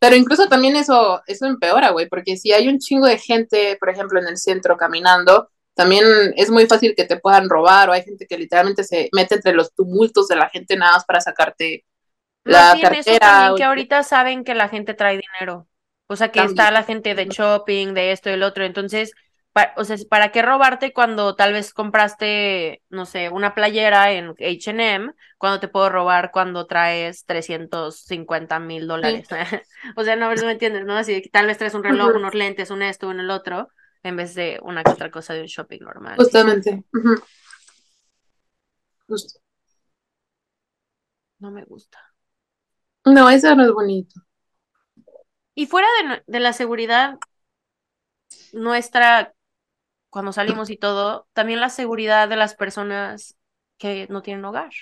Pero 0.00 0.14
incluso 0.16 0.48
también 0.48 0.76
eso, 0.76 1.22
eso 1.26 1.46
empeora, 1.46 1.90
güey, 1.90 2.08
porque 2.08 2.36
si 2.36 2.52
hay 2.52 2.68
un 2.68 2.78
chingo 2.78 3.06
de 3.06 3.18
gente, 3.18 3.76
por 3.80 3.90
ejemplo, 3.90 4.20
en 4.20 4.28
el 4.28 4.36
centro 4.36 4.76
caminando, 4.76 5.50
también 5.74 6.04
es 6.36 6.50
muy 6.50 6.66
fácil 6.66 6.94
que 6.96 7.04
te 7.04 7.18
puedan 7.18 7.48
robar 7.48 7.88
o 7.88 7.92
hay 7.92 8.02
gente 8.02 8.26
que 8.26 8.36
literalmente 8.36 8.84
se 8.84 9.08
mete 9.12 9.36
entre 9.36 9.52
los 9.52 9.72
tumultos 9.74 10.26
de 10.28 10.36
la 10.36 10.48
gente 10.48 10.76
nada 10.76 10.94
más 10.94 11.04
para 11.04 11.20
sacarte 11.20 11.84
la 12.44 12.76
cartera. 12.80 12.98
Eso 12.98 13.18
también, 13.18 13.56
que 13.56 13.64
ahorita 13.64 14.02
saben 14.02 14.44
que 14.44 14.54
la 14.54 14.68
gente 14.68 14.94
trae 14.94 15.20
dinero. 15.20 15.68
O 16.08 16.16
sea, 16.16 16.32
que 16.32 16.40
está 16.40 16.70
la 16.70 16.82
gente 16.82 17.14
de 17.14 17.26
shopping, 17.26 17.94
de 17.94 18.12
esto 18.12 18.30
y 18.30 18.32
el 18.32 18.42
otro. 18.42 18.64
Entonces, 18.64 19.12
o 19.76 19.84
sea, 19.84 19.96
¿para 20.08 20.30
qué 20.30 20.42
robarte 20.42 20.92
cuando 20.92 21.34
tal 21.34 21.52
vez 21.52 21.72
compraste, 21.72 22.82
no 22.90 23.06
sé, 23.06 23.28
una 23.28 23.54
playera 23.54 24.12
en 24.12 24.34
HM, 24.38 25.14
cuando 25.38 25.60
te 25.60 25.68
puedo 25.68 25.88
robar 25.88 26.30
cuando 26.30 26.66
traes 26.66 27.24
350 27.24 28.58
mil 28.58 28.86
dólares? 28.86 29.28
o 29.96 30.04
sea, 30.04 30.16
no, 30.16 30.28
me 30.28 30.52
entiendes, 30.52 30.84
¿no? 30.84 30.96
Así 30.96 31.22
que 31.22 31.28
tal 31.28 31.46
vez 31.46 31.58
traes 31.58 31.74
un 31.74 31.84
reloj, 31.84 32.14
unos 32.16 32.34
lentes, 32.34 32.70
un 32.70 32.82
esto, 32.82 33.08
un 33.08 33.20
el 33.20 33.30
otro, 33.30 33.68
en 34.02 34.16
vez 34.16 34.34
de 34.34 34.58
una 34.62 34.82
que 34.82 34.90
otra 34.90 35.10
cosa 35.10 35.34
de 35.34 35.42
un 35.42 35.46
shopping 35.46 35.80
normal. 35.80 36.16
Justamente. 36.16 36.84
Justo. 39.06 39.40
No 41.38 41.50
me 41.50 41.64
gusta. 41.64 41.98
No, 43.04 43.30
eso 43.30 43.54
no 43.54 43.64
es 43.64 43.72
bonito. 43.72 44.20
Y 45.54 45.66
fuera 45.66 45.88
de, 46.02 46.22
de 46.26 46.40
la 46.40 46.52
seguridad 46.52 47.18
nuestra 48.52 49.34
cuando 50.18 50.32
salimos 50.32 50.68
y 50.68 50.76
todo, 50.76 51.28
también 51.32 51.60
la 51.60 51.68
seguridad 51.68 52.28
de 52.28 52.34
las 52.34 52.56
personas 52.56 53.38
que 53.76 54.08
no 54.10 54.20
tienen 54.20 54.44
hogar. 54.44 54.72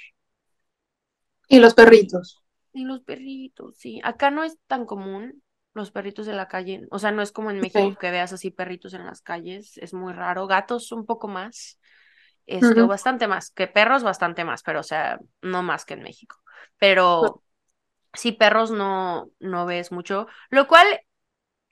Y 1.46 1.60
los 1.60 1.74
perritos. 1.74 2.42
Y 2.72 2.84
los 2.84 3.02
perritos, 3.02 3.76
sí. 3.76 4.00
Acá 4.02 4.30
no 4.30 4.44
es 4.44 4.56
tan 4.66 4.86
común 4.86 5.42
los 5.74 5.90
perritos 5.90 6.24
de 6.24 6.32
la 6.32 6.48
calle. 6.48 6.86
O 6.90 6.98
sea, 6.98 7.12
no 7.12 7.20
es 7.20 7.32
como 7.32 7.50
en 7.50 7.60
México 7.60 7.98
que 8.00 8.10
veas 8.10 8.32
así 8.32 8.50
perritos 8.50 8.94
en 8.94 9.04
las 9.04 9.20
calles. 9.20 9.76
Es 9.76 9.92
muy 9.92 10.14
raro. 10.14 10.46
Gatos 10.46 10.90
un 10.90 11.04
poco 11.04 11.28
más. 11.28 11.78
Este, 12.46 12.80
bastante 12.80 13.28
más. 13.28 13.50
Que 13.50 13.66
perros, 13.66 14.02
bastante 14.04 14.42
más. 14.42 14.62
Pero, 14.62 14.80
o 14.80 14.84
sea, 14.84 15.18
no 15.42 15.62
más 15.62 15.84
que 15.84 15.92
en 15.92 16.02
México. 16.02 16.36
Pero 16.78 17.42
sí, 18.14 18.32
perros 18.32 18.70
no, 18.70 19.28
no 19.38 19.66
ves 19.66 19.92
mucho. 19.92 20.28
Lo 20.48 20.66
cual 20.66 20.86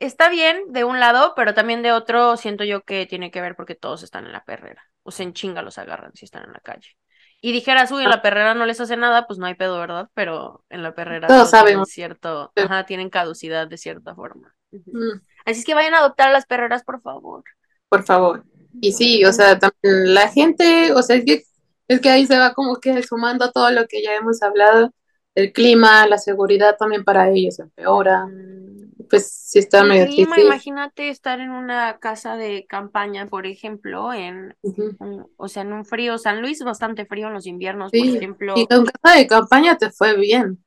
está 0.07 0.29
bien 0.29 0.73
de 0.73 0.85
un 0.85 1.01
lado, 1.01 1.35
pero 1.37 1.55
también 1.55 1.83
de 1.83 1.93
otro 1.93 2.37
siento 2.37 2.65
yo 2.65 2.83
que 2.83 3.07
tiene 3.07 3.31
que 3.31 3.41
ver 3.41 3.57
porque 3.57 3.75
todos 3.75 4.03
están 4.03 4.27
en 4.27 4.33
la 4.33 4.45
perrera. 4.45 4.83
O 5.03 5.11
se 5.11 5.23
en 5.23 5.35
chinga 5.35 5.63
los 5.63 5.79
agarran 5.79 6.13
si 6.15 6.25
están 6.25 6.45
en 6.45 6.53
la 6.53 6.61
calle. 6.61 6.97
Y 7.41 7.53
dijeras, 7.53 7.93
uy, 7.93 8.05
en 8.05 8.11
la 8.11 8.23
perrera 8.23 8.55
no 8.55 8.65
les 8.65 8.81
hace 8.81 8.97
nada, 8.97 9.27
pues 9.27 9.39
no 9.39 9.47
hay 9.47 9.55
pedo, 9.55 9.79
¿verdad? 9.79 10.09
Pero 10.15 10.65
en 10.71 10.83
la 10.83 10.95
perrera 10.95 11.29
todos 11.29 11.51
sabemos. 11.51 11.91
cierto, 11.91 12.53
ajá, 12.57 12.87
tienen 12.87 13.11
caducidad 13.11 13.69
de 13.69 13.77
cierta 13.77 14.15
forma. 14.15 14.55
Mm. 14.73 15.21
Así 15.45 15.61
es 15.61 15.65
que 15.67 15.75
vayan 15.75 15.95
a 15.95 15.99
adoptar 15.99 16.29
a 16.29 16.33
las 16.33 16.47
perreras, 16.47 16.85
por 16.85 17.03
favor. 17.03 17.45
Por 17.89 18.03
favor. 18.05 18.45
Y 18.81 18.93
sí, 18.93 19.25
o 19.25 19.33
sea, 19.33 19.59
también 19.59 20.15
la 20.15 20.29
gente, 20.29 20.93
o 20.95 21.03
sea, 21.03 21.17
es 21.17 21.25
que, 21.25 21.43
es 21.87 22.01
que 22.01 22.11
ahí 22.11 22.27
se 22.27 22.39
va 22.39 22.55
como 22.55 22.77
que 22.77 23.03
sumando 23.03 23.53
todo 23.53 23.71
lo 23.71 23.87
que 23.87 24.03
ya 24.03 24.15
hemos 24.15 24.43
hablado 24.43 24.93
el 25.35 25.53
clima, 25.53 26.07
la 26.07 26.19
seguridad 26.19 26.77
también 26.79 27.05
para 27.05 27.31
ellos 27.31 27.59
empeora. 27.59 28.27
Pues 29.11 29.31
sí 29.31 29.59
está 29.59 29.81
el 29.81 29.89
medio 29.89 30.07
clima, 30.07 30.35
triste. 30.35 30.47
imagínate 30.47 31.09
estar 31.09 31.41
en 31.41 31.51
una 31.51 31.99
casa 31.99 32.37
de 32.37 32.67
campaña, 32.67 33.27
por 33.27 33.47
ejemplo, 33.47 34.13
en, 34.13 34.57
o 35.37 35.49
sea, 35.49 35.63
en 35.63 35.73
un 35.73 35.85
frío. 35.85 36.17
San 36.19 36.41
Luis 36.41 36.63
bastante 36.63 37.05
frío 37.05 37.29
en 37.29 37.35
los 37.35 37.47
inviernos, 37.47 37.91
por 37.91 38.01
ejemplo. 38.01 38.55
y 38.57 38.67
con 38.67 38.87
casa 38.87 39.17
de 39.17 39.27
campaña 39.27 39.77
te 39.77 39.91
fue 39.91 40.17
bien, 40.17 40.65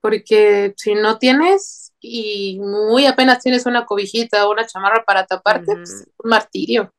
porque 0.00 0.74
si 0.76 0.94
no 0.94 1.18
tienes 1.18 1.94
y 2.00 2.58
muy 2.60 3.06
apenas 3.06 3.42
tienes 3.42 3.66
una 3.66 3.86
cobijita 3.86 4.46
o 4.46 4.52
una 4.52 4.66
chamarra 4.66 5.04
para 5.04 5.26
taparte, 5.26 5.76
pues 5.76 5.90
es 5.90 6.08
un 6.18 6.30
martirio. 6.30 6.92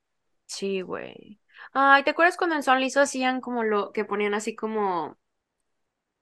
Sí, 0.47 0.81
güey. 0.81 1.39
Ay, 1.73 2.03
¿te 2.03 2.09
acuerdas 2.09 2.37
cuando 2.37 2.55
en 2.55 2.63
San 2.63 2.79
Luis 2.79 2.97
hacían 2.97 3.39
como 3.39 3.63
lo 3.63 3.91
que 3.91 4.03
ponían 4.03 4.33
así 4.33 4.55
como 4.55 5.17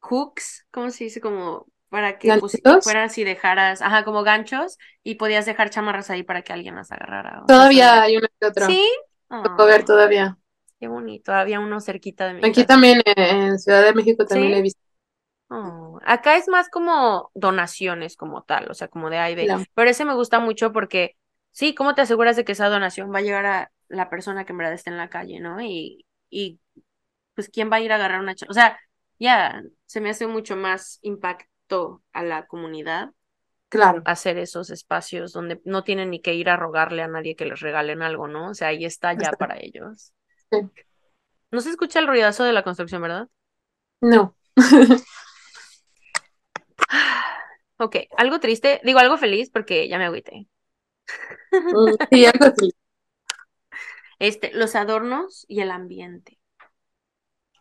hooks? 0.01 0.67
¿Cómo 0.71 0.89
se 0.91 1.05
dice? 1.05 1.21
Como 1.21 1.67
para 1.89 2.19
que 2.19 2.33
pues, 2.33 2.61
fueras 2.81 3.17
y 3.17 3.23
dejaras, 3.23 3.81
ajá, 3.81 4.03
como 4.05 4.23
ganchos 4.23 4.77
y 5.03 5.15
podías 5.15 5.45
dejar 5.45 5.69
chamarras 5.69 6.09
ahí 6.09 6.23
para 6.23 6.41
que 6.43 6.53
alguien 6.53 6.75
las 6.75 6.91
agarrara. 6.91 7.43
sea, 7.45 7.45
Todavía 7.45 8.01
hay 8.01 8.15
una 8.17 8.27
que 8.39 8.45
otra. 8.47 8.77
¿Sí? 8.77 8.87
Puedo 9.55 9.67
ver 9.69 9.85
Ah, 9.85 9.85
todavía. 9.85 10.37
qué 10.79 10.87
bonito. 10.87 11.33
Había 11.33 11.59
uno 11.61 11.79
cerquita 11.81 12.27
de 12.27 12.33
mi 12.35 12.47
Aquí 12.47 12.65
casa. 12.65 12.65
también 12.65 12.99
eh, 13.05 13.13
en 13.17 13.59
Ciudad 13.59 13.83
de 13.83 13.93
México 13.93 14.25
también 14.25 14.53
¿Sí? 14.53 14.55
he 14.55 14.61
visto. 14.61 14.81
Oh, 15.49 15.99
acá 16.05 16.37
es 16.37 16.47
más 16.47 16.69
como 16.69 17.31
donaciones 17.35 18.17
como 18.17 18.43
tal, 18.43 18.69
o 18.71 18.73
sea, 18.75 18.87
como 18.87 19.09
de 19.09 19.17
A 19.19 19.31
y 19.31 19.35
B. 19.35 19.51
la- 19.51 19.65
Pero 19.75 19.89
ese 19.89 20.05
me 20.05 20.15
gusta 20.15 20.39
mucho 20.39 20.73
porque, 20.73 21.17
sí, 21.51 21.75
¿cómo 21.75 21.95
te 21.95 22.01
aseguras 22.03 22.35
de 22.37 22.45
que 22.45 22.53
esa 22.53 22.69
donación 22.69 23.13
va 23.13 23.19
a 23.19 23.21
llegar 23.21 23.45
a 23.47 23.71
la 23.89 24.09
persona 24.09 24.45
que 24.45 24.53
en 24.53 24.59
verdad 24.59 24.73
está 24.73 24.91
en 24.91 24.97
la 24.97 25.09
calle, 25.09 25.39
¿no? 25.39 25.61
Y, 25.61 26.05
y 26.29 26.61
pues, 27.35 27.49
¿quién 27.49 27.71
va 27.71 27.77
a 27.77 27.81
ir 27.81 27.91
a 27.91 27.95
agarrar 27.95 28.21
una... 28.21 28.35
O 28.49 28.53
sea, 28.53 28.79
ya, 29.19 29.63
se 29.89 30.01
me 30.01 30.11
hace 30.11 30.27
mucho 30.27 30.55
más 30.55 30.99
impacto 31.01 32.03
a 32.13 32.21
la 32.21 32.45
comunidad 32.45 33.09
Claro. 33.69 34.03
hacer 34.05 34.37
esos 34.37 34.69
espacios 34.69 35.33
donde 35.33 35.59
no 35.65 35.83
tienen 35.83 36.11
ni 36.11 36.21
que 36.21 36.35
ir 36.35 36.49
a 36.49 36.57
rogarle 36.57 37.01
a 37.01 37.07
nadie 37.07 37.35
que 37.35 37.45
les 37.45 37.59
regalen 37.59 38.03
algo, 38.03 38.27
¿no? 38.27 38.51
O 38.51 38.53
sea, 38.53 38.67
ahí 38.67 38.85
está 38.85 39.13
ya 39.13 39.31
para 39.31 39.57
ellos. 39.59 40.13
Sí. 40.51 40.59
No 41.49 41.59
se 41.61 41.71
escucha 41.71 41.99
el 41.99 42.07
ruidazo 42.07 42.43
de 42.43 42.53
la 42.53 42.63
construcción, 42.63 43.01
¿verdad? 43.01 43.27
No. 43.99 44.35
Ok, 47.81 47.95
algo 48.17 48.41
triste, 48.41 48.81
digo 48.83 48.99
algo 48.99 49.17
feliz 49.17 49.49
porque 49.49 49.87
ya 49.87 49.97
me 49.97 50.05
agüité. 50.05 50.47
Mm, 51.51 51.95
Sí, 52.11 52.25
algo 52.25 52.45
así. 52.45 52.71
Este, 54.19 54.51
los 54.53 54.75
adornos 54.75 55.45
y 55.47 55.61
el 55.61 55.71
ambiente. 55.71 56.38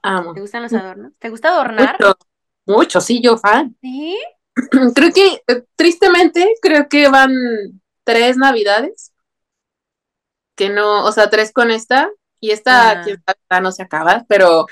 Amo. 0.03 0.35
¿Te 0.35 0.41
gustan 0.41 0.63
los 0.63 0.73
adornos? 0.73 1.13
¿Te 1.19 1.29
gusta 1.29 1.49
adornar? 1.49 1.97
Mucho, 1.99 2.19
mucho, 2.67 3.01
sí, 3.01 3.21
yo 3.23 3.37
fan. 3.37 3.77
Sí. 3.83 4.19
Creo 4.95 5.13
que, 5.13 5.43
eh, 5.47 5.65
tristemente, 5.77 6.55
creo 6.61 6.89
que 6.89 7.09
van 7.09 7.33
tres 8.03 8.37
navidades. 8.37 9.13
Que 10.57 10.69
no, 10.69 11.05
o 11.05 11.13
sea, 11.13 11.31
tres 11.31 11.53
con 11.53 11.71
esta. 11.71 12.11
Y 12.41 12.51
esta, 12.51 12.91
Ajá. 12.91 13.03
quién 13.03 13.23
sabe, 13.25 13.39
ya 13.51 13.61
no 13.61 13.71
se 13.71 13.83
acaba, 13.83 14.25
pero 14.29 14.67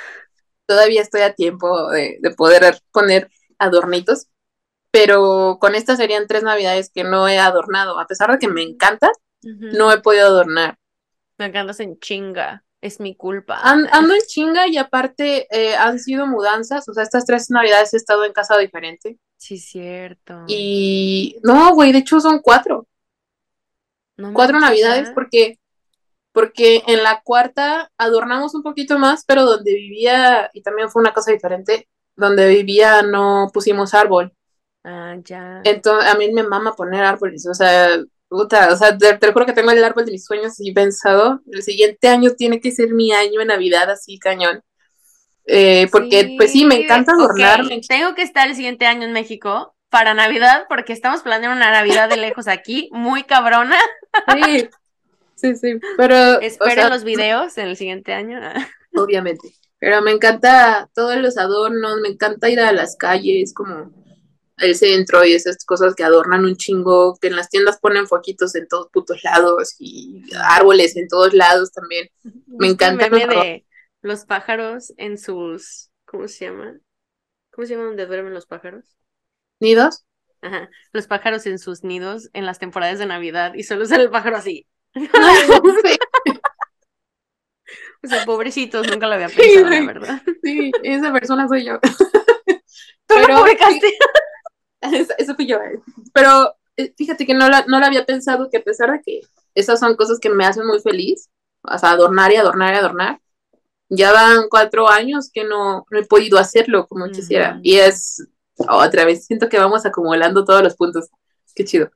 todavía 0.66 1.02
estoy 1.02 1.20
a 1.22 1.34
tiempo 1.34 1.90
de, 1.90 2.18
de 2.20 2.30
poder 2.32 2.80
poner 2.92 3.30
adornitos. 3.58 4.26
Pero 4.90 5.58
con 5.60 5.74
esta 5.74 5.94
serían 5.94 6.26
tres 6.26 6.42
navidades 6.42 6.90
que 6.90 7.04
no 7.04 7.28
he 7.28 7.38
adornado. 7.38 7.98
A 8.00 8.06
pesar 8.06 8.30
de 8.32 8.38
que 8.38 8.48
me 8.48 8.62
encanta, 8.62 9.10
no 9.42 9.92
he 9.92 10.00
podido 10.00 10.26
adornar. 10.26 10.78
Me 11.38 11.46
encantas 11.46 11.80
en 11.80 11.98
chinga. 12.00 12.64
Es 12.80 13.00
mi 13.00 13.14
culpa. 13.16 13.58
An- 13.62 13.88
ando 13.92 14.14
en 14.14 14.20
chinga 14.26 14.68
y 14.68 14.76
aparte 14.76 15.46
eh, 15.50 15.74
han 15.76 15.98
sido 15.98 16.26
mudanzas. 16.26 16.88
O 16.88 16.94
sea, 16.94 17.02
estas 17.02 17.24
tres 17.24 17.50
navidades 17.50 17.94
he 17.94 17.96
estado 17.96 18.24
en 18.24 18.32
casa 18.32 18.56
diferente. 18.58 19.18
Sí, 19.38 19.58
cierto. 19.58 20.44
Y 20.46 21.36
no, 21.42 21.74
güey, 21.74 21.92
de 21.92 21.98
hecho 21.98 22.20
son 22.20 22.40
cuatro. 22.40 22.86
No 24.16 24.32
Cuatro 24.32 24.58
navidades 24.58 25.08
¿ya? 25.08 25.14
porque, 25.14 25.58
porque 26.32 26.82
en 26.86 27.02
la 27.02 27.20
cuarta 27.22 27.90
adornamos 27.98 28.54
un 28.54 28.62
poquito 28.62 28.98
más, 28.98 29.24
pero 29.26 29.44
donde 29.44 29.74
vivía, 29.74 30.50
y 30.54 30.62
también 30.62 30.88
fue 30.88 31.02
una 31.02 31.12
cosa 31.12 31.32
diferente, 31.32 31.88
donde 32.16 32.48
vivía 32.48 33.02
no 33.02 33.50
pusimos 33.52 33.92
árbol. 33.94 34.32
Ah, 34.84 35.16
ya. 35.24 35.60
Entonces, 35.64 36.10
a 36.10 36.16
mí 36.16 36.32
me 36.32 36.44
mama 36.44 36.74
poner 36.74 37.04
árboles, 37.04 37.46
o 37.46 37.54
sea, 37.54 37.98
puta, 38.28 38.72
o 38.72 38.76
sea, 38.76 38.96
te, 38.96 39.16
te 39.16 39.32
juro 39.32 39.46
que 39.46 39.52
tengo 39.52 39.70
el 39.70 39.84
árbol 39.84 40.04
de 40.04 40.12
mis 40.12 40.24
sueños 40.24 40.54
y 40.58 40.72
pensado, 40.72 41.40
el 41.50 41.62
siguiente 41.62 42.08
año 42.08 42.32
tiene 42.32 42.60
que 42.60 42.72
ser 42.72 42.90
mi 42.90 43.12
año 43.12 43.40
de 43.40 43.46
Navidad 43.46 43.90
así 43.90 44.18
cañón. 44.18 44.62
Eh, 45.46 45.86
porque, 45.92 46.34
pues 46.36 46.50
sí, 46.50 46.64
me 46.64 46.82
encanta 46.82 47.12
ok, 47.12 47.20
adornar, 47.20 47.64
me 47.64 47.80
Tengo 47.80 48.14
que 48.14 48.22
estar 48.22 48.48
el 48.48 48.56
siguiente 48.56 48.86
año 48.86 49.04
en 49.04 49.12
México 49.12 49.76
para 49.90 50.12
Navidad 50.12 50.64
porque 50.68 50.92
estamos 50.92 51.22
planeando 51.22 51.56
una 51.56 51.70
Navidad 51.70 52.08
de 52.08 52.16
lejos 52.16 52.48
aquí, 52.48 52.88
muy 52.92 53.22
cabrona. 53.22 53.76
Sí, 54.34 54.68
sí, 55.36 55.54
sí, 55.56 55.80
pero, 55.96 56.38
o 56.38 56.40
Esperen 56.40 56.74
sea, 56.74 56.88
los 56.88 57.04
videos 57.04 57.56
en 57.58 57.68
el 57.68 57.76
siguiente 57.76 58.12
año. 58.12 58.40
obviamente, 58.96 59.54
pero 59.78 60.02
me 60.02 60.10
encanta 60.10 60.88
todos 60.94 61.16
los 61.16 61.38
adornos, 61.38 62.00
me 62.00 62.08
encanta 62.08 62.48
ir 62.48 62.58
a 62.58 62.72
las 62.72 62.96
calles, 62.96 63.54
como 63.54 63.92
el 64.58 64.74
centro 64.76 65.24
y 65.24 65.32
esas 65.34 65.64
cosas 65.64 65.94
que 65.94 66.04
adornan 66.04 66.44
un 66.44 66.56
chingo, 66.56 67.16
que 67.20 67.28
en 67.28 67.36
las 67.36 67.48
tiendas 67.50 67.78
ponen 67.78 68.06
foquitos 68.06 68.54
en 68.54 68.66
todos 68.68 68.88
putos 68.92 69.22
lados 69.24 69.74
y 69.78 70.22
árboles 70.42 70.96
en 70.96 71.08
todos 71.08 71.34
lados 71.34 71.72
también. 71.72 72.08
Me 72.22 72.32
¿Viste 72.32 72.64
el 72.64 72.70
encanta 72.70 73.10
meme 73.10 73.26
los- 73.34 73.44
de 73.44 73.66
los 74.02 74.24
pájaros 74.24 74.92
en 74.96 75.18
sus, 75.18 75.90
¿cómo 76.06 76.28
se 76.28 76.46
llama? 76.46 76.78
¿Cómo 77.52 77.66
se 77.66 77.74
llama 77.74 77.86
donde 77.86 78.06
duermen 78.06 78.34
los 78.34 78.46
pájaros? 78.46 78.96
¿Nidos? 79.60 80.04
Ajá, 80.42 80.68
los 80.92 81.06
pájaros 81.06 81.46
en 81.46 81.58
sus 81.58 81.82
nidos 81.82 82.28
en 82.34 82.46
las 82.46 82.58
temporadas 82.58 82.98
de 82.98 83.06
Navidad 83.06 83.54
y 83.54 83.62
solo 83.64 83.84
sale 83.86 84.04
el 84.04 84.10
pájaro 84.10 84.36
así. 84.36 84.66
sí, 84.94 85.08
O 88.02 88.08
sea, 88.08 88.24
pobrecitos, 88.24 88.86
nunca 88.88 89.06
lo 89.08 89.14
había 89.14 89.28
pensado, 89.28 89.68
la 89.68 89.84
verdad. 89.86 90.22
sí, 90.42 90.70
esa 90.84 91.12
persona 91.12 91.48
soy 91.48 91.64
yo. 91.64 91.80
Tú 91.80 93.14
lo 93.18 93.26
Pero- 93.26 93.38
publicaste. 93.40 93.92
Eso 95.18 95.34
fui 95.34 95.46
yo. 95.46 95.56
eh. 95.58 95.80
Pero 96.12 96.54
eh, 96.76 96.92
fíjate 96.96 97.26
que 97.26 97.34
no 97.34 97.48
la, 97.48 97.64
no 97.66 97.80
la 97.80 97.86
había 97.86 98.04
pensado 98.04 98.48
que 98.50 98.58
a 98.58 98.62
pesar 98.62 98.92
de 98.92 99.00
que 99.02 99.20
esas 99.54 99.80
son 99.80 99.96
cosas 99.96 100.18
que 100.18 100.28
me 100.30 100.44
hacen 100.44 100.66
muy 100.66 100.80
feliz, 100.80 101.30
o 101.62 101.78
sea, 101.78 101.90
adornar 101.90 102.32
y 102.32 102.36
adornar 102.36 102.74
y 102.74 102.78
adornar, 102.78 103.20
ya 103.88 104.12
van 104.12 104.48
cuatro 104.50 104.88
años 104.88 105.30
que 105.32 105.44
no, 105.44 105.86
no 105.90 105.98
he 105.98 106.04
podido 106.04 106.38
hacerlo 106.38 106.86
como 106.86 107.06
quisiera. 107.10 107.60
Y 107.62 107.76
es 107.76 108.26
otra 108.56 109.04
vez, 109.04 109.26
siento 109.26 109.48
que 109.48 109.58
vamos 109.58 109.86
acumulando 109.86 110.44
todos 110.44 110.62
los 110.62 110.74
puntos. 110.74 111.08
Qué 111.54 111.64
chido. 111.64 111.90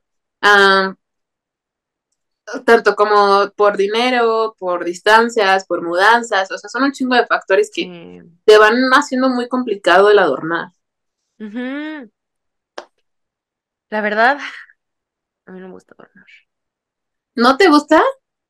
Tanto 2.65 2.95
como 2.95 3.49
por 3.55 3.77
dinero, 3.77 4.55
por 4.59 4.83
distancias, 4.83 5.65
por 5.65 5.81
mudanzas, 5.83 6.51
o 6.51 6.57
sea, 6.57 6.69
son 6.69 6.83
un 6.83 6.91
chingo 6.91 7.15
de 7.15 7.25
factores 7.25 7.71
que 7.73 7.83
te 8.45 8.57
van 8.57 8.75
haciendo 8.93 9.29
muy 9.29 9.47
complicado 9.47 10.09
el 10.09 10.19
adornar. 10.19 10.69
La 13.91 14.01
verdad, 14.01 14.39
a 15.45 15.51
mí 15.51 15.59
no 15.59 15.67
me 15.67 15.73
gusta 15.73 15.93
adornar. 15.93 16.25
¿No 17.35 17.57
te 17.57 17.69
gusta? 17.69 18.01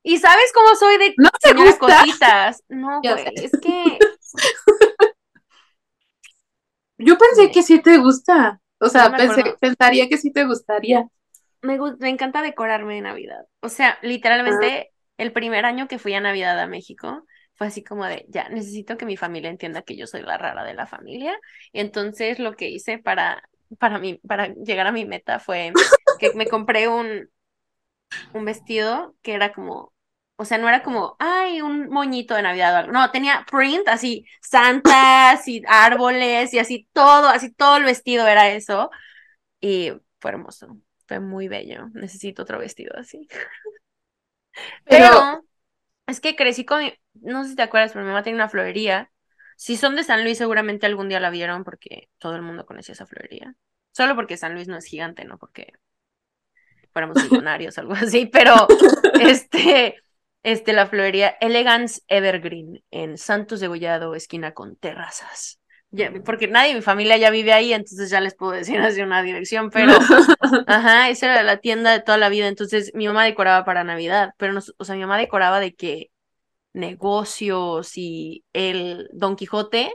¿Y 0.02 0.18
sabes 0.18 0.52
cómo 0.54 0.74
soy 0.76 0.98
de 0.98 1.14
¿No 1.16 1.30
te 1.42 1.54
gusta? 1.54 1.78
cositas? 1.78 2.62
No, 2.68 3.00
güey, 3.04 3.34
es 3.44 3.52
que 3.58 3.98
Yo 6.98 7.16
pensé 7.18 7.50
que 7.52 7.62
sí 7.62 7.80
te 7.82 7.98
gusta. 7.98 8.60
O 8.80 8.88
sea, 8.88 9.08
No 9.10 9.16
pensé, 9.16 9.42
pensaría 9.60 10.08
que 10.08 10.18
sí 10.18 10.32
te 10.32 10.44
gustaría. 10.44 11.06
me, 11.62 11.78
me 11.98 12.08
encanta 12.08 12.42
decorarme 12.42 12.94
de 12.96 13.02
Navidad. 13.02 13.44
O 13.60 13.68
sea, 13.68 13.98
literalmente 14.02 14.92
el 15.16 15.32
primer 15.32 15.64
año 15.64 15.88
que 15.88 15.98
fui 15.98 16.14
a 16.14 16.20
Navidad 16.20 16.58
a 16.60 16.66
México 16.66 17.24
fue 17.54 17.66
así 17.68 17.84
como 17.84 18.04
de, 18.06 18.24
ya, 18.28 18.48
necesito 18.48 18.96
que 18.96 19.06
mi 19.06 19.16
familia 19.16 19.50
entienda 19.50 19.82
que 19.82 19.96
yo 19.96 20.06
soy 20.06 20.22
la 20.22 20.38
rara 20.38 20.64
de 20.64 20.74
la 20.74 20.86
familia. 20.86 21.38
Entonces 21.72 22.38
lo 22.38 22.54
que 22.56 22.70
hice 22.70 22.98
para, 22.98 23.42
para, 23.78 23.98
mi, 23.98 24.14
para 24.18 24.48
llegar 24.54 24.86
a 24.86 24.92
mi 24.92 25.04
meta 25.06 25.38
fue 25.40 25.80
que 26.18 26.32
me 26.34 26.48
compré 26.48 26.88
un, 26.88 27.28
un 28.32 28.44
vestido 28.44 29.14
que 29.22 29.34
era 29.34 29.52
como, 29.52 29.92
o 30.36 30.44
sea, 30.44 30.58
no 30.58 30.68
era 30.68 30.82
como, 30.82 31.16
ay, 31.18 31.60
un 31.62 31.88
moñito 31.88 32.34
de 32.34 32.42
Navidad 32.42 32.74
o 32.74 32.76
algo. 32.78 32.92
No, 32.92 33.10
tenía 33.10 33.44
print, 33.50 33.88
así, 33.88 34.24
santas 34.40 35.46
y 35.48 35.62
árboles 35.66 36.52
y 36.54 36.58
así 36.58 36.88
todo, 36.92 37.28
así 37.28 37.52
todo 37.52 37.76
el 37.76 37.84
vestido 37.84 38.26
era 38.26 38.50
eso. 38.50 38.90
Y 39.60 39.92
fue 40.20 40.32
hermoso, 40.32 40.78
fue 41.08 41.20
muy 41.20 41.48
bello. 41.48 41.88
Necesito 41.94 42.42
otro 42.42 42.58
vestido 42.60 42.94
así. 42.98 43.28
Pero- 44.88 45.06
Pero 45.08 45.44
es 46.06 46.20
que 46.20 46.36
crecí 46.36 46.64
con, 46.64 46.80
mi- 46.84 46.94
no 47.14 47.44
sé 47.44 47.50
si 47.52 47.56
te 47.56 47.62
acuerdas, 47.62 47.92
pero 47.92 48.04
mi 48.04 48.10
mamá 48.10 48.22
tenía 48.22 48.36
una 48.36 48.48
florería. 48.48 49.12
Si 49.62 49.76
son 49.76 49.94
de 49.94 50.02
San 50.02 50.24
Luis, 50.24 50.38
seguramente 50.38 50.86
algún 50.86 51.08
día 51.08 51.20
la 51.20 51.30
vieron 51.30 51.62
porque 51.62 52.08
todo 52.18 52.34
el 52.34 52.42
mundo 52.42 52.66
conocía 52.66 52.94
esa 52.94 53.06
florería. 53.06 53.54
Solo 53.92 54.16
porque 54.16 54.36
San 54.36 54.54
Luis 54.54 54.66
no 54.66 54.76
es 54.76 54.86
gigante, 54.86 55.24
no 55.24 55.38
porque 55.38 55.74
fuéramos 56.92 57.14
millonarios 57.30 57.78
o 57.78 57.82
algo 57.82 57.92
así, 57.92 58.26
pero 58.26 58.54
este, 59.20 60.02
este, 60.42 60.72
la 60.72 60.88
florería 60.88 61.36
Elegance 61.40 62.00
Evergreen 62.08 62.82
en 62.90 63.16
Santos 63.16 63.60
de 63.60 63.68
Gollado, 63.68 64.16
esquina 64.16 64.52
con 64.52 64.74
terrazas. 64.74 65.60
porque 66.24 66.48
nadie 66.48 66.70
de 66.70 66.74
mi 66.74 66.82
familia 66.82 67.16
ya 67.16 67.30
vive 67.30 67.52
ahí, 67.52 67.72
entonces 67.72 68.10
ya 68.10 68.20
les 68.20 68.34
puedo 68.34 68.50
decir 68.50 68.80
así 68.80 69.00
una 69.00 69.22
dirección, 69.22 69.70
pero, 69.70 69.92
ajá, 70.66 71.08
esa 71.08 71.26
era 71.26 71.42
la 71.44 71.58
tienda 71.58 71.92
de 71.92 72.00
toda 72.00 72.18
la 72.18 72.30
vida, 72.30 72.48
entonces 72.48 72.90
mi 72.94 73.06
mamá 73.06 73.24
decoraba 73.24 73.64
para 73.64 73.84
Navidad, 73.84 74.34
pero, 74.38 74.54
no, 74.54 74.60
o 74.76 74.84
sea, 74.84 74.96
mi 74.96 75.02
mamá 75.02 75.18
decoraba 75.18 75.60
de 75.60 75.72
que 75.72 76.10
negocios 76.72 77.92
y 77.96 78.44
el 78.52 79.08
Don 79.12 79.36
Quijote, 79.36 79.92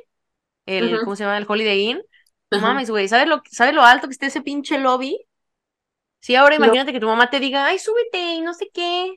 el, 0.65 0.99
¿cómo 0.99 1.15
se 1.15 1.23
llama? 1.23 1.37
El 1.37 1.45
Holiday 1.47 1.79
Inn. 1.81 2.01
No 2.51 2.59
mames, 2.59 2.89
güey, 2.89 3.07
¿sabes 3.07 3.27
lo, 3.27 3.41
¿sabes 3.51 3.73
lo 3.73 3.83
alto 3.83 4.07
que 4.07 4.13
está 4.13 4.27
ese 4.27 4.41
pinche 4.41 4.77
lobby? 4.77 5.17
Sí, 6.19 6.35
ahora 6.35 6.55
imagínate 6.55 6.93
que 6.93 6.99
tu 6.99 7.07
mamá 7.07 7.29
te 7.29 7.39
diga, 7.39 7.65
ay, 7.65 7.79
súbete 7.79 8.35
y 8.35 8.41
no 8.41 8.53
sé 8.53 8.69
qué. 8.73 9.15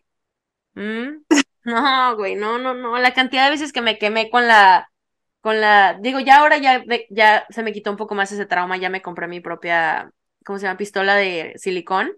¿Mm? 0.75 1.25
No, 1.65 2.17
güey, 2.17 2.37
no, 2.37 2.59
no, 2.59 2.75
no. 2.75 2.99
La 2.99 3.15
cantidad 3.15 3.45
de 3.45 3.51
veces 3.51 3.73
que 3.73 3.83
me 3.83 3.99
quemé 3.99 4.31
con 4.31 4.47
la, 4.47 4.91
con 5.41 5.61
la, 5.61 5.99
digo, 6.01 6.21
ya 6.21 6.39
ahora 6.39 6.59
ya, 6.59 6.83
ya 7.11 7.47
se 7.51 7.63
me 7.63 7.73
quitó 7.73 7.91
un 7.91 7.97
poco 7.97 8.15
más 8.15 8.33
ese 8.33 8.47
trauma, 8.47 8.77
ya 8.77 8.91
me 8.91 9.03
compré 9.03 9.29
mi 9.29 9.41
propia, 9.41 10.11
¿cómo 10.51 10.59
se 10.59 10.67
llama? 10.67 10.79
Pistola 10.79 11.15
de 11.15 11.53
silicón. 11.55 12.11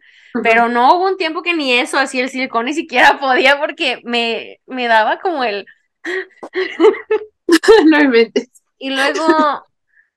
Pero 0.43 0.70
no 0.70 0.97
hubo 0.97 1.07
un 1.07 1.18
tiempo 1.18 1.43
que 1.43 1.53
ni 1.53 1.74
eso, 1.74 1.99
así 1.99 2.18
el 2.18 2.30
silicón 2.30 2.64
ni 2.64 2.72
siquiera 2.72 3.18
podía 3.20 3.61
porque 3.61 4.01
me, 4.05 4.59
me 4.64 4.89
daba 4.89 5.18
como 5.20 5.45
el. 5.45 5.66
no 7.91 8.01
inventes. 8.01 8.49
Y 8.78 8.89
luego 8.89 9.66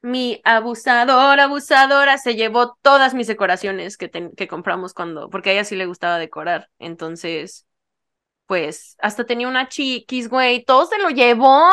mi 0.01 0.39
abusadora, 0.45 1.43
abusadora, 1.43 2.18
se 2.18 2.36
llevó 2.36 2.78
todas 2.82 3.13
mis 3.13 3.28
decoraciones 3.28 3.97
que, 3.97 4.09
que 4.09 4.47
compramos 4.47 4.93
cuando, 4.93 5.30
porque 5.30 5.49
a 5.49 5.53
ella 5.53 5.66
sí 5.66 5.76
le 5.76 5.86
gustaba 5.86 6.18
decorar. 6.18 6.70
Entonces, 6.80 7.68
pues, 8.45 8.95
hasta 8.99 9.26
tenía 9.26 9.49
una 9.49 9.68
chiquis, 9.68 10.30
güey, 10.30 10.63
todo 10.63 10.86
se 10.86 10.99
lo 10.99 11.09
llevó. 11.09 11.70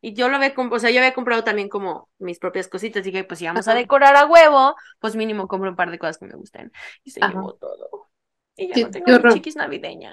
Y 0.00 0.14
yo 0.14 0.28
lo 0.28 0.36
había, 0.36 0.54
o 0.56 0.78
sea, 0.78 0.90
yo 0.90 1.00
había 1.00 1.14
comprado 1.14 1.42
también 1.42 1.68
como 1.68 2.08
mis 2.18 2.38
propias 2.38 2.68
cositas. 2.68 3.04
Dije, 3.04 3.24
pues 3.24 3.38
si 3.40 3.46
vamos 3.46 3.66
a 3.66 3.74
decorar 3.74 4.16
a 4.16 4.26
huevo, 4.26 4.76
pues 5.00 5.16
mínimo 5.16 5.48
compro 5.48 5.70
un 5.70 5.76
par 5.76 5.90
de 5.90 5.98
cosas 5.98 6.18
que 6.18 6.26
me 6.26 6.34
gusten. 6.34 6.72
Y 7.02 7.10
se 7.10 7.20
llevó 7.20 7.54
todo. 7.54 8.08
Y 8.56 8.72
ya 8.72 8.86
no 8.86 8.90
tengo 8.90 9.30
chiquis 9.32 9.56
navideña. 9.56 10.12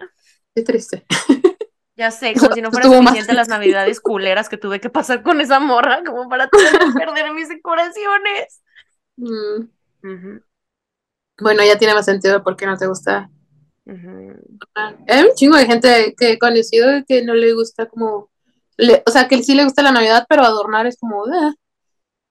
Qué 0.54 0.64
triste. 0.64 1.06
Ya 1.98 2.12
sé, 2.12 2.34
como 2.34 2.54
si 2.54 2.62
no 2.62 2.72
fuera 2.72 2.90
suficiente 2.90 3.32
las 3.32 3.48
navidades 3.48 4.02
culeras 4.02 4.50
que 4.50 4.58
tuve 4.58 4.82
que 4.82 4.90
pasar 4.90 5.24
con 5.24 5.40
esa 5.40 5.62
morra, 5.62 6.04
como 6.06 6.28
para 6.28 6.50
perder 6.94 7.32
mis 7.34 7.48
decoraciones. 7.48 8.62
Mm. 9.16 10.40
Bueno, 11.40 11.64
ya 11.64 11.78
tiene 11.78 11.94
más 11.94 12.04
sentido 12.04 12.44
porque 12.44 12.66
no 12.66 12.78
te 12.78 12.88
gusta. 12.88 13.30
Hay 15.08 15.24
un 15.24 15.36
chingo 15.36 15.56
de 15.56 15.66
gente 15.66 16.16
que 16.18 16.32
he 16.32 16.40
conocido 16.40 16.90
que 17.08 17.24
no 17.24 17.34
le 17.34 17.54
gusta 17.54 17.88
como, 17.88 18.30
o 19.07 19.11
sea, 19.11 19.28
que 19.28 19.41
sí 19.43 19.55
le 19.55 19.63
gusta 19.63 19.82
la 19.82 19.91
Navidad, 19.91 20.26
pero 20.30 20.43
adornar 20.43 20.88
es 20.88 20.97
como, 20.97 21.23
ah". 21.26 21.53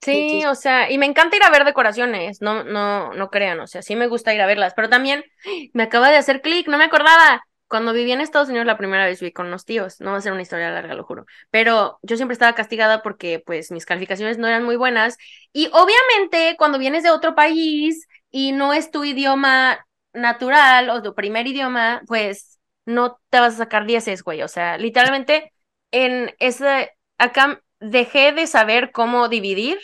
Sí, 0.01 0.45
o 0.45 0.55
sea, 0.55 0.91
y 0.91 0.99
me 0.99 1.07
encanta 1.07 1.37
ir 1.37 1.43
a 1.45 1.51
ver 1.51 1.65
decoraciones, 1.65 2.43
no, 2.43 2.63
no, 2.63 3.15
no 3.15 3.31
crean, 3.31 3.59
o 3.61 3.67
sea, 3.67 3.81
sí 3.81 3.97
me 3.97 4.07
gusta 4.07 4.35
ir 4.35 4.43
a 4.43 4.47
verlas, 4.47 4.75
pero 4.77 4.91
también 4.91 5.25
me 5.73 5.85
acaba 5.85 6.11
de 6.11 6.17
hacer 6.17 6.43
clic, 6.43 6.69
no 6.69 6.77
me 6.77 6.85
acordaba. 6.85 7.43
Cuando 7.69 7.95
viví 7.95 8.13
en 8.13 8.21
Estados 8.21 8.51
Unidos 8.51 8.67
la 8.67 8.77
primera 8.77 9.07
vez 9.07 9.21
viví 9.21 9.33
con 9.33 9.47
unos 9.47 9.65
tíos, 9.65 10.01
no 10.01 10.13
va 10.13 10.19
a 10.19 10.21
ser 10.21 10.33
una 10.33 10.43
historia 10.43 10.71
larga, 10.71 10.95
lo 10.95 11.05
juro, 11.05 11.25
pero 11.51 11.99
yo 12.03 12.17
siempre 12.17 12.35
estaba 12.35 12.55
castigada 12.55 13.03
porque 13.03 13.43
pues 13.45 13.71
mis 13.71 13.87
calificaciones 13.87 14.37
no 14.37 14.47
eran 14.47 14.63
muy 14.65 14.77
buenas 14.77 15.17
y 15.55 15.69
obviamente 15.73 16.57
cuando 16.59 16.79
vienes 16.79 17.03
de 17.03 17.11
otro 17.11 17.35
país 17.35 18.07
y 18.31 18.53
no 18.53 18.75
es 18.75 18.91
tu 18.91 19.05
idioma 19.05 19.87
natural 20.13 20.91
o 20.91 21.03
tu 21.03 21.15
primer 21.15 21.47
idioma, 21.47 22.03
pues 22.07 22.59
no 22.85 23.19
te 23.31 23.41
vas 23.41 23.55
a 23.55 23.59
sacar 23.59 23.87
dieces, 23.87 24.23
güey, 24.23 24.43
o 24.43 24.49
sea, 24.49 24.77
literalmente 24.77 25.54
en 25.95 26.35
ese, 26.39 26.91
acá 27.19 27.63
dejé 27.81 28.33
de 28.33 28.47
saber 28.47 28.91
cómo 28.93 29.29
dividir 29.29 29.79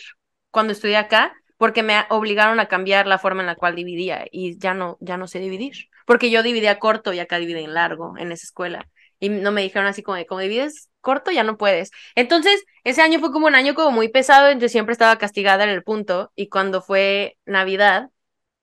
cuando 0.51 0.73
estudié 0.73 0.97
acá 0.97 1.33
porque 1.57 1.83
me 1.83 2.05
obligaron 2.09 2.59
a 2.59 2.67
cambiar 2.67 3.07
la 3.07 3.19
forma 3.19 3.41
en 3.41 3.47
la 3.47 3.55
cual 3.55 3.75
dividía 3.75 4.25
y 4.31 4.57
ya 4.57 4.73
no, 4.73 4.97
ya 4.99 5.17
no 5.17 5.27
sé 5.27 5.39
dividir 5.39 5.73
porque 6.05 6.31
yo 6.31 6.43
dividía 6.43 6.79
corto 6.79 7.13
y 7.13 7.19
acá 7.19 7.37
divide 7.37 7.61
en 7.63 7.73
largo 7.73 8.17
en 8.17 8.31
esa 8.31 8.43
escuela. 8.45 8.89
Y 9.19 9.29
no 9.29 9.51
me 9.51 9.61
dijeron 9.61 9.87
así 9.87 10.01
como, 10.03 10.17
como 10.25 10.41
divides 10.41 10.89
corto, 10.99 11.31
ya 11.31 11.43
no 11.43 11.57
puedes. 11.57 11.91
Entonces, 12.15 12.65
ese 12.83 13.01
año 13.01 13.19
fue 13.19 13.31
como 13.31 13.47
un 13.47 13.55
año 13.55 13.75
como 13.75 13.91
muy 13.91 14.09
pesado, 14.09 14.47
entonces 14.47 14.71
siempre 14.71 14.93
estaba 14.93 15.17
castigada 15.17 15.63
en 15.63 15.69
el 15.69 15.83
punto. 15.83 16.31
Y 16.35 16.49
cuando 16.49 16.81
fue 16.81 17.37
Navidad, 17.45 18.09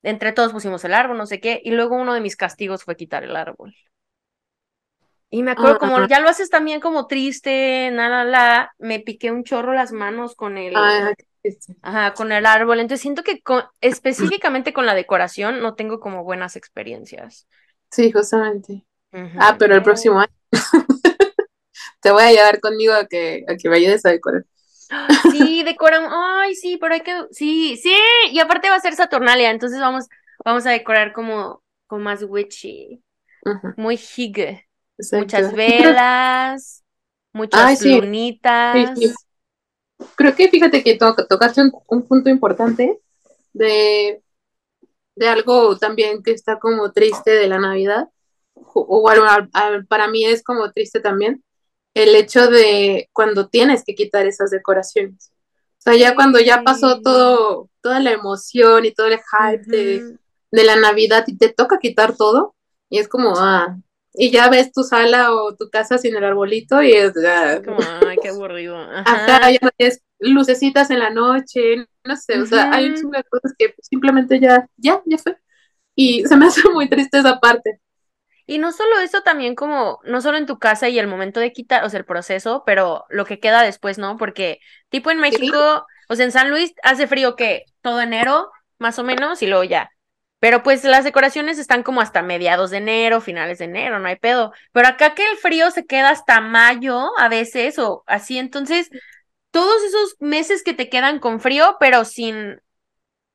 entre 0.02 0.32
todos 0.32 0.52
pusimos 0.52 0.84
el 0.84 0.94
árbol, 0.94 1.16
no 1.18 1.26
sé 1.26 1.40
qué, 1.40 1.60
y 1.64 1.70
luego 1.72 1.96
uno 1.96 2.14
de 2.14 2.20
mis 2.20 2.36
castigos 2.36 2.84
fue 2.84 2.96
quitar 2.96 3.24
el 3.24 3.36
árbol. 3.36 3.74
Y 5.30 5.42
me 5.42 5.50
acuerdo, 5.50 5.78
como 5.78 6.06
ya 6.06 6.20
lo 6.20 6.28
haces 6.28 6.48
también 6.48 6.80
como 6.80 7.06
triste, 7.06 7.90
nada, 7.92 8.24
la, 8.24 8.72
me 8.78 9.00
piqué 9.00 9.30
un 9.30 9.44
chorro 9.44 9.74
las 9.74 9.92
manos 9.92 10.34
con 10.34 10.56
el, 10.56 10.74
Ajá, 11.82 12.14
con 12.14 12.32
el 12.32 12.46
árbol. 12.46 12.80
Entonces 12.80 13.02
siento 13.02 13.22
que 13.22 13.42
específicamente 13.80 14.72
con 14.72 14.86
la 14.86 14.94
decoración 14.94 15.60
no 15.60 15.74
tengo 15.74 16.00
como 16.00 16.24
buenas 16.24 16.56
experiencias. 16.56 17.46
Sí, 17.90 18.10
justamente. 18.10 18.84
Ah, 19.38 19.56
pero 19.58 19.74
el 19.74 19.82
próximo 19.82 20.20
año 20.20 20.32
te 22.00 22.10
voy 22.10 22.22
a 22.22 22.32
llevar 22.32 22.60
conmigo 22.60 22.94
a 22.94 23.06
que, 23.06 23.44
a 23.48 23.56
que 23.56 23.68
me 23.68 23.76
ayudes 23.76 24.04
a 24.06 24.10
decorar. 24.10 24.44
Sí, 25.32 25.62
decoran. 25.62 26.06
Ay, 26.10 26.54
sí, 26.54 26.78
pero 26.78 26.94
hay 26.94 27.02
que. 27.02 27.14
Sí, 27.30 27.76
sí. 27.76 27.94
Y 28.32 28.38
aparte 28.40 28.70
va 28.70 28.76
a 28.76 28.80
ser 28.80 28.94
Saturnalia, 28.94 29.50
entonces 29.50 29.80
vamos, 29.80 30.06
vamos 30.44 30.66
a 30.66 30.70
decorar 30.70 31.12
como, 31.12 31.62
como 31.86 32.02
más 32.04 32.22
witchy. 32.22 33.02
Muy 33.76 33.96
Muchas 35.12 35.52
velas, 35.54 36.84
muchas 37.32 37.84
lunitas. 37.84 38.90
Creo 40.16 40.34
que 40.34 40.48
fíjate 40.48 40.82
que 40.82 40.96
tocaste 40.96 41.62
un, 41.88 42.02
punto 42.02 42.30
importante 42.30 43.00
de, 43.52 44.22
de, 45.16 45.28
algo 45.28 45.76
también 45.76 46.22
que 46.22 46.32
está 46.32 46.58
como 46.58 46.92
triste 46.92 47.30
de 47.30 47.48
la 47.48 47.58
Navidad, 47.58 48.08
o, 48.54 49.10
para 49.88 50.08
mí 50.08 50.24
es 50.24 50.42
como 50.42 50.70
triste 50.72 51.00
también, 51.00 51.42
el 51.94 52.14
hecho 52.14 52.48
de 52.48 53.08
cuando 53.12 53.48
tienes 53.48 53.82
que 53.84 53.94
quitar 53.94 54.26
esas 54.26 54.50
decoraciones. 54.50 55.32
O 55.78 55.80
sea, 55.80 55.94
ya 55.94 56.14
cuando 56.14 56.38
ya 56.38 56.62
pasó 56.62 57.00
todo, 57.00 57.70
toda 57.80 58.00
la 58.00 58.12
emoción 58.12 58.84
y 58.84 58.92
todo 58.92 59.06
el 59.06 59.18
hype 59.18 59.64
de, 59.64 60.16
de, 60.50 60.64
la 60.64 60.76
Navidad 60.76 61.24
y 61.26 61.36
te 61.36 61.48
toca 61.52 61.78
quitar 61.78 62.16
todo, 62.16 62.54
y 62.88 62.98
es 62.98 63.08
como, 63.08 63.34
ah, 63.36 63.78
y 64.18 64.32
ya 64.32 64.48
ves 64.50 64.72
tu 64.72 64.82
sala 64.82 65.32
o 65.32 65.54
tu 65.54 65.70
casa 65.70 65.96
sin 65.96 66.16
el 66.16 66.24
arbolito 66.24 66.82
y 66.82 66.92
es 66.92 67.12
ah, 67.24 67.60
como, 67.64 67.78
ay, 68.04 68.16
qué 68.20 68.30
aburrido. 68.30 68.76
Ajá. 68.76 69.48
ya 69.50 69.58
no 69.62 69.70
tienes 69.76 70.02
lucecitas 70.18 70.90
en 70.90 70.98
la 70.98 71.10
noche, 71.10 71.86
no 72.02 72.16
sé, 72.16 72.40
o 72.40 72.46
sea, 72.46 72.72
hay 72.72 72.90
muchas 72.90 73.24
cosas 73.30 73.54
que 73.56 73.74
simplemente 73.80 74.40
ya, 74.40 74.66
ya, 74.76 75.00
ya 75.06 75.18
fue. 75.18 75.36
Y 75.94 76.24
se 76.26 76.36
me 76.36 76.46
hace 76.46 76.68
muy 76.68 76.88
triste 76.88 77.18
esa 77.18 77.38
parte. 77.38 77.80
Y 78.44 78.58
no 78.58 78.72
solo 78.72 78.98
eso, 78.98 79.22
también 79.22 79.54
como, 79.54 80.00
no 80.04 80.20
solo 80.20 80.36
en 80.36 80.46
tu 80.46 80.58
casa 80.58 80.88
y 80.88 80.98
el 80.98 81.06
momento 81.06 81.38
de 81.38 81.52
quitar, 81.52 81.84
o 81.84 81.90
sea, 81.90 82.00
el 82.00 82.06
proceso, 82.06 82.64
pero 82.66 83.04
lo 83.10 83.24
que 83.24 83.38
queda 83.38 83.62
después, 83.62 83.98
¿no? 83.98 84.16
Porque, 84.16 84.58
tipo 84.88 85.12
en 85.12 85.18
México, 85.18 85.86
o 86.08 86.14
sea, 86.16 86.24
en 86.24 86.32
San 86.32 86.50
Luis 86.50 86.74
hace 86.82 87.06
frío 87.06 87.36
que 87.36 87.66
todo 87.82 88.00
enero, 88.00 88.50
más 88.78 88.98
o 88.98 89.04
menos, 89.04 89.42
y 89.42 89.46
luego 89.46 89.62
ya. 89.64 89.90
Pero 90.40 90.62
pues 90.62 90.84
las 90.84 91.04
decoraciones 91.04 91.58
están 91.58 91.82
como 91.82 92.00
hasta 92.00 92.22
mediados 92.22 92.70
de 92.70 92.78
enero, 92.78 93.20
finales 93.20 93.58
de 93.58 93.64
enero, 93.66 93.98
no 93.98 94.08
hay 94.08 94.16
pedo. 94.16 94.52
Pero 94.72 94.88
acá 94.88 95.14
que 95.14 95.24
el 95.30 95.36
frío 95.38 95.70
se 95.70 95.86
queda 95.86 96.10
hasta 96.10 96.40
mayo 96.40 97.10
a 97.18 97.28
veces 97.28 97.78
o 97.78 98.04
así, 98.06 98.38
entonces 98.38 98.88
todos 99.50 99.82
esos 99.84 100.16
meses 100.20 100.62
que 100.64 100.74
te 100.74 100.88
quedan 100.90 101.18
con 101.20 101.40
frío, 101.40 101.76
pero 101.80 102.04
sin 102.04 102.60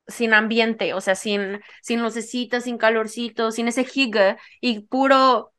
sin 0.08 0.34
ambiente, 0.34 0.94
o 0.94 1.00
sea, 1.00 1.14
sin 1.14 1.60
sin 1.82 2.02
lucecitas, 2.02 2.64
sin 2.64 2.78
calorcito, 2.78 3.50
sin 3.52 3.68
ese 3.68 3.84
giga 3.84 4.38
y 4.60 4.80
puro 4.80 5.52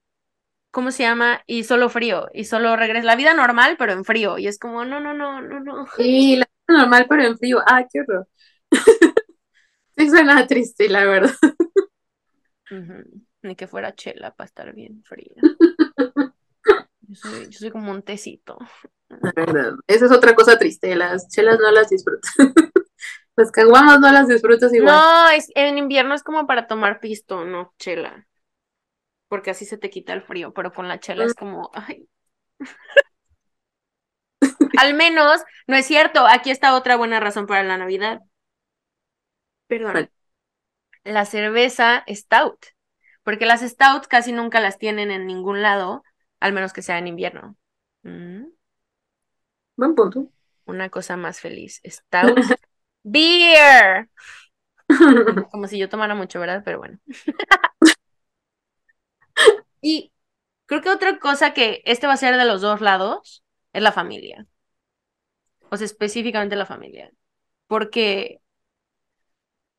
¿cómo 0.71 0.91
se 0.91 1.03
llama? 1.03 1.41
Y 1.47 1.63
solo 1.63 1.89
frío, 1.89 2.27
y 2.33 2.45
solo 2.45 2.75
regresa 2.75 3.05
la 3.05 3.15
vida 3.15 3.33
normal, 3.33 3.75
pero 3.79 3.93
en 3.93 4.03
frío, 4.05 4.37
y 4.37 4.47
es 4.47 4.59
como, 4.59 4.85
no, 4.85 4.99
no, 4.99 5.13
no, 5.13 5.41
no, 5.41 5.59
no. 5.61 5.85
Sí, 5.97 6.35
la 6.37 6.45
vida 6.67 6.79
normal, 6.81 7.05
pero 7.09 7.23
en 7.23 7.37
frío, 7.37 7.59
ah, 7.65 7.85
qué 7.91 8.01
horror. 8.01 8.27
Sí, 9.97 10.09
suena 10.09 10.45
triste, 10.45 10.89
la 10.89 11.05
verdad. 11.05 11.35
Ni 13.41 13.55
que 13.55 13.67
fuera 13.67 13.95
chela 13.95 14.35
para 14.35 14.45
estar 14.45 14.73
bien 14.73 15.03
fría. 15.03 15.35
Yo 17.07 17.51
soy, 17.51 17.71
como 17.71 17.91
un 17.91 18.01
tecito. 18.01 18.57
La 19.07 19.31
verdad. 19.35 19.75
Esa 19.87 20.05
es 20.05 20.11
otra 20.11 20.33
cosa 20.35 20.57
triste. 20.57 20.95
Las 20.95 21.29
chelas 21.29 21.59
no 21.59 21.71
las 21.71 21.89
disfrutas. 21.89 22.29
las 23.35 23.51
caguamas 23.51 23.99
no 23.99 24.11
las 24.11 24.27
disfrutas 24.27 24.73
igual. 24.73 24.95
No, 24.95 25.29
es, 25.29 25.51
en 25.55 25.77
invierno 25.77 26.15
es 26.15 26.23
como 26.23 26.47
para 26.47 26.67
tomar 26.67 26.99
pisto, 26.99 27.45
no 27.45 27.73
chela. 27.77 28.27
Porque 29.29 29.51
así 29.51 29.65
se 29.65 29.77
te 29.77 29.89
quita 29.89 30.13
el 30.13 30.23
frío, 30.23 30.53
pero 30.53 30.73
con 30.73 30.87
la 30.87 30.99
chela 30.99 31.25
es 31.25 31.35
como, 31.35 31.69
ay. 31.73 32.09
Al 34.77 34.93
menos, 34.95 35.41
no 35.67 35.75
es 35.75 35.85
cierto. 35.85 36.25
Aquí 36.27 36.49
está 36.49 36.75
otra 36.75 36.95
buena 36.97 37.19
razón 37.19 37.45
para 37.45 37.63
la 37.63 37.77
Navidad 37.77 38.21
perdón, 39.67 40.09
la 41.03 41.25
cerveza 41.25 42.03
stout, 42.09 42.65
porque 43.23 43.45
las 43.45 43.61
stouts 43.61 44.07
casi 44.07 44.31
nunca 44.31 44.59
las 44.59 44.77
tienen 44.77 45.11
en 45.11 45.25
ningún 45.27 45.61
lado, 45.61 46.03
al 46.39 46.53
menos 46.53 46.73
que 46.73 46.81
sea 46.81 46.97
en 46.97 47.07
invierno. 47.07 47.55
Mm. 48.03 48.45
Buen 49.77 49.95
punto. 49.95 50.29
una 50.65 50.89
cosa 50.89 51.17
más 51.17 51.39
feliz. 51.39 51.81
Stout 51.85 52.37
Beer. 53.03 54.09
Como 55.51 55.67
si 55.67 55.77
yo 55.77 55.89
tomara 55.89 56.15
mucho, 56.15 56.39
¿verdad? 56.39 56.61
Pero 56.63 56.79
bueno. 56.79 56.99
y 59.81 60.11
creo 60.65 60.81
que 60.81 60.89
otra 60.89 61.19
cosa 61.19 61.53
que 61.53 61.81
este 61.85 62.07
va 62.07 62.13
a 62.13 62.17
ser 62.17 62.37
de 62.37 62.45
los 62.45 62.61
dos 62.61 62.81
lados 62.81 63.43
es 63.73 63.83
la 63.83 63.91
familia. 63.91 64.47
O 65.69 65.77
sea, 65.77 65.85
específicamente 65.85 66.55
la 66.55 66.65
familia. 66.65 67.11
Porque 67.67 68.41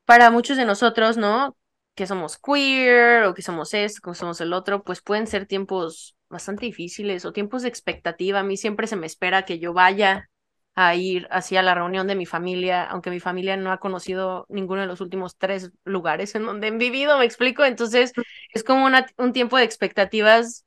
para 0.06 0.30
muchos 0.30 0.56
de 0.58 0.66
nosotros, 0.66 1.18
¿no? 1.18 1.56
Que 1.96 2.06
somos 2.08 2.38
queer 2.38 3.24
o 3.24 3.34
que 3.34 3.42
somos 3.42 3.74
esto, 3.74 4.00
que 4.02 4.16
somos 4.16 4.40
el 4.42 4.54
otro, 4.54 4.84
pues 4.84 5.02
pueden 5.02 5.26
ser 5.28 5.46
tiempos 5.46 6.16
bastante 6.30 6.66
difíciles 6.66 7.24
o 7.26 7.32
tiempos 7.32 7.62
de 7.62 7.68
expectativa. 7.68 8.40
A 8.40 8.44
mí 8.44 8.56
siempre 8.58 8.88
se 8.88 8.96
me 8.96 9.06
espera 9.06 9.44
que 9.44 9.58
yo 9.60 9.74
vaya 9.74 10.30
a 10.74 10.94
ir 10.94 11.26
hacia 11.30 11.62
la 11.62 11.74
reunión 11.74 12.06
de 12.06 12.14
mi 12.16 12.26
familia, 12.26 12.84
aunque 12.84 13.10
mi 13.10 13.20
familia 13.20 13.56
no 13.56 13.72
ha 13.72 13.78
conocido 13.78 14.46
ninguno 14.50 14.82
de 14.82 14.86
los 14.88 15.00
últimos 15.00 15.36
tres 15.38 15.70
lugares 15.84 16.34
en 16.34 16.44
donde 16.46 16.68
han 16.68 16.78
vivido, 16.78 17.18
me 17.18 17.24
explico. 17.24 17.64
Entonces, 17.64 18.12
es 18.52 18.64
como 18.64 18.86
un 19.18 19.32
tiempo 19.32 19.56
de 19.56 19.64
expectativas 19.64 20.66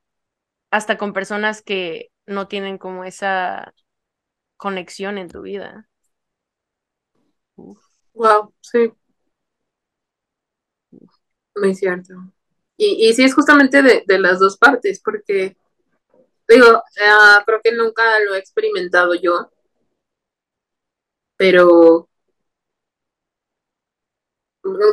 hasta 0.72 0.98
con 0.98 1.14
personas 1.14 1.62
que 1.62 2.10
no 2.28 2.48
tienen 2.48 2.78
como 2.78 3.04
esa 3.06 3.74
conexión 4.58 5.18
en 5.18 5.30
tu 5.30 5.42
vida. 5.44 5.90
Wow, 8.14 8.54
sí. 8.62 8.92
Muy 11.60 11.76
cierto. 11.76 12.14
Y, 12.78 13.08
y 13.10 13.14
sí 13.14 13.24
es 13.24 13.34
justamente 13.36 13.82
de, 13.82 14.04
de 14.08 14.20
las 14.20 14.40
dos 14.40 14.58
partes, 14.58 15.02
porque 15.04 15.58
digo, 16.48 16.68
uh, 16.78 17.46
creo 17.46 17.62
que 17.64 17.74
nunca 17.74 18.04
lo 18.22 18.36
he 18.36 18.40
experimentado 18.40 19.16
yo, 19.16 19.52
pero 21.38 22.08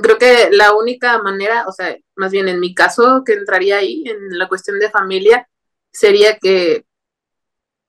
creo 0.02 0.18
que 0.18 0.48
la 0.52 0.74
única 0.74 1.18
manera, 1.22 1.66
o 1.68 1.72
sea, 1.72 1.96
más 2.16 2.32
bien 2.32 2.48
en 2.48 2.60
mi 2.60 2.74
caso, 2.74 3.22
que 3.24 3.32
entraría 3.34 3.78
ahí 3.78 4.04
en 4.06 4.38
la 4.38 4.48
cuestión 4.48 4.78
de 4.78 4.90
familia, 4.90 5.48
sería 5.92 6.38
que 6.38 6.84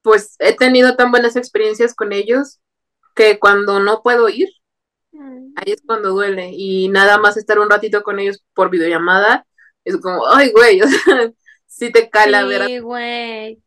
pues 0.01 0.35
he 0.39 0.55
tenido 0.55 0.95
tan 0.95 1.11
buenas 1.11 1.35
experiencias 1.35 1.93
con 1.93 2.13
ellos 2.13 2.59
que 3.15 3.39
cuando 3.39 3.79
no 3.79 4.01
puedo 4.03 4.29
ir. 4.29 4.49
Ahí 5.55 5.71
es 5.71 5.81
cuando 5.85 6.09
duele. 6.09 6.51
Y 6.53 6.89
nada 6.89 7.17
más 7.17 7.37
estar 7.37 7.59
un 7.59 7.69
ratito 7.69 8.03
con 8.03 8.19
ellos 8.19 8.43
por 8.53 8.69
videollamada, 8.69 9.45
es 9.83 9.97
como, 9.97 10.27
ay, 10.27 10.51
güey, 10.51 10.81
o 10.81 10.87
sea, 10.87 11.31
sí 11.65 11.91
te 11.91 12.09
cala 12.09 12.41
sí, 12.41 12.47
ver 12.47 12.81
güey. 12.81 13.61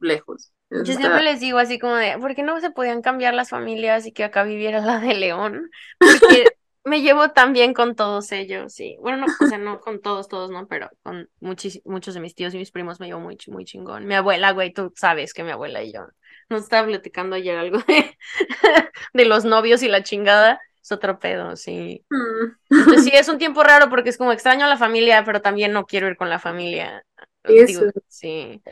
lejos. 0.00 0.52
Yo 0.70 0.92
siempre 0.94 1.22
les 1.22 1.40
digo 1.40 1.58
así 1.58 1.78
como 1.78 1.94
de, 1.94 2.18
¿por 2.18 2.34
qué 2.34 2.42
no 2.42 2.60
se 2.60 2.70
podían 2.70 3.00
cambiar 3.00 3.32
las 3.32 3.48
familias 3.48 4.04
y 4.06 4.12
que 4.12 4.24
acá 4.24 4.42
viviera 4.42 4.80
la 4.80 5.00
de 5.00 5.14
León? 5.14 5.70
Porque 5.98 6.44
me 6.84 7.00
llevo 7.00 7.30
tan 7.30 7.54
bien 7.54 7.72
con 7.72 7.94
todos 7.94 8.32
ellos, 8.32 8.74
sí. 8.74 8.96
Bueno, 9.00 9.18
no, 9.18 9.26
o 9.26 9.46
sea, 9.48 9.56
no 9.56 9.80
con 9.80 10.00
todos, 10.00 10.28
todos, 10.28 10.50
¿no? 10.50 10.66
Pero 10.68 10.90
con 11.02 11.30
muchos, 11.40 11.80
muchos 11.84 12.14
de 12.14 12.20
mis 12.20 12.34
tíos 12.34 12.52
y 12.52 12.58
mis 12.58 12.70
primos 12.70 13.00
me 13.00 13.06
llevo 13.06 13.20
muy, 13.20 13.38
muy 13.48 13.64
chingón. 13.64 14.06
Mi 14.06 14.14
abuela, 14.14 14.50
güey, 14.52 14.72
tú 14.72 14.92
sabes 14.94 15.32
que 15.32 15.42
mi 15.42 15.52
abuela 15.52 15.82
y 15.82 15.92
yo 15.92 16.06
nos 16.50 16.62
estaba 16.62 16.86
platicando 16.86 17.36
ayer 17.36 17.56
algo 17.56 17.78
de, 17.86 18.16
de 19.12 19.24
los 19.24 19.44
novios 19.44 19.82
y 19.82 19.88
la 19.88 20.02
chingada. 20.02 20.60
Es 20.82 20.92
otro 20.92 21.18
pedo, 21.18 21.56
sí. 21.56 22.04
Mm. 22.08 22.76
Entonces, 22.78 23.04
sí, 23.04 23.10
es 23.14 23.28
un 23.28 23.38
tiempo 23.38 23.62
raro 23.62 23.90
porque 23.90 24.10
es 24.10 24.18
como 24.18 24.32
extraño 24.32 24.64
a 24.64 24.68
la 24.68 24.76
familia, 24.76 25.24
pero 25.24 25.42
también 25.42 25.72
no 25.72 25.86
quiero 25.86 26.08
ir 26.08 26.16
con 26.16 26.30
la 26.30 26.38
familia. 26.38 27.04
Digo, 27.44 27.82
sí. 28.08 28.62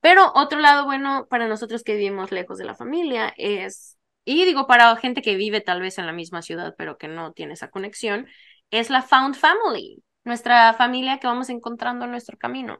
Pero 0.00 0.30
otro 0.34 0.60
lado 0.60 0.84
bueno 0.84 1.26
para 1.28 1.48
nosotros 1.48 1.82
que 1.82 1.94
vivimos 1.94 2.30
lejos 2.30 2.58
de 2.58 2.64
la 2.64 2.74
familia 2.74 3.32
es 3.36 3.96
y 4.26 4.44
digo 4.44 4.66
para 4.66 4.94
gente 4.96 5.22
que 5.22 5.36
vive 5.36 5.60
tal 5.60 5.80
vez 5.80 5.98
en 5.98 6.06
la 6.06 6.12
misma 6.12 6.42
ciudad, 6.42 6.74
pero 6.76 6.98
que 6.98 7.08
no 7.08 7.32
tiene 7.32 7.54
esa 7.54 7.70
conexión, 7.70 8.26
es 8.70 8.90
la 8.90 9.02
Found 9.02 9.36
Family, 9.36 10.02
nuestra 10.24 10.74
familia 10.74 11.18
que 11.18 11.28
vamos 11.28 11.48
encontrando 11.48 12.04
en 12.04 12.10
nuestro 12.10 12.36
camino. 12.36 12.78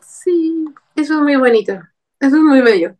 Sí, 0.00 0.64
eso 0.96 1.14
es 1.14 1.20
muy 1.20 1.36
bonito, 1.36 1.72
eso 2.18 2.36
es 2.36 2.42
muy 2.42 2.60
bello. 2.62 2.96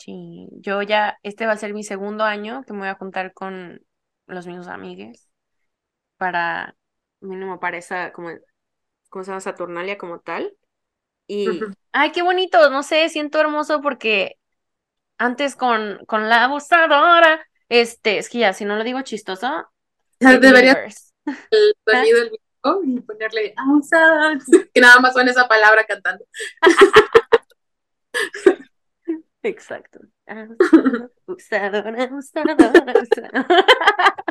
Sí, 0.00 0.48
yo 0.52 0.80
ya, 0.80 1.18
este 1.22 1.44
va 1.44 1.52
a 1.52 1.56
ser 1.58 1.74
mi 1.74 1.84
segundo 1.84 2.24
año 2.24 2.64
que 2.66 2.72
me 2.72 2.78
voy 2.80 2.88
a 2.88 2.94
juntar 2.94 3.34
con 3.34 3.84
los 4.26 4.46
mismos 4.46 4.66
amigos 4.66 5.28
para, 6.16 6.74
mínimo 7.20 7.60
para 7.60 7.76
esa, 7.76 8.10
como, 8.12 8.30
¿cómo 9.10 9.24
se 9.24 9.30
llama? 9.30 9.40
Saturnalia 9.40 9.98
como 9.98 10.20
tal. 10.20 10.56
Y, 11.26 11.60
ay, 11.92 12.12
qué 12.12 12.22
bonito, 12.22 12.70
no 12.70 12.82
sé, 12.82 13.10
siento 13.10 13.40
hermoso 13.40 13.82
porque 13.82 14.38
antes 15.18 15.54
con, 15.54 16.02
con 16.06 16.30
la 16.30 16.44
abusadora, 16.44 17.46
este, 17.68 18.16
es 18.16 18.30
que 18.30 18.38
ya, 18.38 18.54
si 18.54 18.64
no 18.64 18.76
lo 18.76 18.84
digo 18.84 19.02
chistoso, 19.02 19.70
debería 20.18 20.82
el 20.82 20.92
sonido 21.86 22.20
del 22.20 22.30
video 22.30 22.82
y 22.84 23.00
ponerle 23.00 23.52
abusadora, 23.54 24.38
que 24.72 24.80
nada 24.80 24.98
más 25.00 25.12
suena 25.12 25.30
esa 25.30 25.46
palabra 25.46 25.84
cantando. 25.84 26.24
Exacto. 29.42 30.00
Abusadora, 30.26 32.04
abusadora, 32.04 33.06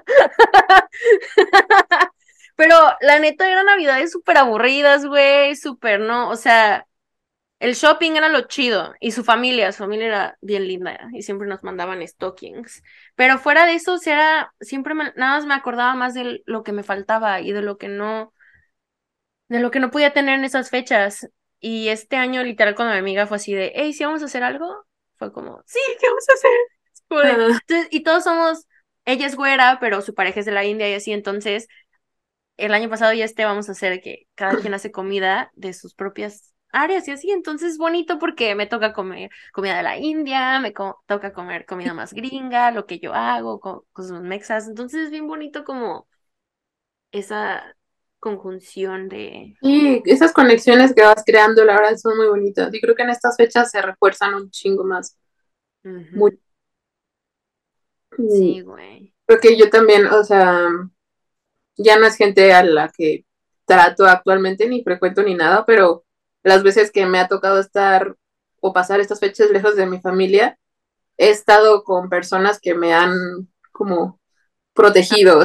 Pero 2.56 2.76
la 3.02 3.20
neta 3.20 3.50
eran 3.50 3.66
navidades 3.68 4.12
súper 4.12 4.38
aburridas, 4.38 5.06
güey, 5.06 5.56
súper, 5.56 6.00
¿no? 6.02 6.30
O 6.30 6.36
sea, 6.36 6.86
el 7.60 7.74
shopping 7.76 8.14
era 8.14 8.30
lo 8.30 8.42
chido 8.48 8.94
y 9.00 9.12
su 9.12 9.24
familia, 9.24 9.72
su 9.74 9.80
familia 9.80 10.08
era 10.08 10.38
bien 10.42 10.68
linda 10.68 11.10
y 11.14 11.22
siempre 11.24 11.48
nos 11.48 11.64
mandaban 11.64 12.06
stockings. 12.08 12.84
Pero 13.16 13.38
fuera 13.40 13.66
de 13.66 13.76
eso, 13.76 13.98
era, 14.06 14.54
siempre 14.62 14.94
nada 14.96 15.14
más 15.18 15.46
me 15.46 15.54
acordaba 15.56 15.96
más 15.96 16.14
de 16.16 16.42
lo 16.46 16.64
que 16.64 16.72
me 16.74 16.84
faltaba 16.84 17.42
y 17.42 17.52
de 17.54 17.62
lo 17.64 17.78
que 17.78 17.88
no, 17.90 18.34
de 19.50 19.60
lo 19.60 19.72
que 19.72 19.80
no 19.80 19.92
podía 19.92 20.14
tener 20.14 20.40
en 20.40 20.46
esas 20.46 20.70
fechas. 20.70 21.30
Y 21.60 21.90
este 21.90 22.16
año, 22.18 22.44
literal, 22.44 22.76
cuando 22.76 22.94
mi 22.94 23.00
amiga 23.00 23.28
fue 23.28 23.38
así 23.38 23.54
de, 23.54 23.72
hey, 23.76 23.94
¿sí 23.94 24.04
vamos 24.06 24.22
a 24.22 24.26
hacer 24.26 24.44
algo? 24.44 24.86
Fue 25.20 25.32
como, 25.34 25.64
sí, 25.68 25.80
¿qué 26.00 26.08
vamos 26.08 26.26
a 26.30 26.34
hacer? 26.34 26.52
y 27.92 28.04
todos 28.04 28.24
somos, 28.24 28.68
ella 29.06 29.28
es 29.28 29.36
güera, 29.36 29.78
pero 29.80 30.02
su 30.02 30.14
pareja 30.16 30.40
es 30.40 30.46
de 30.48 30.52
la 30.54 30.66
India 30.66 30.90
y 30.90 30.94
así, 30.94 31.12
entonces, 31.12 31.68
el 32.58 32.74
año 32.74 32.90
pasado 32.90 33.14
y 33.14 33.22
este 33.22 33.46
vamos 33.46 33.70
a 33.70 33.74
hacer 33.74 34.02
que 34.02 34.28
cada 34.36 34.58
quien 34.58 34.74
hace 34.74 34.92
comida 34.92 35.52
de 35.56 35.74
sus 35.74 35.94
propias 35.96 36.54
áreas 36.72 37.08
y 37.08 37.12
así, 37.12 37.32
entonces 37.32 37.74
es 37.74 37.78
bonito 37.78 38.20
porque 38.20 38.54
me 38.56 38.68
toca 38.68 38.94
comer 38.94 39.30
comida 39.54 39.78
de 39.78 39.84
la 39.84 39.98
India, 39.98 40.60
me 40.60 40.72
toca 40.72 41.34
comer 41.34 41.66
comida 41.66 41.94
más 41.94 42.14
gringa, 42.14 42.72
lo 42.72 42.86
que 42.86 43.00
yo 43.00 43.14
hago 43.14 43.60
con 43.60 43.82
cosas 43.94 44.22
mexas, 44.22 44.68
entonces 44.68 45.06
es 45.06 45.12
bien 45.12 45.28
bonito 45.28 45.64
como 45.64 46.08
esa 47.12 47.76
conjunción 48.20 49.10
de... 49.10 49.56
Y 49.62 50.02
esas 50.06 50.34
conexiones 50.34 50.94
que 50.94 51.04
vas 51.04 51.24
creando, 51.26 51.64
la 51.66 51.76
verdad, 51.76 51.98
son 51.98 52.18
muy 52.18 52.28
bonitas. 52.28 52.74
Y 52.74 52.82
creo 52.82 52.96
que 52.96 53.04
en 53.04 53.10
estas 53.10 53.36
fechas 53.38 53.72
se 53.72 53.82
refuerzan 53.82 54.36
un 54.36 54.52
chingo 54.52 54.84
más. 54.84 55.18
Sí, 58.18 58.62
güey. 58.62 59.14
Creo 59.26 59.40
que 59.40 59.58
yo 59.58 59.70
también, 59.70 60.08
o 60.08 60.24
sea, 60.24 60.70
ya 61.78 61.98
no 61.98 62.06
es 62.06 62.16
gente 62.16 62.54
a 62.54 62.64
la 62.64 62.90
que 62.90 63.26
trato 63.66 64.06
actualmente, 64.06 64.68
ni 64.68 64.84
frecuento 64.84 65.24
ni 65.24 65.36
nada, 65.36 65.66
pero 65.66 66.04
las 66.44 66.64
veces 66.64 66.92
que 66.92 67.06
me 67.06 67.20
ha 67.20 67.28
tocado 67.28 67.60
estar 67.60 68.16
o 68.60 68.74
pasar 68.74 69.00
estas 69.00 69.20
fechas 69.20 69.50
lejos 69.52 69.76
de 69.76 69.86
mi 69.86 70.00
familia, 70.00 70.58
he 71.18 71.30
estado 71.30 71.84
con 71.84 72.10
personas 72.10 72.60
que 72.60 72.74
me 72.74 72.94
han 72.94 73.48
como 73.72 74.20
protegido. 74.74 75.44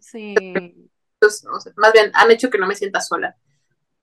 sí. 0.00 0.90
Más 1.76 1.92
bien, 1.92 2.10
han 2.14 2.30
hecho 2.30 2.50
que 2.50 2.58
no 2.58 2.66
me 2.66 2.74
sienta 2.74 3.00
sola. 3.00 3.36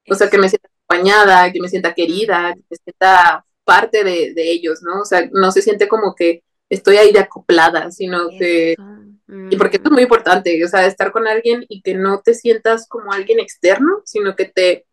O 0.09 0.15
sea, 0.15 0.29
que 0.29 0.37
me 0.37 0.49
sienta 0.49 0.67
acompañada, 0.67 1.51
que 1.51 1.61
me 1.61 1.69
sienta 1.69 1.93
querida, 1.93 2.53
que 2.53 2.63
me 2.69 2.77
sienta 2.77 3.45
parte 3.63 4.03
de, 4.03 4.33
ellos, 4.35 4.81
¿no? 4.81 5.01
O 5.01 5.05
sea, 5.05 5.29
no 5.31 5.51
se 5.51 5.61
siente 5.61 5.87
como 5.87 6.15
que 6.15 6.43
estoy 6.69 6.97
ahí 6.97 7.11
de 7.11 7.19
acoplada, 7.19 7.91
sino 7.91 8.29
que... 8.29 8.75
Y 9.49 9.55
porque 9.55 9.77
esto 9.77 9.87
es 9.87 9.93
muy 9.93 10.03
importante, 10.03 10.63
o 10.65 10.67
sea, 10.67 10.85
estar 10.85 11.13
con 11.13 11.25
alguien 11.25 11.63
y 11.69 11.81
que 11.81 11.93
no 11.93 12.21
te 12.21 12.33
sientas 12.33 12.85
como 12.89 13.13
alguien 13.13 13.39
externo, 13.39 14.01
sino 14.03 14.35
que 14.35 14.45
te 14.45 14.85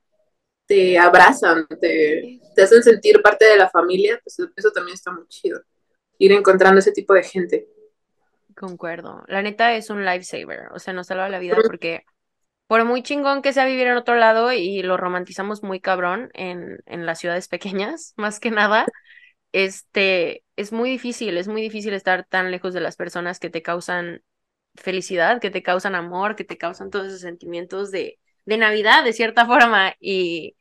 te 0.69 0.99
abrazan, 0.99 1.67
te, 1.81 2.41
hacen 2.63 2.83
sentir 2.83 3.21
parte 3.23 3.47
de 3.47 3.57
la 3.57 3.71
familia, 3.71 4.21
pues 4.23 4.37
eso 4.55 4.71
también 4.71 4.95
está 4.95 5.11
muy 5.11 5.27
chido. 5.27 5.61
Ir 6.19 6.31
encontrando 6.33 6.79
ese 6.79 6.93
tipo 6.93 7.15
de 7.15 7.23
gente. 7.23 7.67
Concuerdo. 8.59 9.23
La 9.29 9.41
neta 9.41 9.73
es 9.75 9.89
un 9.89 10.05
lifesaver, 10.05 10.69
o 10.73 10.81
sea, 10.81 10.93
nos 10.93 11.07
salva 11.07 11.29
la 11.29 11.39
vida 11.39 11.63
porque 11.65 12.03
por 12.67 12.85
muy 12.85 13.03
chingón 13.03 13.43
que 13.43 13.53
sea 13.53 13.67
vivir 13.67 13.87
en 13.89 13.97
otro 13.97 14.17
lado 14.17 14.53
y 14.53 14.83
lo 14.83 14.97
romantizamos 14.97 15.63
muy 15.63 15.81
cabrón 15.81 16.31
en, 16.35 16.79
en 16.87 17.07
las 17.07 17.21
ciudades 17.21 17.49
pequeñas, 17.49 18.15
más 18.19 18.41
que 18.41 18.51
nada, 18.51 18.87
este, 19.53 20.45
es 20.57 20.73
muy 20.73 20.91
difícil, 20.91 21.39
es 21.39 21.49
muy 21.49 21.63
difícil 21.63 21.95
estar 21.95 22.27
tan 22.27 22.51
lejos 22.51 22.75
de 22.75 22.81
las 22.81 22.97
personas 22.97 23.41
que 23.41 23.51
te 23.51 23.63
causan 23.63 24.23
felicidad, 24.77 25.41
que 25.41 25.51
te 25.51 25.63
causan 25.63 25.95
amor, 25.95 26.37
que 26.37 26.45
te 26.45 26.59
causan 26.59 26.91
todos 26.91 27.09
esos 27.09 27.21
sentimientos 27.21 27.91
de, 27.93 28.19
de 28.47 28.59
Navidad, 28.59 29.05
de 29.05 29.13
cierta 29.15 29.47
forma, 29.47 29.95
y, 30.01 30.57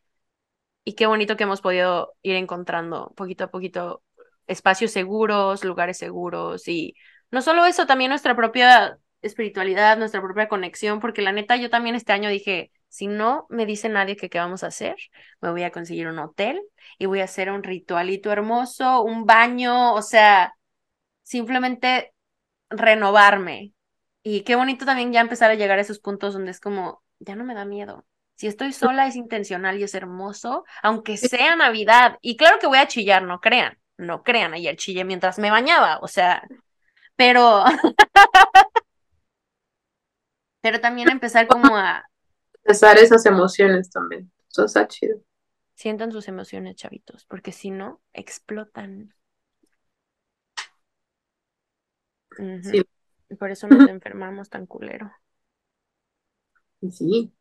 y 0.84 0.94
qué 0.94 1.06
bonito 1.08 1.36
que 1.38 1.44
hemos 1.44 1.62
podido 1.62 2.14
ir 2.22 2.36
encontrando 2.36 3.14
poquito 3.16 3.46
a 3.46 3.52
poquito 3.52 4.04
espacios 4.48 4.92
seguros, 4.92 5.64
lugares 5.66 5.98
seguros 5.98 6.68
y 6.68 6.96
no 7.32 7.42
solo 7.42 7.66
eso, 7.66 7.86
también 7.86 8.10
nuestra 8.10 8.36
propia 8.36 9.00
espiritualidad, 9.22 9.98
nuestra 9.98 10.22
propia 10.22 10.48
conexión, 10.48 11.00
porque 11.00 11.22
la 11.22 11.32
neta 11.32 11.56
yo 11.56 11.70
también 11.70 11.96
este 11.96 12.14
año 12.14 12.30
dije, 12.30 12.72
si 12.88 13.08
no 13.08 13.46
me 13.50 13.66
dice 13.66 13.90
nadie 13.90 14.16
que 14.16 14.30
qué 14.30 14.40
vamos 14.40 14.64
a 14.64 14.68
hacer, 14.68 14.96
me 15.42 15.52
voy 15.52 15.64
a 15.64 15.72
conseguir 15.72 16.08
un 16.08 16.20
hotel 16.20 16.62
y 16.98 17.06
voy 17.06 17.22
a 17.22 17.26
hacer 17.26 17.52
un 17.52 17.64
ritualito 17.64 18.32
hermoso, 18.32 19.02
un 19.04 19.26
baño, 19.26 19.94
o 19.94 20.02
sea, 20.02 20.56
simplemente 21.24 22.14
renovarme. 22.70 23.74
Y 24.24 24.42
qué 24.42 24.56
bonito 24.56 24.86
también 24.86 25.12
ya 25.14 25.22
empezar 25.22 25.52
a 25.52 25.56
llegar 25.56 25.78
a 25.80 25.82
esos 25.82 26.00
puntos 26.00 26.34
donde 26.34 26.52
es 26.52 26.60
como, 26.60 27.04
ya 27.20 27.36
no 27.36 27.44
me 27.44 27.54
da 27.56 27.66
miedo. 27.66 28.06
Si 28.36 28.48
estoy 28.48 28.72
sola 28.72 29.08
es 29.08 29.16
intencional 29.16 29.80
y 29.80 29.84
es 29.84 29.96
hermoso, 29.96 30.64
aunque 30.84 31.18
sea 31.18 31.56
Navidad. 31.56 32.18
Y 32.22 32.38
claro 32.38 32.60
que 32.60 32.68
voy 32.68 32.78
a 32.78 32.88
chillar, 32.88 33.24
no 33.24 33.40
crean, 33.40 33.78
no 33.98 34.22
crean, 34.24 34.54
ayer 34.54 34.76
chillé 34.76 35.06
mientras 35.06 35.40
me 35.40 35.50
bañaba, 35.50 36.00
o 36.02 36.08
sea, 36.08 36.44
pero... 37.18 37.66
pero 40.62 40.80
también 40.80 41.10
empezar 41.10 41.48
como 41.48 41.76
a... 41.76 42.04
Empezar 42.64 42.98
esas 42.98 43.26
emociones 43.26 43.90
también, 43.90 44.32
eso 44.50 44.66
está 44.66 44.88
chido. 44.88 45.20
Sientan 45.76 46.12
sus 46.12 46.28
emociones, 46.28 46.76
chavitos, 46.76 47.26
porque 47.26 47.52
si 47.52 47.72
no, 47.72 48.02
explotan. 48.14 49.14
Sí. 52.64 52.84
Por 53.40 53.52
eso 53.52 53.68
nos 53.68 53.88
enfermamos 53.90 54.50
tan 54.50 54.66
culero. 54.66 55.12
Sí. 56.92 57.32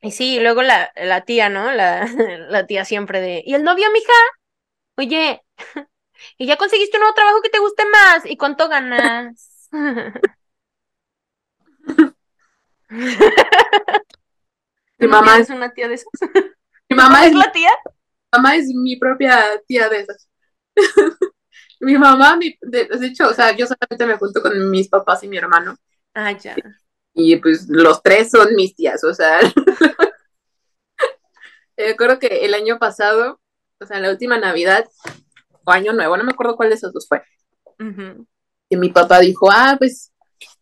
Y 0.00 0.10
sí, 0.10 0.38
luego 0.40 0.62
la, 0.62 0.92
la 0.96 1.24
tía, 1.24 1.48
¿no? 1.48 1.72
La, 1.72 2.06
la 2.48 2.66
tía 2.66 2.84
siempre 2.84 3.20
de, 3.20 3.42
¿y 3.44 3.54
el 3.54 3.64
novio, 3.64 3.86
mija? 3.92 4.12
Oye, 4.96 5.42
¿y 6.38 6.46
ya 6.46 6.56
conseguiste 6.56 6.96
un 6.96 7.02
nuevo 7.02 7.14
trabajo 7.14 7.40
que 7.42 7.50
te 7.50 7.58
guste 7.58 7.84
más? 7.90 8.26
¿Y 8.26 8.36
cuánto 8.36 8.68
ganas? 8.68 9.68
Mi 14.98 15.08
mamá 15.08 15.38
es 15.38 15.50
una 15.50 15.72
tía 15.72 15.88
de 15.88 15.94
esas. 15.94 16.08
Mi 16.88 16.96
mamá 16.96 17.26
es 17.26 17.34
la 17.34 17.50
tía. 17.52 17.70
Mi 17.84 18.38
mamá 18.38 18.56
es 18.56 18.66
mi 18.68 18.96
propia 18.96 19.60
tía 19.66 19.88
de 19.88 20.00
esas. 20.00 20.28
mi 21.80 21.96
mamá, 21.96 22.38
de, 22.60 22.88
hecho, 23.02 23.28
o 23.28 23.32
sea, 23.32 23.56
yo 23.56 23.66
solamente 23.66 24.06
me 24.06 24.16
junto 24.16 24.42
con 24.42 24.70
mis 24.70 24.88
papás 24.88 25.22
y 25.22 25.28
mi 25.28 25.36
hermano. 25.36 25.76
Ah, 26.14 26.32
ya. 26.32 26.56
Y 27.14 27.36
pues 27.36 27.68
los 27.68 28.02
tres 28.02 28.30
son 28.30 28.54
mis 28.54 28.74
tías, 28.74 29.04
o 29.04 29.14
sea. 29.14 29.38
me 31.76 31.90
acuerdo 31.90 32.18
que 32.18 32.44
el 32.44 32.54
año 32.54 32.78
pasado, 32.78 33.40
o 33.80 33.86
sea, 33.86 34.00
la 34.00 34.10
última 34.10 34.38
Navidad 34.38 34.84
o 35.64 35.72
Año 35.72 35.92
Nuevo, 35.92 36.16
no 36.16 36.24
me 36.24 36.32
acuerdo 36.32 36.56
cuál 36.56 36.70
de 36.70 36.76
esos 36.76 36.92
dos 36.92 37.06
fue. 37.08 37.22
Y 38.68 38.76
mi 38.76 38.90
papá 38.90 39.20
dijo, 39.20 39.50
ah, 39.50 39.76
pues, 39.78 40.12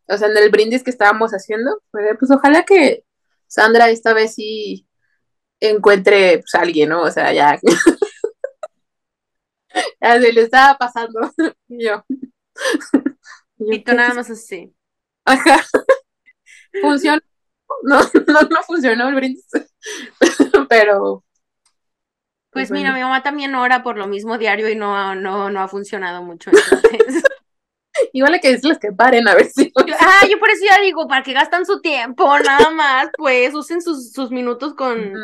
o 0.09 0.17
sea, 0.17 0.29
en 0.29 0.37
el 0.37 0.51
brindis 0.51 0.83
que 0.83 0.91
estábamos 0.91 1.33
haciendo, 1.33 1.83
pues 1.91 2.31
ojalá 2.31 2.65
que 2.65 3.05
Sandra 3.47 3.91
esta 3.91 4.15
vez 4.15 4.35
sí 4.35 4.87
encuentre 5.61 6.39
pues, 6.39 6.55
a 6.55 6.61
alguien, 6.61 6.89
¿no? 6.89 7.03
O 7.03 7.11
sea, 7.11 7.33
ya. 7.33 7.59
ya 10.01 10.21
se 10.21 10.33
le 10.33 10.43
estaba 10.43 10.79
pasando. 10.79 11.21
yo. 11.69 12.05
y 13.59 13.85
tú 13.85 13.95
nada 13.95 14.15
más 14.15 14.31
así. 14.31 14.75
Ajá. 15.25 15.65
Funcionó. 16.81 17.21
No, 17.85 18.01
no, 18.01 18.41
no 18.43 18.63
funcionó 18.65 19.09
el 19.09 19.15
brindis. 19.15 19.47
Pero. 20.69 21.25
Pues, 22.53 22.69
pues 22.69 22.71
mira, 22.71 22.93
mi 22.93 23.01
mamá 23.01 23.23
también 23.23 23.55
ora 23.55 23.83
por 23.83 23.97
lo 23.97 24.07
mismo 24.07 24.37
diario 24.37 24.69
y 24.69 24.77
no, 24.77 25.15
no, 25.15 25.51
no 25.51 25.61
ha 25.61 25.69
funcionado 25.69 26.23
mucho. 26.23 26.51
Entonces. 26.51 27.23
Igual 28.13 28.35
hay 28.35 28.41
que 28.41 28.51
decirles 28.51 28.79
que 28.79 28.93
paren 28.93 29.27
a 29.27 29.35
ver 29.35 29.47
si. 29.47 29.73
Ah, 30.01 30.27
yo 30.31 30.39
por 30.39 30.51
eso 30.51 30.65
ya 30.69 30.81
digo, 30.83 31.09
para 31.09 31.23
que 31.23 31.33
gastan 31.33 31.65
su 31.65 31.81
tiempo, 31.81 32.39
nada 32.41 32.71
más, 32.71 33.09
pues 33.17 33.55
usen 33.55 33.81
sus, 33.81 34.13
sus 34.13 34.31
minutos 34.31 34.75
con, 34.75 35.15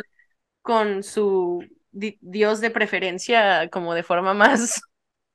con 0.62 1.03
su 1.03 1.64
Dios 1.91 2.61
de 2.61 2.70
preferencia 2.70 3.68
como 3.70 3.95
de 3.95 4.03
forma 4.03 4.35
más... 4.35 4.81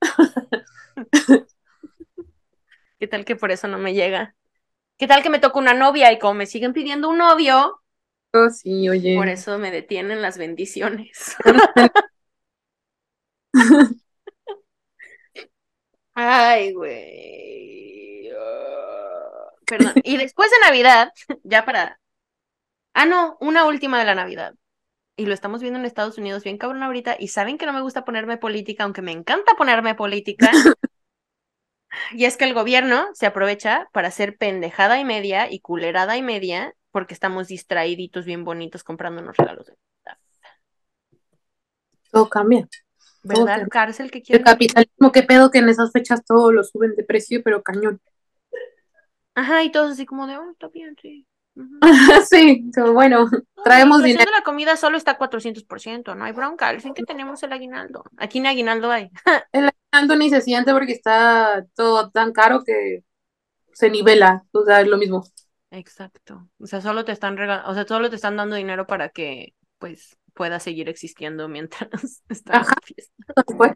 ¿Qué 3.00 3.08
tal 3.08 3.26
que 3.26 3.36
por 3.36 3.52
eso 3.52 3.68
no 3.68 3.78
me 3.78 3.94
llega? 3.94 4.36
¿Qué 4.98 5.08
tal 5.08 5.22
que 5.24 5.30
me 5.30 5.39
toca 5.39 5.60
una 5.60 5.74
novia 5.74 6.12
y 6.14 6.20
como 6.20 6.36
me 6.36 6.46
siguen 6.46 6.72
pidiendo 6.74 7.10
un 7.10 7.18
novio? 7.18 7.83
Oh, 8.34 8.50
sí, 8.50 8.90
oye. 8.90 9.16
Por 9.16 9.30
eso 9.30 9.58
me 9.60 9.72
detienen 9.72 10.22
las 10.22 10.38
bendiciones. 10.38 11.36
Ay, 16.16 16.74
güey. 16.74 18.32
Perdón. 19.66 19.94
Y 20.04 20.18
después 20.18 20.50
de 20.52 20.58
Navidad, 20.66 21.14
ya 21.44 21.66
para. 21.66 22.00
Ah, 22.94 23.06
no, 23.06 23.38
una 23.40 23.66
última 23.66 24.00
de 24.00 24.06
la 24.06 24.16
Navidad 24.16 24.56
y 25.16 25.26
lo 25.26 25.34
estamos 25.34 25.62
viendo 25.62 25.80
en 25.80 25.86
Estados 25.86 26.18
Unidos 26.18 26.44
bien 26.44 26.58
cabrón 26.58 26.84
ahorita, 26.84 27.16
y 27.20 27.28
saben 27.28 27.58
que 27.58 27.66
no 27.66 27.74
me 27.74 27.82
gusta 27.82 28.06
ponerme 28.06 28.38
política, 28.38 28.84
aunque 28.84 29.02
me 29.02 29.12
encanta 29.12 29.54
ponerme 29.56 29.96
política. 29.96 30.52
y 32.12 32.26
es 32.26 32.38
que 32.38 32.46
el 32.46 32.54
gobierno 32.54 33.08
se 33.14 33.26
aprovecha 33.26 33.90
para 33.92 34.08
hacer 34.08 34.38
pendejada 34.38 35.00
y 35.00 35.06
media 35.06 35.52
y 35.52 35.60
culerada 35.60 36.18
y 36.18 36.22
media, 36.22 36.74
porque 36.94 37.16
estamos 37.16 37.48
distraíditos 37.48 38.24
bien 38.24 38.46
bonitos 38.46 38.84
comprándonos 38.84 39.36
regalos 39.36 39.66
de 39.66 39.76
Todo 42.12 42.30
cambia. 42.30 42.70
¿Verdad? 43.24 43.68
Cárcel 43.68 44.12
que 44.12 44.22
quiere. 44.22 44.38
El 44.38 44.46
capitalismo, 44.46 45.12
qué 45.12 45.24
pedo 45.24 45.50
que 45.50 45.58
en 45.58 45.70
esas 45.70 45.91
fechas 45.91 46.24
todo 46.24 46.52
lo 46.52 46.64
suben 46.64 46.96
de 46.96 47.04
precio, 47.04 47.41
pero 47.44 47.64
cañón. 47.64 48.00
Ajá, 49.34 49.64
y 49.64 49.72
todos 49.72 49.94
así 49.94 50.06
como 50.06 50.28
de, 50.28 50.38
oh, 50.38 50.52
está 50.52 50.68
bien, 50.68 50.96
sí. 51.02 51.26
sí, 52.30 52.70
bueno, 52.94 53.28
traemos 53.64 54.04
dinero. 54.04 54.32
la 54.32 54.44
comida 54.44 54.76
solo 54.76 54.98
está 54.98 55.18
400%, 55.18 56.16
no 56.16 56.26
hay 56.26 56.32
bronca, 56.32 56.68
al 56.68 56.82
fin 56.82 56.94
que 56.94 57.04
tenemos 57.04 57.41
el 57.41 57.54
aguinaldo. 57.54 58.04
Aquí 58.18 58.39
ni 58.39 58.50
aguinaldo 58.50 58.91
hay. 58.91 59.10
el 59.52 59.72
aguinaldo 59.91 60.16
ni 60.16 60.30
se 60.30 60.41
siente 60.41 60.72
porque 60.74 60.91
está 60.91 61.66
todo 61.76 62.12
tan 62.12 62.34
caro 62.34 62.64
que 62.64 63.04
se 63.74 63.89
nivela, 63.89 64.46
o 64.52 64.64
sea, 64.64 64.82
es 64.82 64.88
lo 64.88 64.98
mismo. 64.98 65.24
Exacto. 65.74 66.48
O 66.60 66.68
sea, 66.68 66.82
solo 66.82 67.04
te 67.04 67.12
están 67.12 67.36
regalando, 67.36 67.70
o 67.70 67.74
sea, 67.74 67.86
solo 67.88 68.10
te 68.10 68.16
están 68.16 68.38
dando 68.38 68.56
dinero 68.56 68.86
para 68.86 69.10
que 69.10 69.56
pues 69.80 70.18
pueda 70.36 70.60
seguir 70.60 70.88
existiendo 70.88 71.50
mientras 71.50 71.90
está 72.30 72.60
en 72.60 72.66
fiesta. 72.84 73.76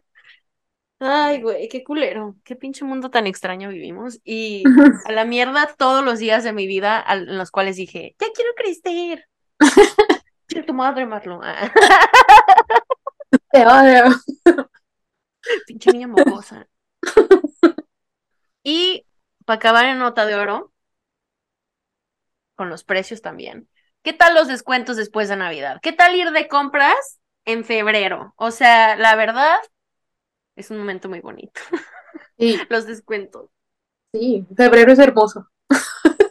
Ay, 1.00 1.42
güey, 1.42 1.68
qué 1.68 1.82
culero, 1.82 2.36
qué 2.44 2.54
pinche 2.56 2.84
mundo 2.84 3.10
tan 3.10 3.26
extraño 3.26 3.68
vivimos. 3.68 4.20
Y 4.24 4.62
a 5.06 5.12
la 5.12 5.24
mierda 5.24 5.74
todos 5.76 6.04
los 6.04 6.20
días 6.20 6.44
de 6.44 6.52
mi 6.52 6.68
vida 6.68 7.04
en 7.08 7.36
los 7.36 7.50
cuales 7.50 7.76
dije, 7.76 8.14
ya 8.18 8.26
quiero 8.34 8.50
crecer. 8.56 9.26
Quiero 10.46 10.64
tu 10.64 10.72
madre, 10.72 11.04
Marlo. 11.04 11.42
Te 13.50 13.66
odio. 13.66 14.04
Pinche 15.66 15.92
niña 15.92 16.08
mocosa. 16.08 16.66
Y 18.62 19.04
para 19.44 19.56
acabar 19.56 19.84
en 19.84 19.98
nota 19.98 20.24
de 20.24 20.36
oro, 20.36 20.72
con 22.58 22.68
los 22.68 22.82
precios 22.82 23.22
también. 23.22 23.68
¿Qué 24.02 24.12
tal 24.12 24.34
los 24.34 24.48
descuentos 24.48 24.96
después 24.96 25.28
de 25.28 25.36
Navidad? 25.36 25.78
¿Qué 25.80 25.92
tal 25.92 26.16
ir 26.16 26.32
de 26.32 26.48
compras 26.48 27.20
en 27.44 27.64
febrero? 27.64 28.34
O 28.36 28.50
sea, 28.50 28.96
la 28.96 29.14
verdad, 29.14 29.56
es 30.56 30.70
un 30.72 30.78
momento 30.78 31.08
muy 31.08 31.20
bonito. 31.20 31.60
Sí. 32.36 32.58
Los 32.68 32.86
descuentos. 32.86 33.48
Sí, 34.12 34.44
febrero 34.56 34.92
es 34.92 34.98
hermoso. 34.98 35.48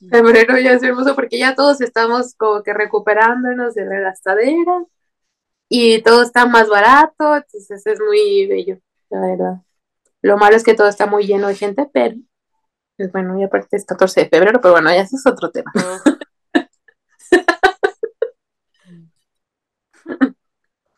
febrero 0.10 0.58
ya 0.58 0.72
es 0.72 0.82
hermoso 0.82 1.14
porque 1.14 1.38
ya 1.38 1.54
todos 1.54 1.80
estamos 1.80 2.34
como 2.34 2.62
que 2.62 2.74
recuperándonos 2.74 3.74
de 3.74 3.84
la 3.84 4.00
gastadera 4.00 4.84
y 5.68 6.02
todo 6.02 6.22
está 6.22 6.46
más 6.46 6.68
barato, 6.68 7.36
entonces 7.36 7.86
es 7.86 8.00
muy 8.00 8.46
bello, 8.46 8.78
la 9.10 9.20
verdad. 9.20 9.54
Lo 10.22 10.36
malo 10.38 10.56
es 10.56 10.64
que 10.64 10.74
todo 10.74 10.88
está 10.88 11.06
muy 11.06 11.26
lleno 11.26 11.48
de 11.48 11.54
gente, 11.54 11.88
pero 11.92 12.16
pues 12.98 13.12
bueno, 13.12 13.38
y 13.38 13.44
aparte 13.44 13.76
es 13.76 13.86
14 13.86 14.22
de 14.22 14.28
febrero, 14.28 14.60
pero 14.60 14.74
bueno, 14.74 14.90
ya 14.90 15.02
ese 15.02 15.16
es 15.16 15.26
otro 15.26 15.50
tema. 15.50 15.72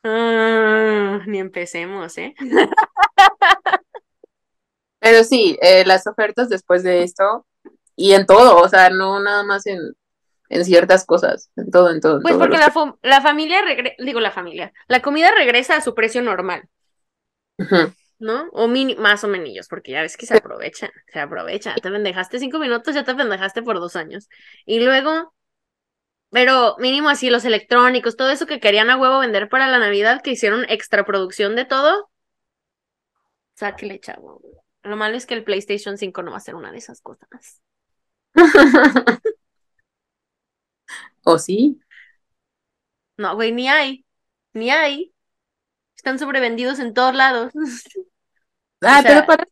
Ah, 0.03 1.21
ni 1.27 1.39
empecemos, 1.39 2.17
¿eh? 2.17 2.35
Pero 4.99 5.25
sí, 5.25 5.59
eh, 5.61 5.85
las 5.85 6.07
ofertas 6.07 6.49
después 6.49 6.83
de 6.83 7.03
esto, 7.03 7.47
y 7.97 8.15
en 8.15 8.25
todo, 8.25 8.63
o 8.63 8.69
sea, 8.71 8.89
no 8.89 9.21
nada 9.21 9.43
más 9.43 9.67
en, 9.67 9.79
en 10.49 10.65
ciertas 10.65 11.05
cosas, 11.05 11.51
en 11.57 11.71
todo, 11.71 11.91
en 11.91 12.01
todo. 12.01 12.23
pues 12.23 12.37
porque 12.37 12.57
la, 12.57 12.73
la, 13.03 13.21
familia, 13.21 13.61
digo 13.99 14.21
la 14.21 14.31
familia, 14.31 14.73
la 14.89 15.03
comida 15.03 15.31
regresa 15.37 15.77
a 15.77 15.83
su 15.83 15.95
precio 15.95 16.23
normal. 16.23 16.67
¿No? 18.21 18.49
O 18.53 18.69
más 18.69 19.25
o 19.25 19.29
menos, 19.29 19.67
porque 19.69 19.93
ya 19.93 20.03
ves 20.03 20.17
que 20.17 20.27
se 20.27 20.37
aprovechan, 20.37 20.91
se 21.13 21.19
aprovechan. 21.19 21.75
Te 21.77 21.91
pendejaste 21.91 22.39
cinco 22.39 22.59
minutos, 22.59 22.95
ya 22.95 23.03
te 23.03 23.15
pendejaste 23.15 23.63
por 23.63 23.81
dos 23.81 23.97
años. 23.97 24.29
Y 24.67 24.81
luego 24.81 25.35
pero 26.31 26.77
mínimo 26.79 27.09
así 27.09 27.29
los 27.29 27.45
electrónicos, 27.45 28.17
todo 28.17 28.31
eso 28.31 28.47
que 28.47 28.61
querían 28.61 28.89
a 28.89 28.97
huevo 28.97 29.19
vender 29.19 29.49
para 29.49 29.67
la 29.67 29.81
Navidad, 29.81 30.23
que 30.23 30.31
hicieron 30.31 30.65
extra 30.69 31.05
producción 31.05 31.57
de 31.57 31.65
todo, 31.65 32.11
Sáquele, 33.61 34.01
chavo. 34.01 34.41
Lo 34.83 34.97
malo 34.97 35.19
es 35.19 35.27
que 35.27 35.35
el 35.35 35.45
PlayStation 35.45 35.99
5 35.99 36.23
no 36.23 36.31
va 36.31 36.39
a 36.39 36.41
ser 36.41 36.55
una 36.55 36.73
de 36.73 36.79
esas 36.79 37.03
cosas. 37.03 37.61
¿O 41.25 41.39
sí? 41.39 41.79
No, 43.19 43.35
güey, 43.35 43.53
ni 43.53 43.69
hay. 43.69 44.07
Ni 44.55 44.71
hay. 44.71 45.13
Están 45.95 46.19
sobrevendidos 46.19 46.79
en 46.79 46.95
todos 46.95 47.15
lados. 47.15 47.53
Ah, 48.83 49.03
pero 49.07 49.27
para 49.27 49.45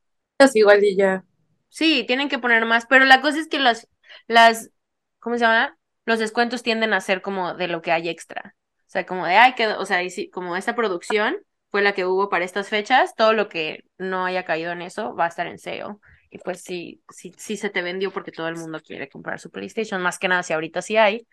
igual 0.55 0.85
y 0.85 0.97
ya. 0.97 1.25
Sí, 1.69 2.05
tienen 2.07 2.29
que 2.29 2.39
poner 2.39 2.65
más, 2.65 2.87
pero 2.87 3.05
la 3.05 3.21
cosa 3.21 3.39
es 3.41 3.49
que 3.49 3.59
las, 3.59 3.89
las, 4.27 4.71
¿cómo 5.19 5.37
se 5.37 5.43
llama? 5.43 5.79
Los 6.07 6.19
descuentos 6.19 6.63
tienden 6.63 6.93
a 6.95 7.01
ser 7.01 7.21
como 7.23 7.55
de 7.55 7.69
lo 7.69 7.83
que 7.83 7.93
hay 7.93 8.09
extra. 8.09 8.55
O 8.81 8.91
sea, 8.91 9.05
como 9.05 9.27
de, 9.27 9.37
ay, 9.37 9.55
que, 9.55 9.67
o 9.69 9.85
sea, 9.85 10.01
como 10.33 10.57
esta 10.57 10.75
producción 10.75 11.37
fue 11.71 11.83
la 11.83 11.93
que 11.93 12.07
hubo 12.07 12.31
para 12.31 12.45
estas 12.45 12.69
fechas, 12.71 13.15
todo 13.15 13.35
lo 13.35 13.49
que 13.49 13.85
no 13.99 14.25
haya 14.25 14.45
caído 14.45 14.73
en 14.73 14.81
eso 14.81 15.15
va 15.15 15.27
a 15.27 15.29
estar 15.29 15.47
en 15.47 15.55
SEO. 15.55 16.01
Y 16.31 16.39
pues 16.39 16.63
sí, 16.63 17.03
sí, 17.11 17.35
sí 17.37 17.57
se 17.57 17.71
te 17.71 17.83
vendió 17.83 18.11
porque 18.13 18.33
todo 18.33 18.49
el 18.49 18.57
mundo 18.57 18.81
quiere 18.81 19.09
comprar 19.09 19.41
su 19.41 19.51
PlayStation, 19.51 20.01
más 20.03 20.19
que 20.19 20.29
nada 20.29 20.43
si 20.43 20.53
ahorita 20.55 20.81
sí 20.83 20.97
hay. 20.97 21.27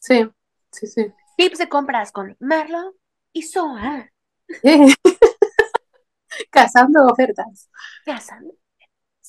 Sí, 0.00 0.28
sí, 0.72 0.86
sí. 0.86 1.12
Tips 1.36 1.58
de 1.58 1.68
compras 1.68 2.12
con 2.12 2.36
Merlo 2.40 2.94
y 3.32 3.42
Soa. 3.42 4.10
Cazando 6.50 7.06
ofertas. 7.06 7.70
Cazando. 8.04 8.54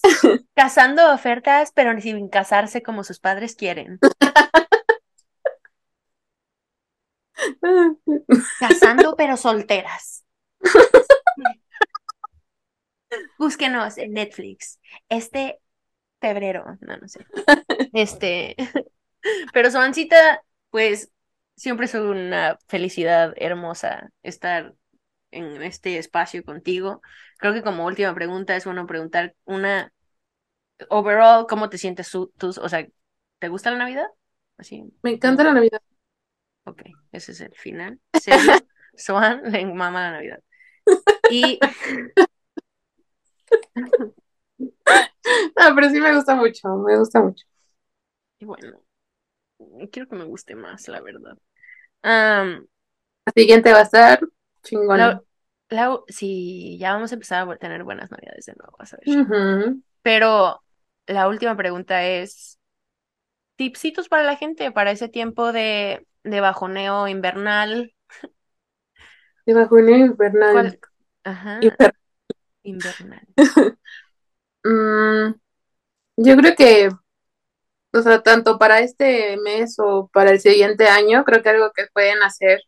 Cazando 0.56 1.14
ofertas, 1.14 1.72
pero 1.74 2.00
sin 2.00 2.30
casarse 2.30 2.82
como 2.82 3.04
sus 3.04 3.20
padres 3.20 3.56
quieren. 3.56 4.00
Casando 8.60 9.16
pero 9.16 9.38
solteras. 9.38 10.26
Búsquenos 13.38 13.98
en 13.98 14.14
Netflix. 14.14 14.80
Este 15.10 15.60
febrero, 16.22 16.78
no, 16.82 16.98
no 16.98 17.08
sé. 17.08 17.26
Este, 17.94 18.56
pero 19.54 19.72
Soancita, 19.72 20.44
pues 20.70 21.12
siempre 21.56 21.86
es 21.86 21.96
una 21.96 22.58
felicidad 22.68 23.34
hermosa 23.38 24.12
estar 24.24 24.76
en 25.32 25.62
este 25.62 25.98
espacio 25.98 26.44
contigo. 26.44 27.02
Creo 27.38 27.54
que 27.54 27.64
como 27.64 27.86
última 27.86 28.14
pregunta 28.14 28.56
es 28.56 28.66
bueno 28.66 28.86
preguntar 28.88 29.36
una 29.46 29.94
overall, 30.90 31.46
¿cómo 31.48 31.70
te 31.70 31.78
sientes 31.78 32.10
tú? 32.12 32.32
O 32.40 32.70
sea, 32.70 32.88
¿te 33.40 33.48
gusta 33.50 33.72
la 33.72 33.78
Navidad? 33.78 34.08
Así. 34.58 34.84
Me 35.02 35.12
encanta 35.12 35.44
la 35.44 35.54
Navidad. 35.54 35.82
Ok, 36.66 36.84
ese 37.12 37.32
es 37.34 37.42
el 37.42 37.54
final. 37.56 38.00
Swan 38.96 39.44
le 39.52 39.66
mama 39.66 40.02
la 40.02 40.12
Navidad. 40.12 40.44
Y. 41.30 41.60
ah, 45.56 45.72
pero 45.76 45.90
sí 45.90 46.00
me 46.00 46.16
gusta 46.16 46.36
mucho, 46.36 46.68
me 46.78 46.98
gusta 46.98 47.22
mucho. 47.22 47.46
Y 48.40 48.46
bueno, 48.46 48.82
quiero 49.92 50.08
que 50.08 50.16
me 50.16 50.24
guste 50.26 50.56
más, 50.56 50.88
la 50.88 51.02
verdad. 51.02 51.38
la 52.04 52.62
siguiente 53.36 53.74
va 53.74 53.82
a 53.82 53.86
ser 53.86 54.20
chingona. 54.64 55.22
sí, 56.08 56.78
ya 56.80 56.94
vamos 56.94 57.12
a 57.12 57.16
empezar 57.16 57.50
a 57.50 57.56
tener 57.58 57.84
buenas 57.84 58.12
navidades 58.12 58.46
de 58.46 58.54
nuevo, 58.56 58.78
a 58.80 58.86
ver. 58.98 59.76
Pero 60.02 60.62
la 61.08 61.28
última 61.28 61.56
pregunta 61.56 62.06
es, 62.06 62.60
tipsitos 63.56 64.08
para 64.08 64.24
la 64.24 64.38
gente 64.38 64.72
para 64.72 64.92
ese 64.92 65.10
tiempo 65.10 65.52
de 65.52 66.06
de 66.24 66.42
bajoneo 66.42 67.08
invernal. 67.08 67.94
De 69.46 69.54
bajoneo 69.54 69.98
invernal. 69.98 70.80
Ajá. 71.24 71.60
Invernal. 72.64 73.28
Mm, 74.62 75.36
yo 76.18 76.36
creo 76.36 76.54
que, 76.54 76.90
o 77.94 78.02
sea, 78.02 78.22
tanto 78.22 78.60
para 78.60 78.82
este 78.82 79.38
mes 79.38 79.78
o 79.80 80.10
para 80.12 80.32
el 80.32 80.42
siguiente 80.42 80.90
año, 80.90 81.24
creo 81.24 81.42
que 81.42 81.48
algo 81.48 81.72
que 81.74 81.88
pueden 81.94 82.22
hacer, 82.22 82.60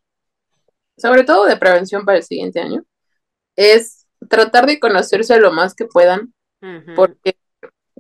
sobre 1.02 1.24
todo 1.24 1.46
de 1.46 1.58
prevención 1.58 2.06
para 2.06 2.20
el 2.20 2.24
siguiente 2.24 2.60
año, 2.60 2.84
es 3.56 4.08
tratar 4.30 4.66
de 4.66 4.80
conocerse 4.80 5.40
lo 5.40 5.52
más 5.52 5.74
que 5.74 5.86
puedan, 5.86 6.34
porque 6.96 7.38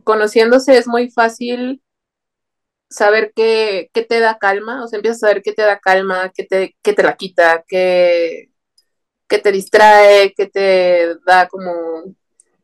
conociéndose 0.03 0.77
es 0.77 0.87
muy 0.87 1.09
fácil 1.09 1.81
saber 2.89 3.31
qué, 3.35 3.89
qué, 3.93 4.03
te 4.03 4.19
da 4.19 4.37
calma, 4.37 4.83
o 4.83 4.87
sea, 4.87 4.97
empiezas 4.97 5.23
a 5.23 5.27
saber 5.27 5.41
qué 5.41 5.53
te 5.53 5.63
da 5.63 5.79
calma, 5.79 6.31
qué 6.33 6.43
te, 6.43 6.75
qué 6.83 6.93
te 6.93 7.03
la 7.03 7.15
quita, 7.15 7.63
qué, 7.67 8.49
qué 9.27 9.39
te 9.39 9.51
distrae, 9.51 10.33
qué 10.35 10.47
te 10.47 11.15
da 11.25 11.47
como 11.47 11.73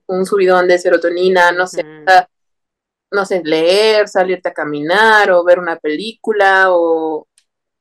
un 0.06 0.26
subidón 0.26 0.68
de 0.68 0.78
serotonina, 0.78 1.52
no 1.52 1.66
sé, 1.66 1.84
no 3.10 3.26
sé, 3.26 3.42
leer, 3.44 4.08
salirte 4.08 4.50
a 4.50 4.54
caminar 4.54 5.32
o 5.32 5.44
ver 5.44 5.60
una 5.60 5.78
película 5.78 6.68
o, 6.72 7.28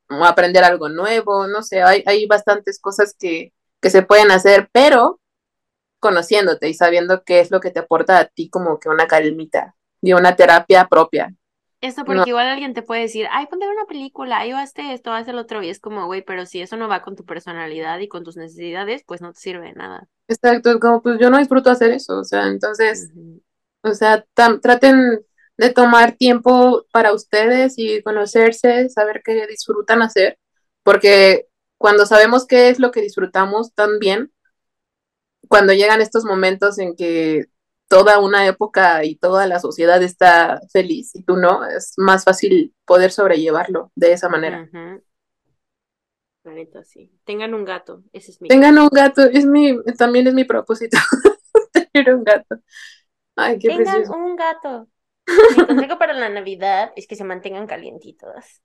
aprender 0.09 0.65
algo 0.65 0.89
nuevo, 0.89 1.47
no 1.47 1.63
sé, 1.63 1.83
hay, 1.83 2.03
hay 2.07 2.27
bastantes 2.27 2.81
cosas 2.81 3.15
que, 3.19 3.53
que 3.81 3.91
se 3.91 4.03
pueden 4.03 4.31
hacer, 4.31 4.69
pero 4.73 5.21
conociéndote 6.01 6.69
y 6.69 6.75
sabiendo 6.75 7.25
qué 7.25 7.41
es 7.41 7.51
lo 7.51 7.61
que 7.61 7.71
te 7.71 7.81
aporta 7.81 8.19
a 8.19 8.27
ti 8.27 8.49
como 8.49 8.79
que 8.79 8.89
una 8.89 9.07
calmita 9.07 9.75
y 10.01 10.13
una 10.13 10.37
terapia 10.37 10.87
propia. 10.89 11.35
Esto 11.81 12.05
porque 12.05 12.31
igual 12.31 12.47
alguien 12.47 12.73
te 12.75 12.83
puede 12.83 13.03
decir, 13.03 13.27
ay, 13.31 13.47
ponte 13.47 13.69
una 13.69 13.85
película, 13.85 14.39
ay, 14.39 14.53
hazte 14.53 14.95
esto, 14.95 15.13
haz 15.13 15.29
el 15.29 15.39
otro, 15.39 15.63
y 15.63 15.69
es 15.69 15.79
como, 15.79 16.07
güey, 16.07 16.23
pero 16.23 16.47
si 16.47 16.61
eso 16.61 16.77
no 16.77 16.89
va 16.89 17.03
con 17.03 17.17
tu 17.17 17.25
personalidad 17.25 17.99
y 17.99 18.09
con 18.09 18.25
tus 18.25 18.37
necesidades, 18.37 19.05
pues 19.07 19.21
no 19.21 19.33
te 19.33 19.41
sirve 19.41 19.67
de 19.67 19.73
nada. 19.75 20.09
Exacto, 20.27 20.71
es 20.71 20.79
como, 20.79 21.03
pues 21.03 21.19
yo 21.21 21.29
no 21.29 21.39
disfruto 21.39 21.71
hacer 21.71 21.91
eso, 21.91 22.19
o 22.19 22.25
sea, 22.25 22.47
entonces, 22.47 23.11
o 23.83 23.93
sea, 23.93 24.25
traten 24.35 25.21
de 25.57 25.71
tomar 25.71 26.13
tiempo 26.17 26.85
para 26.93 27.13
ustedes 27.13 27.75
y 27.79 28.03
conocerse, 28.03 28.89
saber 28.89 29.23
qué 29.25 29.47
disfrutan 29.47 30.03
hacer, 30.03 30.39
porque 30.83 31.47
cuando 31.79 32.07
sabemos 32.07 32.47
qué 32.47 32.69
es 32.69 32.79
lo 32.79 32.91
que 32.91 33.01
disfrutamos 33.01 33.75
tan 33.75 33.99
bien, 33.99 34.33
cuando 35.49 35.73
llegan 35.73 36.01
estos 36.01 36.25
momentos 36.25 36.79
en 36.79 36.97
que 36.97 37.47
toda 37.89 38.19
una 38.19 38.47
época 38.47 39.05
y 39.05 39.17
toda 39.17 39.47
la 39.47 39.61
sociedad 39.61 40.03
está 40.03 40.61
feliz 40.73 41.15
y 41.15 41.23
tú 41.23 41.37
no, 41.37 41.65
es 41.65 41.95
más 41.97 42.25
fácil 42.25 42.75
poder 42.85 43.13
sobrellevarlo 43.13 43.93
de 43.95 44.13
esa 44.13 44.29
manera. 44.29 44.69
sí. 46.85 47.11
Tengan 47.25 47.55
un 47.55 47.65
gato, 47.65 48.03
ese 48.13 48.31
es 48.31 48.41
mi. 48.41 48.49
Tengan 48.49 48.79
un 48.79 48.89
gato, 48.89 49.23
es 49.23 49.47
mi, 49.47 49.83
también 49.99 50.27
es 50.27 50.35
mi 50.35 50.45
propósito, 50.45 50.97
tener 51.93 52.15
un 52.15 52.25
gato. 52.25 52.57
Ay, 53.35 53.59
qué 53.59 53.69
Tengan 53.69 54.09
un 54.11 54.37
gato. 54.37 54.89
Mi 55.27 55.67
consejo 55.67 55.99
para 55.99 56.13
la 56.13 56.29
Navidad 56.29 56.93
es 56.97 57.07
que 57.07 57.17
se 57.17 57.25
mantengan 57.25 57.67
calientitos. 57.67 58.63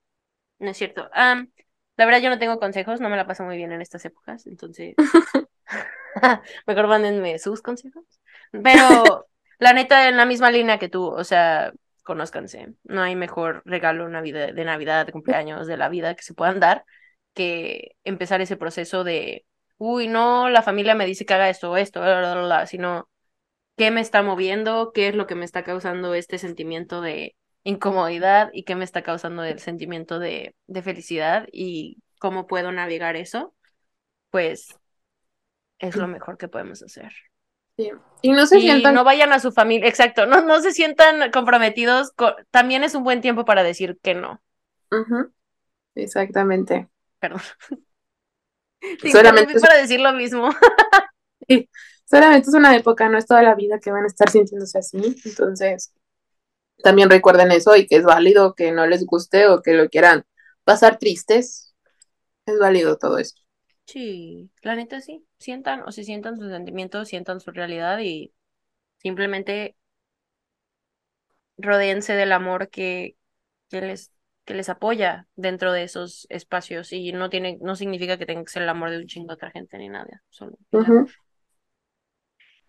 No 0.59 0.69
es 0.71 0.77
cierto. 0.77 1.09
la 1.13 2.05
verdad 2.05 2.21
yo 2.21 2.29
no 2.29 2.39
tengo 2.39 2.59
consejos, 2.59 3.01
no 3.01 3.09
me 3.09 3.17
la 3.17 3.27
paso 3.27 3.43
muy 3.43 3.57
bien 3.57 3.71
en 3.71 3.81
estas 3.81 4.05
épocas, 4.05 4.45
entonces 4.47 4.95
mejor 6.67 6.87
mándenme 6.87 7.39
sus 7.39 7.61
consejos. 7.61 8.05
Pero 8.51 9.27
la 9.59 9.73
neta, 9.73 10.07
en 10.09 10.17
la 10.17 10.25
misma 10.25 10.51
línea 10.51 10.79
que 10.79 10.89
tú, 10.89 11.05
o 11.07 11.23
sea, 11.23 11.73
conózcanse. 12.03 12.73
No 12.83 13.01
hay 13.01 13.15
mejor 13.15 13.61
regalo 13.65 14.05
de 14.05 14.65
Navidad, 14.65 15.05
de 15.05 15.11
cumpleaños, 15.11 15.67
de 15.67 15.77
la 15.77 15.89
vida 15.89 16.15
que 16.15 16.23
se 16.23 16.33
puedan 16.33 16.59
dar 16.59 16.85
que 17.33 17.95
empezar 18.03 18.41
ese 18.41 18.57
proceso 18.57 19.03
de, 19.03 19.45
uy, 19.77 20.07
no, 20.07 20.49
la 20.49 20.61
familia 20.63 20.95
me 20.95 21.05
dice 21.05 21.25
que 21.25 21.33
haga 21.33 21.49
esto, 21.49 21.77
esto, 21.77 22.01
sino 22.67 23.09
qué 23.77 23.91
me 23.91 24.01
está 24.01 24.21
moviendo, 24.21 24.91
qué 24.93 25.09
es 25.09 25.15
lo 25.15 25.27
que 25.27 25.35
me 25.35 25.45
está 25.45 25.63
causando 25.63 26.13
este 26.13 26.37
sentimiento 26.37 27.01
de 27.01 27.35
incomodidad 27.63 28.49
y 28.53 28.63
qué 28.63 28.75
me 28.75 28.83
está 28.83 29.03
causando 29.03 29.43
el 29.43 29.59
sentimiento 29.59 30.19
de, 30.19 30.55
de 30.67 30.81
felicidad 30.81 31.47
y 31.51 32.01
cómo 32.19 32.47
puedo 32.47 32.71
navegar 32.71 33.15
eso, 33.15 33.53
pues 34.29 34.75
es 35.79 35.95
lo 35.95 36.07
mejor 36.07 36.37
que 36.37 36.47
podemos 36.47 36.83
hacer. 36.83 37.11
Y 38.21 38.31
no 38.31 38.45
se 38.45 38.59
sientan. 38.59 38.93
No 38.93 39.03
vayan 39.03 39.33
a 39.33 39.39
su 39.39 39.51
familia, 39.51 39.87
exacto, 39.87 40.25
no, 40.25 40.41
no 40.41 40.61
se 40.61 40.71
sientan 40.71 41.31
comprometidos. 41.31 42.13
También 42.51 42.83
es 42.83 42.93
un 42.95 43.03
buen 43.03 43.21
tiempo 43.21 43.45
para 43.45 43.63
decir 43.63 43.97
que 44.01 44.13
no. 44.13 44.41
Exactamente. 45.95 46.87
Perdón. 47.19 47.41
solamente 49.11 49.59
para 49.59 49.77
decir 49.77 49.99
lo 49.99 50.13
mismo. 50.13 50.49
Solamente 52.11 52.49
es 52.49 52.55
una 52.55 52.75
época, 52.75 53.07
no 53.07 53.17
es 53.17 53.25
toda 53.25 53.41
la 53.41 53.55
vida 53.55 53.79
que 53.79 53.89
van 53.89 54.03
a 54.03 54.07
estar 54.07 54.29
sintiéndose 54.29 54.77
así. 54.77 54.97
Entonces, 55.23 55.93
también 56.83 57.09
recuerden 57.09 57.53
eso 57.53 57.73
y 57.77 57.87
que 57.87 57.95
es 57.95 58.03
válido 58.03 58.53
que 58.53 58.73
no 58.73 58.85
les 58.85 59.05
guste 59.05 59.47
o 59.47 59.61
que 59.61 59.73
lo 59.73 59.87
quieran 59.87 60.25
pasar 60.65 60.99
tristes. 60.99 61.73
Es 62.45 62.59
válido 62.59 62.97
todo 62.97 63.17
esto. 63.17 63.41
Sí, 63.85 64.51
la 64.61 64.75
neta 64.75 64.99
sí. 64.99 65.25
Sientan 65.39 65.83
o 65.83 65.93
se 65.93 66.03
sientan 66.03 66.37
sus 66.37 66.49
sentimientos, 66.51 67.07
sientan 67.07 67.39
su 67.39 67.51
realidad 67.51 67.99
y 67.99 68.33
simplemente 68.97 69.77
rodeense 71.57 72.13
del 72.13 72.33
amor 72.33 72.69
que, 72.69 73.15
que 73.69 73.81
les 73.81 74.11
que 74.43 74.55
les 74.55 74.69
apoya 74.69 75.27
dentro 75.35 75.71
de 75.71 75.83
esos 75.83 76.25
espacios 76.29 76.91
y 76.91 77.13
no 77.13 77.29
tiene 77.29 77.59
no 77.61 77.75
significa 77.77 78.17
que 78.17 78.25
tenga 78.25 78.43
que 78.43 78.51
ser 78.51 78.63
el 78.63 78.69
amor 78.69 78.89
de 78.89 78.97
un 78.97 79.07
chingo 79.07 79.27
de 79.29 79.35
otra 79.35 79.51
gente 79.51 79.77
ni 79.77 79.87
nada, 79.87 80.23
solo 80.29 80.57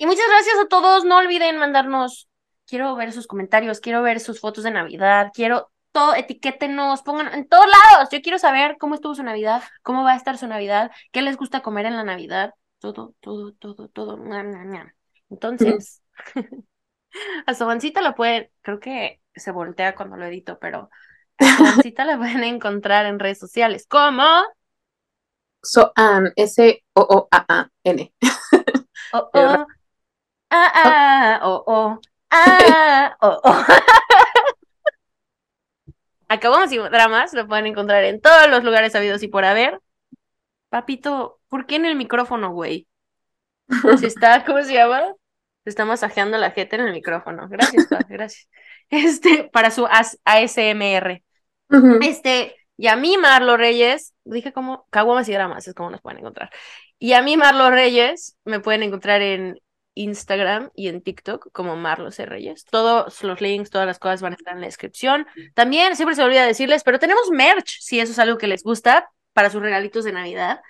Y 0.03 0.07
muchas 0.07 0.27
gracias 0.27 0.57
a 0.59 0.67
todos. 0.67 1.05
No 1.05 1.19
olviden 1.19 1.59
mandarnos. 1.59 2.29
Quiero 2.67 2.97
ver 2.97 3.13
sus 3.13 3.29
comentarios, 3.29 3.79
quiero 3.79 4.03
ver 4.03 4.19
sus 4.19 4.41
fotos 4.41 4.65
de 4.65 4.73
Navidad, 4.73 5.31
quiero 5.33 5.71
todo, 5.93 6.17
etiquétenos, 6.17 7.03
pongan 7.03 7.33
en 7.33 7.47
todos 7.47 7.67
lados. 7.67 8.09
Yo 8.11 8.21
quiero 8.21 8.41
saber 8.41 8.79
cómo 8.81 8.97
estuvo 8.97 9.15
su 9.15 9.23
Navidad, 9.23 9.63
cómo 9.83 10.03
va 10.03 10.15
a 10.15 10.17
estar 10.17 10.37
su 10.39 10.49
Navidad, 10.49 10.91
qué 11.13 11.23
les 11.23 11.37
gusta 11.37 11.63
comer 11.63 11.87
en 11.87 11.95
la 11.95 12.03
Navidad. 12.03 12.53
Todo, 12.81 13.15
todo, 13.21 13.53
todo, 13.53 13.87
todo. 13.91 14.19
Entonces, 15.31 16.03
a 17.47 17.55
Sobancita 17.55 18.01
la 18.01 18.17
pueden, 18.17 18.51
creo 18.61 18.81
que 18.81 19.21
se 19.37 19.53
voltea 19.53 19.95
cuando 19.95 20.17
lo 20.17 20.25
edito, 20.25 20.59
pero 20.59 20.91
a 21.39 21.57
Sobancita 21.59 22.05
la 22.05 22.19
pueden 22.19 22.43
encontrar 22.43 23.07
en 23.07 23.21
redes 23.21 23.39
sociales. 23.39 23.87
¿Cómo? 23.89 24.25
Soan, 25.63 26.33
S-O-O-A-A-N. 26.35 28.13
Ah, 30.55 30.71
ah, 30.75 31.41
oh, 31.45 31.65
oh. 31.67 31.99
Ah, 32.31 33.17
oh, 33.23 33.41
oh. 33.43 33.65
Acabamos 36.29 36.71
y 36.73 36.77
dramas, 36.77 37.33
lo 37.33 37.49
pueden 37.49 37.67
encontrar 37.67 38.05
en 38.05 38.21
todos 38.21 38.51
los 38.51 38.63
lugares 38.63 38.95
habidos 38.95 39.23
y 39.23 39.29
por 39.29 39.47
haber. 39.47 39.81
Papito, 40.69 41.41
¿por 41.49 41.65
qué 41.65 41.77
en 41.77 41.87
el 41.87 41.97
micrófono, 41.97 42.53
güey? 42.53 42.87
Se 43.99 44.07
está, 44.07 44.45
¿cómo 44.45 44.63
se 44.63 44.75
llama? 44.75 45.01
Se 45.65 45.71
está 45.71 45.87
masajeando 45.87 46.37
la 46.37 46.51
gente 46.51 46.77
en 46.77 46.83
el 46.83 46.93
micrófono. 46.93 47.49
Gracias, 47.49 47.87
pa, 47.87 48.01
gracias. 48.07 48.47
Este, 48.91 49.45
para 49.45 49.71
su 49.71 49.87
ASMR. 49.87 51.23
Este, 52.03 52.57
y 52.77 52.89
a 52.89 52.97
mí, 52.97 53.17
Marlo 53.17 53.57
Reyes, 53.57 54.13
dije 54.25 54.53
como 54.53 54.87
caguamas 54.91 55.31
y 55.31 55.33
dramas, 55.33 55.67
es 55.67 55.73
como 55.73 55.89
nos 55.89 56.03
pueden 56.03 56.19
encontrar. 56.19 56.51
Y 56.99 57.15
a 57.15 57.23
mí, 57.23 57.39
Marlo 57.39 57.71
Reyes, 57.71 58.37
me 58.45 58.61
pueden 58.61 58.83
encontrar 58.83 59.23
en 59.23 59.59
Instagram 59.95 60.71
y 60.75 60.89
en 60.89 61.03
TikTok 61.03 61.51
como 61.53 61.77
Marlo 61.77 62.11
C. 62.11 62.27
Reyes. 62.27 62.65
Todos 62.65 63.23
los 63.23 63.41
links, 63.41 63.71
todas 63.71 63.87
las 63.87 63.99
cosas 63.99 64.23
van 64.23 64.33
a 64.33 64.37
estar 64.37 64.55
en 64.55 64.61
la 64.61 64.67
descripción. 64.67 65.27
También, 65.55 65.97
siempre 65.97 66.17
se 66.17 66.23
olvida 66.23 66.47
decirles, 66.47 66.83
pero 66.85 66.99
tenemos 66.99 67.31
merch, 67.31 67.79
si 67.81 68.01
eso 68.01 68.13
es 68.13 68.19
algo 68.19 68.39
que 68.39 68.47
les 68.47 68.63
gusta, 68.63 69.11
para 69.33 69.51
sus 69.51 69.63
regalitos 69.63 70.05
de 70.05 70.13
Navidad. 70.13 70.61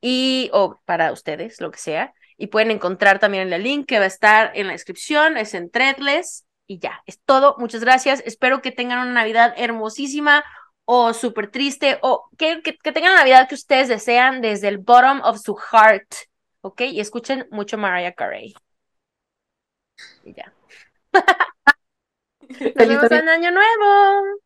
Y, 0.00 0.50
o 0.52 0.80
para 0.84 1.12
ustedes, 1.12 1.60
lo 1.60 1.70
que 1.70 1.78
sea. 1.78 2.12
Y 2.36 2.48
pueden 2.48 2.70
encontrar 2.70 3.18
también 3.18 3.52
el 3.52 3.62
link 3.62 3.86
que 3.86 3.98
va 3.98 4.04
a 4.04 4.08
estar 4.08 4.52
en 4.54 4.66
la 4.66 4.72
descripción, 4.72 5.36
es 5.36 5.54
en 5.54 5.70
Threadless. 5.70 6.44
Y 6.66 6.78
ya, 6.78 7.02
es 7.06 7.20
todo. 7.24 7.56
Muchas 7.58 7.80
gracias. 7.80 8.22
Espero 8.26 8.60
que 8.60 8.70
tengan 8.70 9.00
una 9.00 9.12
Navidad 9.12 9.54
hermosísima 9.56 10.44
o 10.84 11.12
súper 11.14 11.50
triste 11.50 11.98
o 12.02 12.30
que, 12.38 12.62
que, 12.62 12.76
que, 12.76 12.92
tengan 12.92 13.12
la 13.12 13.18
Navidad 13.18 13.48
que 13.48 13.54
ustedes 13.54 13.88
desean 13.88 14.40
desde 14.40 14.68
el 14.68 14.78
bottom 14.78 15.20
of 15.22 15.38
su 15.38 15.54
heart. 15.54 16.06
¿Ok? 16.60 16.82
Y 16.82 17.00
escuchen 17.00 17.48
mucho 17.50 17.78
Mariah 17.78 18.12
Carey. 18.14 18.54
Y 20.24 20.32
ya. 20.34 20.52
En 23.10 23.28
Año 23.28 23.50
Nuevo. 23.50 24.40